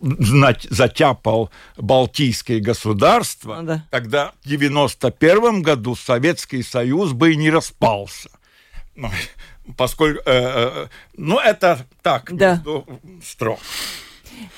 затяпал 0.00 1.50
Балтийские 1.76 2.60
государства, 2.60 3.56
ну, 3.60 3.66
да. 3.66 3.84
тогда 3.90 4.32
в 4.42 4.48
91 4.48 5.62
году 5.62 5.96
Советский 5.96 6.62
Союз 6.62 7.12
бы 7.12 7.32
и 7.32 7.36
не 7.36 7.50
распался. 7.50 8.30
Ну, 9.66 9.74
поскольку, 9.74 10.20
э, 10.26 10.32
э, 10.32 10.86
ну, 11.16 11.38
это 11.38 11.86
так, 12.02 12.34
да. 12.34 12.62
строк. 13.22 13.60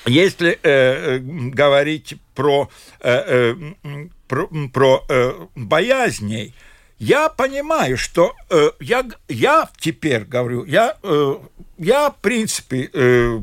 Если 0.05 0.51
э, 0.51 0.57
э, 0.63 1.19
говорить 1.19 2.15
про, 2.33 2.69
э, 2.99 3.55
э, 3.83 4.07
про, 4.27 4.47
про 4.73 5.05
э, 5.09 5.47
боязней, 5.55 6.53
я 6.99 7.29
понимаю, 7.29 7.97
что 7.97 8.33
э, 8.49 8.71
я, 8.79 9.05
я 9.27 9.69
теперь 9.77 10.23
говорю, 10.23 10.65
я, 10.65 10.97
э, 11.03 11.35
я 11.77 12.09
в 12.09 12.15
принципе, 12.17 12.89
э, 12.91 13.41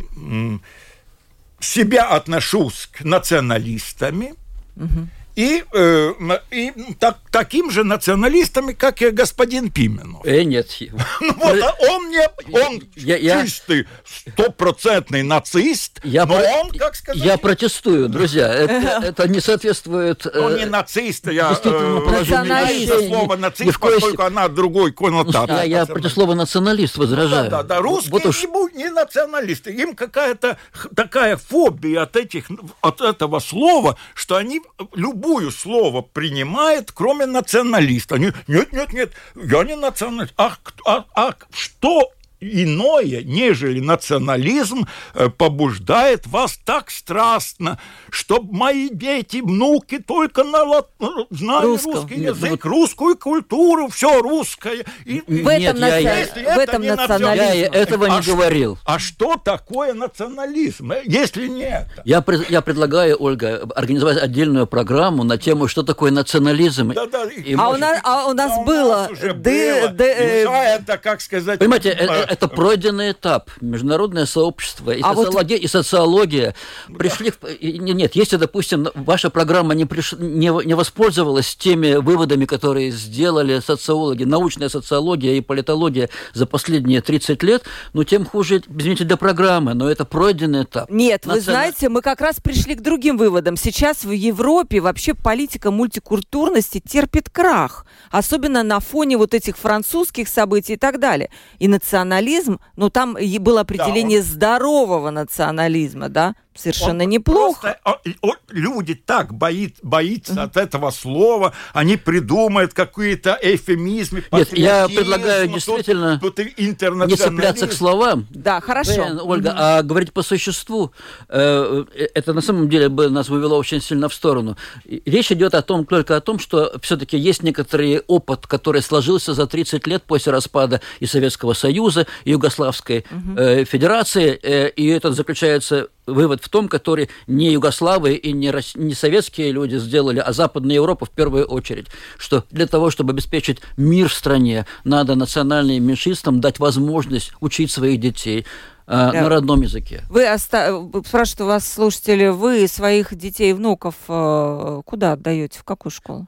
себя 1.60 2.08
отношусь 2.08 2.88
к 2.92 3.04
националистами, 3.04 4.34
угу 4.76 5.08
и, 5.36 5.64
э, 5.72 6.12
и 6.50 6.72
так, 6.98 7.18
таким 7.30 7.70
же 7.70 7.82
националистами, 7.82 8.72
как 8.72 9.02
и 9.02 9.10
господин 9.10 9.70
Пименов. 9.70 10.24
Э, 10.24 10.42
нет. 10.42 10.64
Ну, 11.20 11.32
вот, 11.36 11.62
а 11.62 11.74
он 11.90 12.10
не, 12.10 12.28
он 12.52 12.82
я, 12.96 13.42
чистый, 13.42 13.86
стопроцентный 14.04 15.22
нацист, 15.22 16.00
я 16.02 16.26
но 16.26 16.34
про... 16.34 16.44
он, 16.60 16.70
как 16.70 16.94
сказать... 16.94 17.22
Я 17.22 17.38
протестую, 17.38 18.08
друзья, 18.08 18.52
это, 18.52 19.06
это 19.06 19.28
не 19.28 19.40
соответствует... 19.40 20.26
Он 20.26 20.56
не 20.56 20.66
нацист, 20.66 21.28
я 21.28 21.50
разумею 21.50 23.08
слово 23.08 23.36
нацист, 23.36 23.78
поскольку 23.78 24.22
она 24.22 24.48
другой 24.48 24.92
коннотации. 24.92 25.54
Я, 25.54 25.80
я 25.80 25.86
против 25.86 26.12
слова 26.12 26.34
националист 26.34 26.96
возражаю. 26.96 27.50
Да, 27.50 27.62
да, 27.62 27.76
да, 27.76 27.80
русские 27.80 28.12
вот 28.12 28.26
уж... 28.26 28.42
не, 28.42 28.76
не 28.76 28.90
националисты, 28.90 29.72
им 29.72 29.94
какая-то 29.94 30.58
такая 30.94 31.36
фобия 31.36 32.02
от, 32.02 32.16
этих, 32.16 32.46
от 32.80 33.00
этого 33.00 33.38
слова, 33.40 33.96
что 34.14 34.36
они 34.36 34.60
любые 34.94 35.23
любое 35.24 35.50
слово 35.50 36.02
принимает, 36.02 36.92
кроме 36.92 37.26
националиста. 37.26 38.16
Они, 38.16 38.30
нет, 38.46 38.72
нет, 38.72 38.92
нет, 38.92 39.12
я 39.34 39.64
не 39.64 39.74
националист. 39.74 40.34
А, 40.36 40.56
а, 40.86 41.04
а 41.14 41.34
что 41.50 42.12
иное, 42.44 43.22
нежели 43.22 43.80
национализм, 43.80 44.86
э, 45.14 45.28
побуждает 45.28 46.26
вас 46.26 46.58
так 46.64 46.90
страстно, 46.90 47.78
чтобы 48.10 48.52
мои 48.54 48.88
дети, 48.90 49.38
внуки 49.38 49.98
только 49.98 50.44
на 50.44 50.62
лат... 50.62 50.88
Ну, 50.98 51.26
знали 51.30 51.66
Русском. 51.66 51.94
русский 51.94 52.16
Нет, 52.16 52.36
язык, 52.36 52.50
вот... 52.50 52.64
русскую 52.64 53.16
культуру, 53.16 53.88
все 53.88 54.20
русское. 54.20 54.84
И... 55.04 55.22
В 55.26 55.48
этом, 55.48 55.76
Нет, 55.76 56.02
я, 56.02 56.18
если 56.18 56.44
в 56.44 56.58
этом 56.58 56.82
не 56.82 56.94
национализм. 56.94 57.44
Я 57.44 57.66
этого 57.66 58.06
не 58.06 58.18
а 58.18 58.22
говорил. 58.22 58.76
Что, 58.76 58.92
а 58.92 58.98
что 58.98 59.36
такое 59.36 59.94
национализм, 59.94 60.92
э, 60.92 61.02
если 61.04 61.48
не 61.48 61.64
это? 61.64 62.02
Я, 62.04 62.24
я 62.48 62.60
предлагаю, 62.60 63.16
Ольга, 63.18 63.68
организовать 63.74 64.18
отдельную 64.18 64.66
программу 64.66 65.24
на 65.24 65.38
тему, 65.38 65.68
что 65.68 65.82
такое 65.82 66.10
национализм. 66.10 66.92
Да, 66.92 67.06
да, 67.06 67.24
и, 67.24 67.54
а, 67.54 67.56
может... 67.56 67.76
у 67.76 67.80
нас, 67.80 68.00
а 68.04 68.26
у 68.26 68.32
нас 68.32 68.52
а 68.52 68.64
было... 68.64 68.84
У 68.84 68.88
нас 68.88 69.10
уже 69.10 69.34
было. 69.34 69.88
Д, 69.88 70.04
э, 70.04 70.74
это, 70.76 70.98
как 70.98 71.20
сказать... 71.20 71.58
Понимаете, 71.58 71.90
это 72.34 72.48
пройденный 72.48 73.12
этап. 73.12 73.50
Международное 73.60 74.26
сообщество 74.26 74.90
и, 74.90 75.00
а 75.00 75.14
социология, 75.14 75.56
вот... 75.56 75.64
и 75.64 75.68
социология 75.68 76.54
пришли... 76.98 77.30
В... 77.30 77.38
Нет, 77.62 78.16
если, 78.16 78.36
допустим, 78.36 78.88
ваша 78.94 79.30
программа 79.30 79.74
не, 79.74 79.84
приш... 79.84 80.12
не, 80.18 80.66
не 80.66 80.74
воспользовалась 80.74 81.54
теми 81.54 81.94
выводами, 81.94 82.44
которые 82.44 82.90
сделали 82.90 83.60
социологи, 83.60 84.24
научная 84.24 84.68
социология 84.68 85.34
и 85.34 85.40
политология 85.40 86.10
за 86.32 86.46
последние 86.46 87.00
30 87.00 87.42
лет, 87.42 87.62
ну, 87.92 88.04
тем 88.04 88.26
хуже, 88.26 88.62
извините, 88.68 89.04
для 89.04 89.16
программы, 89.16 89.74
но 89.74 89.88
это 89.88 90.04
пройденный 90.04 90.64
этап. 90.64 90.90
Нет, 90.90 91.24
Национ... 91.24 91.34
вы 91.34 91.40
знаете, 91.40 91.88
мы 91.88 92.02
как 92.02 92.20
раз 92.20 92.40
пришли 92.40 92.74
к 92.74 92.82
другим 92.82 93.16
выводам. 93.16 93.56
Сейчас 93.56 94.04
в 94.04 94.10
Европе 94.10 94.80
вообще 94.80 95.14
политика 95.14 95.70
мультикультурности 95.70 96.82
терпит 96.86 97.30
крах, 97.30 97.86
особенно 98.10 98.62
на 98.62 98.80
фоне 98.80 99.16
вот 99.16 99.34
этих 99.34 99.56
французских 99.56 100.28
событий 100.28 100.74
и 100.74 100.76
так 100.76 100.98
далее. 100.98 101.30
И 101.58 101.68
национализм 101.68 102.23
национализм, 102.24 102.60
но 102.76 102.90
там 102.90 103.16
было 103.40 103.60
определение 103.60 104.20
да, 104.20 104.26
он... 104.26 104.32
здорового 104.32 105.10
национализма, 105.10 106.08
да? 106.08 106.34
Совершенно 106.54 107.02
он 107.02 107.10
неплохо. 107.10 107.76
Просто, 107.82 108.34
люди 108.50 108.94
так 108.94 109.34
боит, 109.34 109.78
боятся 109.82 110.34
uh-huh. 110.34 110.42
от 110.42 110.56
этого 110.56 110.90
слова, 110.90 111.52
они 111.72 111.96
придумают 111.96 112.72
какие-то 112.72 113.36
эфемизмы. 113.42 114.22
Нет, 114.30 114.56
я 114.56 114.86
предлагаю 114.86 115.48
действительно 115.48 116.18
тут, 116.20 116.36
тут 116.36 116.58
не 116.58 117.16
цепляться 117.16 117.66
к 117.66 117.72
словам. 117.72 118.26
Да, 118.30 118.60
хорошо. 118.60 118.92
Бен, 118.92 119.20
Ольга, 119.20 119.54
а 119.56 119.82
говорить 119.82 120.12
по 120.12 120.22
существу, 120.22 120.92
э, 121.28 121.84
э, 121.92 122.06
это 122.14 122.32
на 122.32 122.40
самом 122.40 122.68
деле 122.68 122.88
бы 122.88 123.08
нас 123.08 123.28
вывело 123.28 123.56
очень 123.56 123.80
сильно 123.80 124.08
в 124.08 124.14
сторону. 124.14 124.56
Речь 124.84 125.32
идет 125.32 125.54
о 125.54 125.62
том, 125.62 125.84
только 125.84 126.16
о 126.16 126.20
том, 126.20 126.38
что 126.38 126.78
все-таки 126.82 127.18
есть 127.18 127.42
некоторый 127.42 128.00
опыт, 128.06 128.46
который 128.46 128.80
сложился 128.82 129.34
за 129.34 129.48
30 129.48 129.88
лет 129.88 130.04
после 130.04 130.30
распада 130.30 130.80
и 131.00 131.06
Советского 131.06 131.54
Союза, 131.54 132.03
Югославской 132.24 132.98
uh-huh. 133.10 133.38
э, 133.38 133.64
Федерации, 133.64 134.38
э, 134.42 134.70
и 134.70 134.86
это 134.86 135.12
заключается 135.12 135.88
вывод 136.06 136.44
в 136.44 136.48
том, 136.48 136.68
который 136.68 137.08
не 137.26 137.52
Югославы 137.52 138.14
и 138.14 138.32
не, 138.32 138.50
Рос... 138.50 138.74
не 138.74 138.94
советские 138.94 139.52
люди 139.52 139.76
сделали, 139.76 140.18
а 140.18 140.32
Западная 140.32 140.76
Европа 140.76 141.06
в 141.06 141.10
первую 141.10 141.46
очередь, 141.46 141.86
что 142.18 142.44
для 142.50 142.66
того, 142.66 142.90
чтобы 142.90 143.12
обеспечить 143.12 143.60
мир 143.76 144.08
в 144.08 144.14
стране, 144.14 144.66
надо 144.84 145.14
национальным 145.14 145.82
меньшинствам 145.84 146.40
дать 146.40 146.58
возможность 146.58 147.32
учить 147.40 147.70
своих 147.70 148.00
детей, 148.00 148.46
да. 148.86 149.12
на 149.12 149.28
родном 149.28 149.62
языке. 149.62 150.02
Вы 150.10 150.30
оста... 150.30 150.82
спрашивают 151.06 151.40
у 151.40 151.46
вас 151.46 151.72
слушатели, 151.72 152.28
вы 152.28 152.68
своих 152.68 153.14
детей 153.14 153.50
и 153.50 153.52
внуков 153.54 153.94
э, 154.08 154.82
куда 154.84 155.12
отдаете, 155.12 155.58
в 155.58 155.64
какую 155.64 155.90
школу? 155.90 156.26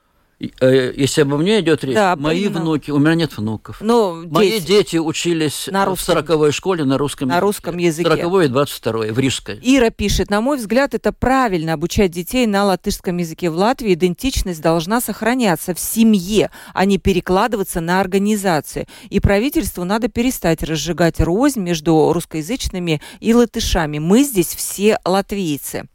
Э, 0.61 0.93
если 0.95 1.23
обо 1.23 1.39
мне 1.39 1.61
идет 1.61 1.83
речь, 1.83 1.95
да, 1.95 2.15
мои 2.15 2.45
понимаю. 2.45 2.63
внуки, 2.63 2.91
у 2.91 2.99
меня 2.99 3.15
нет 3.15 3.39
внуков. 3.39 3.81
Но 3.81 4.17
ну, 4.17 4.29
Мои 4.29 4.51
дети, 4.51 4.67
дети 4.67 4.97
учились 4.99 5.67
на 5.73 5.87
русском, 5.87 6.23
в 6.23 6.27
40 6.27 6.53
школе 6.53 6.85
на 6.85 6.99
русском, 6.99 7.29
на 7.29 7.41
русском 7.41 7.79
языке. 7.79 8.23
40 8.23 8.45
и 8.45 8.49
22 8.49 8.93
в 9.13 9.19
Рижской. 9.19 9.59
Ира 9.63 9.89
пишет, 9.89 10.29
на 10.29 10.43
мой 10.43 10.59
взгляд, 10.59 10.93
это 10.93 11.13
правильно 11.13 11.73
обучать 11.73 12.11
детей 12.11 12.47
на 12.47 12.65
латышском 12.65 13.17
языке. 13.17 13.49
В 13.49 13.57
Латвии 13.57 13.95
идентичность 13.95 14.61
должна 14.61 15.01
сохраняться 15.01 15.75
в 15.75 15.81
семье, 15.81 16.51
а 16.75 16.85
не 16.85 16.99
перекладываться 16.99 17.81
на 17.81 17.99
организации. 17.99 18.87
И 19.09 19.21
правительству 19.21 19.85
надо 19.85 20.09
перестать 20.09 20.63
разжигать 20.63 21.19
рознь 21.19 21.61
между 21.61 22.13
русскоязычными 22.13 23.01
и 23.21 23.33
латышами. 23.33 24.01
Мы 24.01 24.23
здесь 24.23 24.55
все 24.55 24.99
латвийцы. 25.07 25.89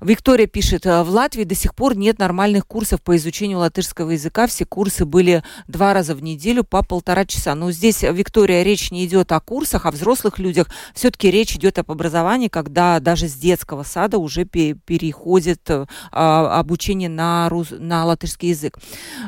Виктория 0.00 0.46
пишет, 0.46 0.86
«Э, 0.86 1.02
в 1.02 1.10
Латвии 1.10 1.44
до 1.44 1.54
сих 1.54 1.74
пор 1.74 1.96
нет 1.96 2.18
нормальных 2.18 2.66
курсов 2.66 3.02
по 3.02 3.16
изучению 3.16 3.58
латышского 3.58 4.10
языка. 4.10 4.46
Все 4.46 4.64
курсы 4.64 5.04
были 5.04 5.42
два 5.66 5.92
раза 5.92 6.14
в 6.14 6.22
неделю 6.22 6.64
по 6.64 6.82
полтора 6.84 7.24
часа. 7.24 7.54
Но 7.54 7.72
здесь, 7.72 8.02
Виктория, 8.02 8.62
речь 8.62 8.90
не 8.90 9.04
идет 9.06 9.32
о 9.32 9.40
курсах, 9.40 9.86
о 9.86 9.90
взрослых 9.90 10.38
людях. 10.38 10.68
Все-таки 10.94 11.30
речь 11.30 11.56
идет 11.56 11.78
об 11.78 11.90
образовании, 11.90 12.48
когда 12.48 13.00
даже 13.00 13.28
с 13.28 13.34
детского 13.34 13.82
сада 13.82 14.18
уже 14.18 14.44
переходит 14.44 15.68
э, 15.68 15.86
а, 16.12 16.58
обучение 16.58 17.08
на, 17.08 17.48
рус... 17.48 17.68
на 17.70 18.04
латышский 18.04 18.50
язык. 18.50 18.78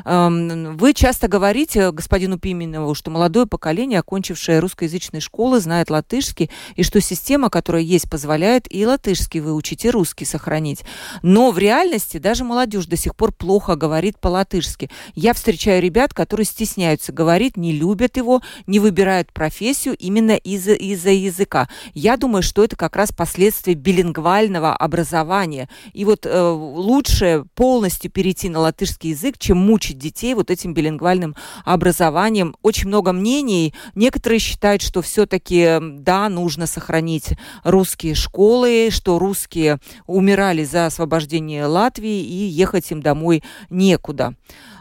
Эм, 0.05 0.77
вы 0.77 0.93
часто 0.93 1.27
говорите 1.27 1.91
господину 1.91 2.39
Пименову, 2.39 2.95
что 2.95 3.11
молодое 3.11 3.45
поколение, 3.45 3.99
окончившее 3.99 4.59
русскоязычные 4.59 5.19
школы, 5.21 5.59
знает 5.59 5.89
латышский, 5.89 6.49
и 6.75 6.83
что 6.83 7.01
система, 7.01 7.49
которая 7.49 7.81
есть, 7.81 8.09
позволяет 8.09 8.73
и 8.73 8.85
латышский 8.85 9.41
выучить, 9.41 9.85
и 9.85 9.89
русский 9.89 10.25
сохранить 10.25 10.60
сохранить. 10.61 10.83
Но 11.21 11.51
в 11.51 11.57
реальности 11.57 12.17
даже 12.17 12.43
молодежь 12.43 12.85
до 12.85 12.95
сих 12.95 13.15
пор 13.15 13.31
плохо 13.31 13.75
говорит 13.75 14.19
по-латышски. 14.19 14.89
Я 15.15 15.33
встречаю 15.33 15.81
ребят, 15.81 16.13
которые 16.13 16.45
стесняются 16.45 17.11
говорить, 17.11 17.57
не 17.57 17.71
любят 17.71 18.17
его, 18.17 18.41
не 18.67 18.79
выбирают 18.79 19.31
профессию 19.33 19.95
именно 19.97 20.35
из-за 20.35 20.73
из 20.73 21.05
языка. 21.05 21.67
Я 21.93 22.17
думаю, 22.17 22.43
что 22.43 22.63
это 22.63 22.75
как 22.75 22.95
раз 22.95 23.11
последствия 23.11 23.73
билингвального 23.73 24.75
образования. 24.75 25.67
И 25.93 26.05
вот 26.05 26.25
э, 26.25 26.49
лучше 26.49 27.43
полностью 27.55 28.11
перейти 28.11 28.49
на 28.49 28.59
латышский 28.59 29.11
язык, 29.11 29.37
чем 29.37 29.57
мучить 29.57 29.97
детей 29.97 30.33
вот 30.33 30.51
этим 30.51 30.73
билингвальным 30.73 31.35
образованием. 31.65 32.55
Очень 32.61 32.87
много 32.87 33.13
мнений. 33.13 33.73
Некоторые 33.95 34.39
считают, 34.39 34.81
что 34.81 35.01
все-таки, 35.01 35.77
да, 35.81 36.29
нужно 36.29 36.67
сохранить 36.67 37.33
русские 37.63 38.15
школы, 38.15 38.89
что 38.91 39.19
русские 39.19 39.79
умирают 40.07 40.50
умирали 40.51 40.63
за 40.65 40.85
освобождение 40.85 41.65
Латвии, 41.65 42.21
и 42.21 42.45
ехать 42.45 42.91
им 42.91 43.01
домой 43.01 43.43
некуда. 43.69 44.35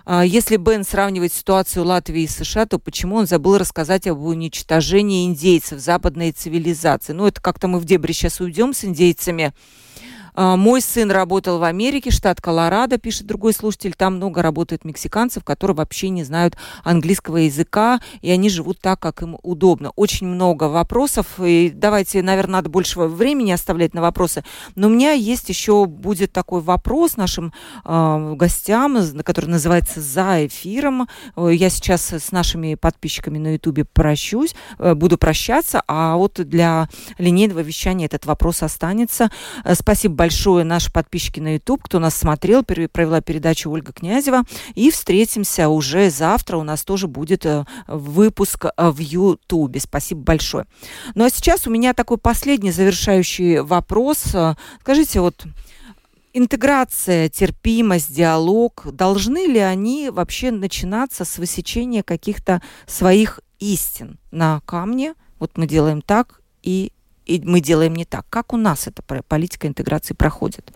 А, 0.05 0.25
если 0.25 0.57
Бен 0.57 0.85
сравнивает 0.85 1.33
ситуацию 1.33 1.85
Латвии 1.85 2.23
и 2.23 2.29
США, 2.29 2.66
то 2.66 2.79
почему 2.79 3.16
он 3.16 3.27
забыл 3.27 3.59
рассказать 3.59 4.07
об 4.07 4.21
уничтожении 4.21 5.27
индейцев, 5.27 5.79
западной 5.79 6.33
цивилизации? 6.33 7.12
Ну, 7.12 7.27
это 7.27 7.41
как-то 7.41 7.68
мы 7.68 7.79
в 7.79 7.85
дебри 7.85 8.12
сейчас 8.12 8.41
уйдем 8.41 8.75
с 8.75 8.85
индейцами. 8.85 9.53
А, 10.43 10.57
мой 10.57 10.80
сын 10.80 11.11
работал 11.11 11.59
в 11.59 11.64
Америке, 11.64 12.11
штат 12.11 12.41
Колорадо, 12.41 12.97
пишет 12.97 13.26
другой 13.26 13.53
слушатель. 13.53 13.93
Там 13.93 14.16
много 14.16 14.41
работает 14.41 14.86
мексиканцев, 14.86 15.45
которые 15.45 15.76
вообще 15.76 16.09
не 16.09 16.24
знают 16.24 16.57
английского 16.82 17.36
языка, 17.36 18.01
и 18.22 18.30
они 18.30 18.49
живут 18.49 18.80
так, 18.80 18.99
как 19.01 19.20
им 19.20 19.36
удобно. 19.43 19.91
Очень 19.97 20.28
много 20.28 20.64
вопросов, 20.64 21.26
и 21.38 21.70
давайте, 21.74 22.22
наверное, 22.22 22.53
надо 22.53 22.70
больше 22.70 22.99
времени 23.01 23.53
оставлять 23.53 23.93
на 23.93 24.01
вопросы. 24.01 24.43
Но 24.76 24.86
у 24.86 24.91
меня 24.91 25.12
есть 25.12 25.51
еще 25.51 25.84
будет 25.84 26.32
такой 26.32 26.62
вопрос 26.62 27.18
нашим 27.18 27.53
э, 27.84 28.34
гостям, 28.34 28.97
который 29.22 29.51
называется 29.51 30.01
«За 30.01 30.47
эфиром». 30.47 31.07
Я 31.36 31.68
сейчас 31.68 32.14
с 32.14 32.32
нашими 32.32 32.76
подписчиками 32.76 33.36
на 33.36 33.53
Ютубе 33.53 33.84
прощусь, 33.84 34.55
э, 34.78 34.95
буду 34.95 35.18
прощаться, 35.18 35.82
а 35.86 36.16
вот 36.16 36.41
для 36.41 36.88
линейного 37.18 37.61
вещания 37.61 38.07
этот 38.07 38.24
вопрос 38.24 38.62
останется. 38.62 39.30
Э, 39.64 39.74
спасибо 39.74 40.14
большое 40.14 40.30
наши 40.64 40.93
подписчики 40.93 41.41
на 41.41 41.55
YouTube, 41.55 41.83
кто 41.83 41.99
нас 41.99 42.14
смотрел, 42.14 42.64
провела 42.64 43.20
передачу 43.20 43.70
Ольга 43.70 43.93
Князева. 43.93 44.43
И 44.74 44.91
встретимся 44.91 45.68
уже 45.68 46.11
завтра. 46.11 46.57
У 46.57 46.62
нас 46.62 46.85
тоже 46.85 47.09
будет 47.09 47.47
э, 47.47 47.64
выпуск 47.87 48.64
э, 48.64 48.91
в 48.91 48.99
YouTube. 48.99 49.76
Спасибо 49.78 50.22
большое. 50.22 50.66
Ну 51.14 51.24
а 51.24 51.31
сейчас 51.31 51.66
у 51.66 51.70
меня 51.70 51.95
такой 51.95 52.18
последний 52.18 52.72
завершающий 52.72 53.61
вопрос. 53.61 54.35
Э, 54.35 54.55
скажите, 54.81 55.20
вот 55.20 55.47
интеграция, 56.33 57.28
терпимость, 57.28 58.14
диалог, 58.14 58.87
должны 58.93 59.47
ли 59.47 59.59
они 59.59 60.11
вообще 60.11 60.51
начинаться 60.51 61.24
с 61.24 61.39
высечения 61.39 62.03
каких-то 62.03 62.62
своих 62.87 63.41
истин 63.59 64.18
на 64.31 64.61
камне? 64.61 65.14
Вот 65.39 65.57
мы 65.57 65.66
делаем 65.66 66.03
так, 66.03 66.41
и 66.62 66.93
и 67.27 67.41
мы 67.45 67.61
делаем 67.61 67.95
не 67.95 68.05
так. 68.05 68.25
Как 68.31 68.53
у 68.53 68.57
нас 68.57 68.87
эта 68.87 69.03
политика 69.23 69.66
интеграции 69.66 70.14
проходит? 70.14 70.73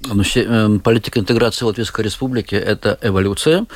Ну, 0.00 0.22
эм, 0.22 0.80
политика 0.80 1.18
интеграции 1.18 1.64
Латвийской 1.64 2.02
Республики– 2.02 2.54
это 2.54 2.98
эволюция 3.00 3.66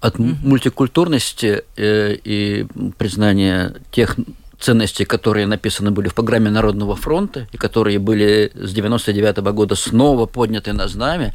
от 0.00 0.16
mm-hmm. 0.16 0.36
мультикультурности 0.42 1.64
э, 1.76 2.16
и 2.22 2.66
признания 2.98 3.74
тех 3.90 4.16
ценностей, 4.60 5.06
которые 5.06 5.46
написаны 5.46 5.90
были 5.90 6.08
в 6.08 6.14
программе 6.14 6.50
Народного 6.50 6.96
фронта 6.96 7.48
и 7.52 7.56
которые 7.56 7.98
были 7.98 8.52
с 8.54 8.72
99 8.72 9.38
-го 9.38 9.52
года 9.52 9.74
снова 9.74 10.26
подняты 10.26 10.72
на 10.72 10.86
знамя, 10.86 11.32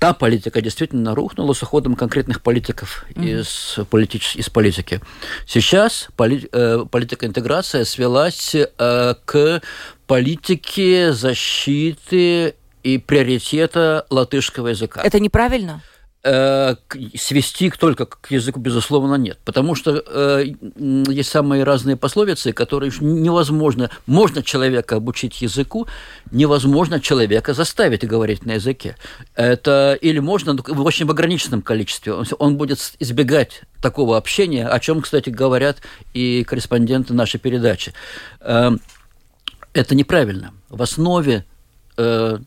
та 0.00 0.14
политика 0.14 0.62
действительно 0.62 1.14
рухнула 1.14 1.52
с 1.52 1.62
уходом 1.62 1.94
конкретных 1.94 2.40
политиков 2.40 3.04
mm-hmm. 3.10 3.40
из, 3.40 3.78
политич... 3.90 4.34
из 4.34 4.48
политики. 4.48 5.00
Сейчас 5.46 6.08
поли... 6.16 6.48
э, 6.50 6.86
политика 6.90 7.26
интеграции 7.26 7.84
свелась 7.84 8.54
э, 8.54 9.14
к 9.26 9.60
политике 10.06 11.12
защиты 11.12 12.54
и 12.82 12.96
приоритета 12.96 14.06
латышского 14.08 14.68
языка. 14.68 15.02
Это 15.04 15.20
неправильно? 15.20 15.82
Э, 16.22 16.74
свести 17.16 17.70
только 17.70 18.04
к 18.04 18.30
языку, 18.30 18.60
безусловно, 18.60 19.14
нет. 19.14 19.38
Потому 19.42 19.74
что 19.74 20.02
э, 20.06 20.44
есть 21.08 21.30
самые 21.30 21.64
разные 21.64 21.96
пословицы, 21.96 22.52
которые 22.52 22.92
невозможно... 23.00 23.90
Можно 24.04 24.42
человека 24.42 24.96
обучить 24.96 25.40
языку, 25.40 25.86
невозможно 26.30 27.00
человека 27.00 27.54
заставить 27.54 28.06
говорить 28.06 28.44
на 28.44 28.52
языке. 28.52 28.96
Это 29.34 29.96
или 29.98 30.18
можно 30.18 30.54
в 30.54 30.82
очень 30.82 31.08
ограниченном 31.08 31.62
количестве. 31.62 32.12
Он, 32.12 32.26
он 32.38 32.56
будет 32.58 32.92
избегать 32.98 33.62
такого 33.80 34.18
общения, 34.18 34.68
о 34.68 34.78
чем, 34.78 35.00
кстати, 35.00 35.30
говорят 35.30 35.78
и 36.12 36.44
корреспонденты 36.44 37.14
нашей 37.14 37.40
передачи. 37.40 37.94
Э, 38.40 38.72
это 39.72 39.94
неправильно. 39.94 40.52
В 40.68 40.82
основе 40.82 41.46
э, 41.96 42.38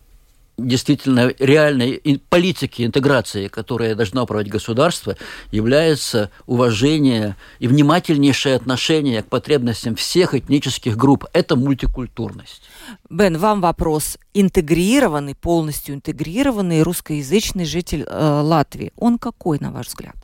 действительно 0.57 1.33
реальной 1.39 2.21
политики 2.29 2.85
интеграции, 2.85 3.47
которая 3.47 3.95
должна 3.95 4.23
управлять 4.23 4.49
государство, 4.49 5.17
является 5.51 6.29
уважение 6.45 7.35
и 7.59 7.67
внимательнейшее 7.67 8.55
отношение 8.55 9.23
к 9.23 9.27
потребностям 9.27 9.95
всех 9.95 10.35
этнических 10.35 10.95
групп. 10.95 11.25
Это 11.33 11.55
мультикультурность. 11.55 12.63
Бен, 13.09 13.37
вам 13.37 13.61
вопрос. 13.61 14.17
Интегрированный, 14.33 15.35
полностью 15.35 15.95
интегрированный 15.95 16.83
русскоязычный 16.83 17.65
житель 17.65 18.05
э, 18.07 18.41
Латвии, 18.43 18.91
он 18.95 19.17
какой, 19.17 19.59
на 19.59 19.71
ваш 19.71 19.87
взгляд? 19.87 20.15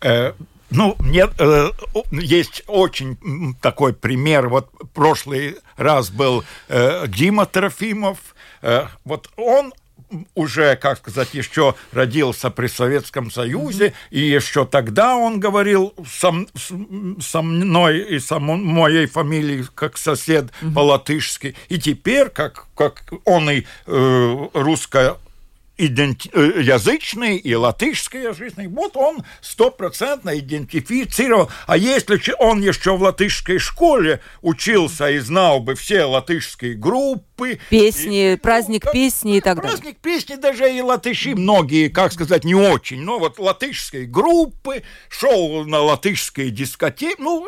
Э, 0.00 0.32
ну, 0.70 0.96
нет, 1.00 1.30
э, 1.38 1.70
есть 2.12 2.62
очень 2.66 3.16
такой 3.62 3.94
пример. 3.94 4.48
Вот 4.48 4.70
прошлый 4.92 5.56
раз 5.76 6.10
был 6.10 6.44
э, 6.68 7.06
Дима 7.08 7.46
Трофимов, 7.46 8.18
вот 9.04 9.30
он 9.36 9.72
уже, 10.34 10.76
как 10.76 10.98
сказать, 10.98 11.34
еще 11.34 11.74
родился 11.92 12.50
при 12.50 12.66
Советском 12.66 13.30
Союзе, 13.30 13.88
mm-hmm. 13.88 14.10
и 14.10 14.20
еще 14.20 14.64
тогда 14.64 15.16
он 15.16 15.40
говорил 15.40 15.94
со, 16.06 16.32
со 17.20 17.42
мной 17.42 17.98
и 17.98 18.18
со 18.18 18.38
моей 18.38 19.06
фамилией 19.06 19.66
как 19.74 19.98
сосед 19.98 20.46
mm-hmm. 20.46 20.74
по-латышски, 20.74 21.54
и 21.68 21.78
теперь, 21.78 22.30
как, 22.30 22.66
как 22.74 23.04
он 23.24 23.50
и 23.50 23.64
э, 23.86 24.48
русско 24.54 25.18
иденти- 25.78 26.30
э, 26.32 26.60
язычный 26.60 27.36
и 27.36 27.54
латышскоязычный, 27.54 28.66
вот 28.66 28.96
он 28.96 29.24
стопроцентно 29.40 30.38
идентифицировал. 30.38 31.50
А 31.66 31.76
если 31.76 32.20
он 32.38 32.60
еще 32.60 32.96
в 32.96 33.02
латышской 33.02 33.58
школе 33.58 34.20
учился 34.42 35.10
и 35.10 35.18
знал 35.18 35.60
бы 35.60 35.74
все 35.74 36.04
латышские 36.04 36.74
группы... 36.74 37.60
Песни, 37.70 38.32
и, 38.32 38.36
праздник 38.36 38.84
ну, 38.86 38.92
песни 38.92 39.36
и 39.36 39.40
так 39.40 39.58
далее. 39.58 39.70
Праздник 39.70 39.98
песни 39.98 40.34
даже 40.34 40.74
и 40.74 40.80
латыши 40.82 41.36
многие, 41.36 41.88
как 41.88 42.12
сказать, 42.12 42.44
не 42.44 42.54
очень, 42.54 43.00
но 43.00 43.18
вот 43.18 43.38
латышской 43.38 44.06
группы, 44.06 44.82
шел 45.08 45.64
на 45.64 45.80
латышские 45.80 46.50
дискотеки, 46.50 47.20
ну, 47.20 47.46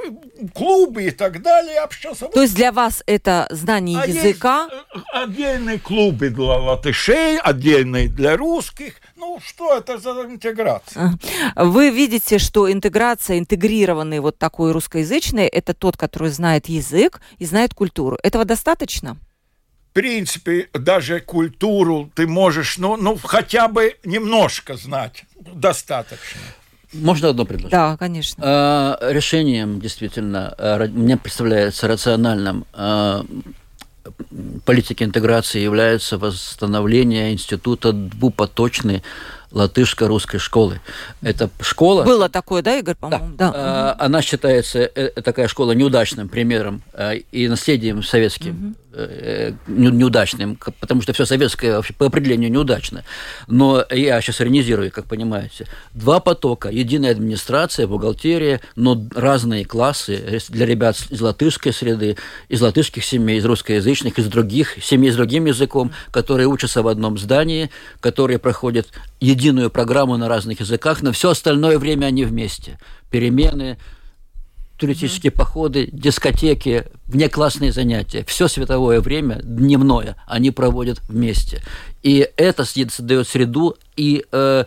клубы 0.55 1.05
и 1.05 1.11
так 1.11 1.43
далее, 1.43 1.81
общался. 1.81 2.27
То 2.27 2.43
есть 2.43 2.55
для 2.55 2.71
вас 2.71 3.03
это 3.07 3.49
знание 3.51 4.01
а 4.01 4.07
языка? 4.07 4.69
Есть 4.71 4.85
э, 4.95 4.99
отдельные 5.13 5.79
клубы 5.79 6.29
для 6.31 6.45
латышей, 6.45 7.39
отдельные 7.39 8.09
для 8.21 8.37
русских. 8.37 8.95
Ну, 9.17 9.41
что 9.43 9.79
это 9.79 9.99
за 9.99 10.11
интеграция? 10.11 11.19
Вы 11.57 11.91
видите, 11.91 12.39
что 12.39 12.71
интеграция, 12.71 13.39
интегрированный 13.39 14.21
вот 14.21 14.39
такой 14.39 14.73
русскоязычный, 14.73 15.47
это 15.47 15.73
тот, 15.73 15.97
который 15.97 16.29
знает 16.29 16.69
язык 16.69 17.21
и 17.39 17.47
знает 17.47 17.73
культуру. 17.73 18.19
Этого 18.23 18.45
достаточно? 18.45 19.17
В 19.91 19.93
принципе, 19.95 20.69
даже 20.75 21.21
культуру 21.21 22.11
ты 22.15 22.27
можешь, 22.27 22.79
ну, 22.79 22.97
ну 22.97 23.19
хотя 23.25 23.69
бы 23.69 23.97
немножко 24.05 24.77
знать. 24.77 25.25
Достаточно. 25.55 26.41
Можно 26.93 27.31
одно 27.31 27.45
предложить? 27.47 27.71
Да, 27.71 27.97
конечно. 27.97 28.43
А, 28.47 28.99
решением, 29.13 29.81
действительно, 29.81 30.55
а, 30.59 30.87
мне 30.89 31.17
представляется 31.17 31.89
рациональным 31.89 32.67
а, 32.75 33.25
политики 34.65 35.03
интеграции 35.03 35.61
является 35.61 36.19
восстановление 36.19 37.33
института 37.33 37.93
двупоточной 37.93 39.03
латышско-русской 39.51 40.39
школы. 40.39 40.81
Это 41.23 41.51
школа... 41.61 42.05
Было 42.05 42.29
такое, 42.29 42.63
да, 42.63 42.79
Игорь, 42.79 42.95
по-моему? 42.95 43.35
Да. 43.37 43.53
да. 43.53 43.97
Она 43.99 44.23
считается, 44.23 44.79
э, 44.79 45.09
такая 45.23 45.49
школа, 45.49 45.73
неудачным 45.73 46.29
примером 46.29 46.83
и 47.33 47.49
наследием 47.49 48.03
советским. 48.03 48.77
Угу 48.93 49.01
Э, 49.03 49.53
неудачным, 49.69 50.59
потому 50.81 51.01
что 51.01 51.13
все 51.13 51.25
советское 51.25 51.77
вообще 51.77 51.95
по 51.95 52.07
определению 52.07 52.51
неудачно. 52.51 53.05
Но 53.47 53.85
я 53.89 54.21
сейчас 54.21 54.41
иронизирую, 54.41 54.91
как 54.91 55.05
понимаете. 55.05 55.69
Два 55.95 56.19
потока, 56.19 56.71
единая 56.71 57.13
администрация, 57.13 57.87
бухгалтерия, 57.87 58.61
но 58.75 59.01
разные 59.15 59.65
классы 59.65 60.41
для 60.49 60.67
ребят 60.67 60.97
из 61.09 61.21
латышской 61.21 61.73
среды, 61.73 62.17
из 62.49 62.61
латышских 62.63 63.05
семей, 63.05 63.39
из 63.39 63.45
русскоязычных, 63.45 64.19
из 64.19 64.27
других 64.27 64.83
семей 64.83 65.13
с 65.13 65.17
другим 65.17 65.45
языком, 65.45 65.93
которые 66.11 66.49
учатся 66.49 66.83
в 66.83 66.89
одном 66.89 67.17
здании, 67.17 67.71
которые 68.01 68.41
проходят 68.41 68.89
единую 69.21 69.71
программу 69.71 70.17
на 70.17 70.29
разных 70.29 70.59
языках, 70.59 71.01
но 71.03 71.13
все 71.13 71.31
остальное 71.31 71.79
время 71.79 72.07
они 72.07 72.25
вместе. 72.25 72.81
Перемены, 73.09 73.79
туристические 74.81 75.31
походы, 75.31 75.89
дискотеки, 75.93 76.87
внеклассные 77.07 77.71
занятия. 77.71 78.25
Все 78.27 78.49
световое 78.49 79.01
время, 79.01 79.41
дневное, 79.43 80.17
они 80.27 80.51
проводят 80.51 81.01
вместе. 81.09 81.63
И 82.03 82.27
это 82.37 82.65
создает 82.65 83.29
среду 83.29 83.77
и 83.97 84.25
э, 84.33 84.65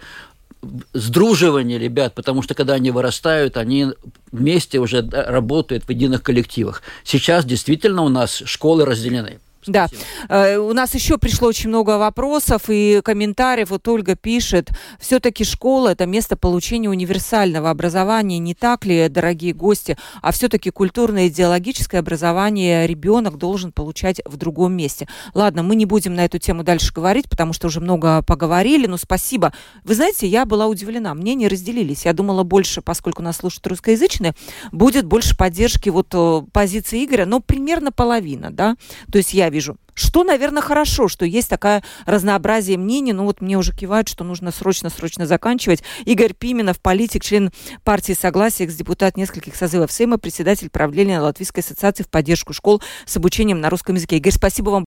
сдруживание 0.93 1.79
ребят, 1.79 2.13
потому 2.13 2.43
что 2.43 2.53
когда 2.53 2.75
они 2.75 2.91
вырастают, 2.91 3.57
они 3.57 3.87
вместе 4.31 4.79
уже 4.79 5.01
работают 5.11 5.85
в 5.85 5.89
единых 5.89 6.21
коллективах. 6.21 6.83
Сейчас 7.03 7.43
действительно 7.43 8.03
у 8.03 8.09
нас 8.09 8.43
школы 8.45 8.85
разделены. 8.85 9.39
Да. 9.67 9.87
Э, 10.29 10.57
у 10.57 10.73
нас 10.73 10.93
еще 10.93 11.17
пришло 11.17 11.47
очень 11.47 11.69
много 11.69 11.97
вопросов 11.97 12.63
и 12.67 13.01
комментариев. 13.03 13.69
Вот 13.69 13.87
Ольга 13.87 14.15
пишет, 14.15 14.69
все-таки 14.99 15.43
школа– 15.43 15.89
это 15.89 16.05
место 16.05 16.35
получения 16.35 16.89
универсального 16.89 17.69
образования, 17.69 18.39
не 18.39 18.53
так 18.53 18.85
ли, 18.85 19.07
дорогие 19.09 19.53
гости? 19.53 19.97
А 20.21 20.31
все-таки 20.31 20.69
культурное 20.69 21.27
идеологическое 21.27 22.01
образование 22.01 22.87
ребенок 22.87 23.37
должен 23.37 23.71
получать 23.71 24.21
в 24.25 24.37
другом 24.37 24.73
месте. 24.73 25.07
Ладно, 25.33 25.63
мы 25.63 25.75
не 25.75 25.85
будем 25.85 26.15
на 26.15 26.25
эту 26.25 26.39
тему 26.39 26.63
дальше 26.63 26.93
говорить, 26.93 27.29
потому 27.29 27.53
что 27.53 27.67
уже 27.67 27.79
много 27.79 28.21
поговорили, 28.23 28.87
но 28.87 28.97
спасибо. 28.97 29.53
Вы 29.83 29.95
знаете, 29.95 30.27
я 30.27 30.45
была 30.45 30.67
удивлена, 30.67 31.13
мнения 31.13 31.47
разделились. 31.47 32.05
Я 32.05 32.13
думала 32.13 32.43
больше, 32.43 32.81
поскольку 32.81 33.21
нас 33.21 33.37
слушают 33.37 33.67
русскоязычные, 33.67 34.33
будет 34.71 35.05
больше 35.05 35.37
поддержки 35.37 35.89
вот 35.89 36.07
э, 36.13 36.41
позиции 36.51 37.05
Игоря, 37.05 37.25
но 37.25 37.39
примерно 37.39 37.91
половина, 37.91 38.51
да? 38.51 38.75
То 39.11 39.17
есть 39.17 39.33
я 39.33 39.49
вижу. 39.53 39.77
Что, 39.93 40.23
наверное, 40.23 40.61
хорошо, 40.61 41.07
что 41.07 41.25
есть 41.25 41.49
такое 41.49 41.83
разнообразие 42.05 42.77
мнений. 42.77 43.13
Ну 43.13 43.23
вот 43.23 43.39
мне 43.39 43.57
уже 43.57 43.73
кивают, 43.73 44.09
что 44.09 44.23
нужно 44.23 44.51
срочно-срочно 44.51 45.25
заканчивать. 45.25 45.83
Игорь 46.05 46.33
Пименов, 46.33 46.81
политик, 46.81 47.23
член 47.23 47.51
партии 47.83 48.13
Согласия, 48.19 48.65
экс-депутат 48.65 49.15
нескольких 49.15 49.55
созывов 49.55 49.91
Сейма, 49.91 50.17
председатель 50.17 50.69
правления 50.69 51.19
Латвийской 51.19 51.59
ассоциации 51.59 52.03
в 52.03 52.09
поддержку 52.09 52.53
школ 52.53 52.81
с 53.05 53.15
обучением 53.15 53.61
на 53.61 53.69
русском 53.69 53.95
языке. 53.95 54.17
Игорь, 54.17 54.33
спасибо 54.33 54.71
вам 54.71 54.81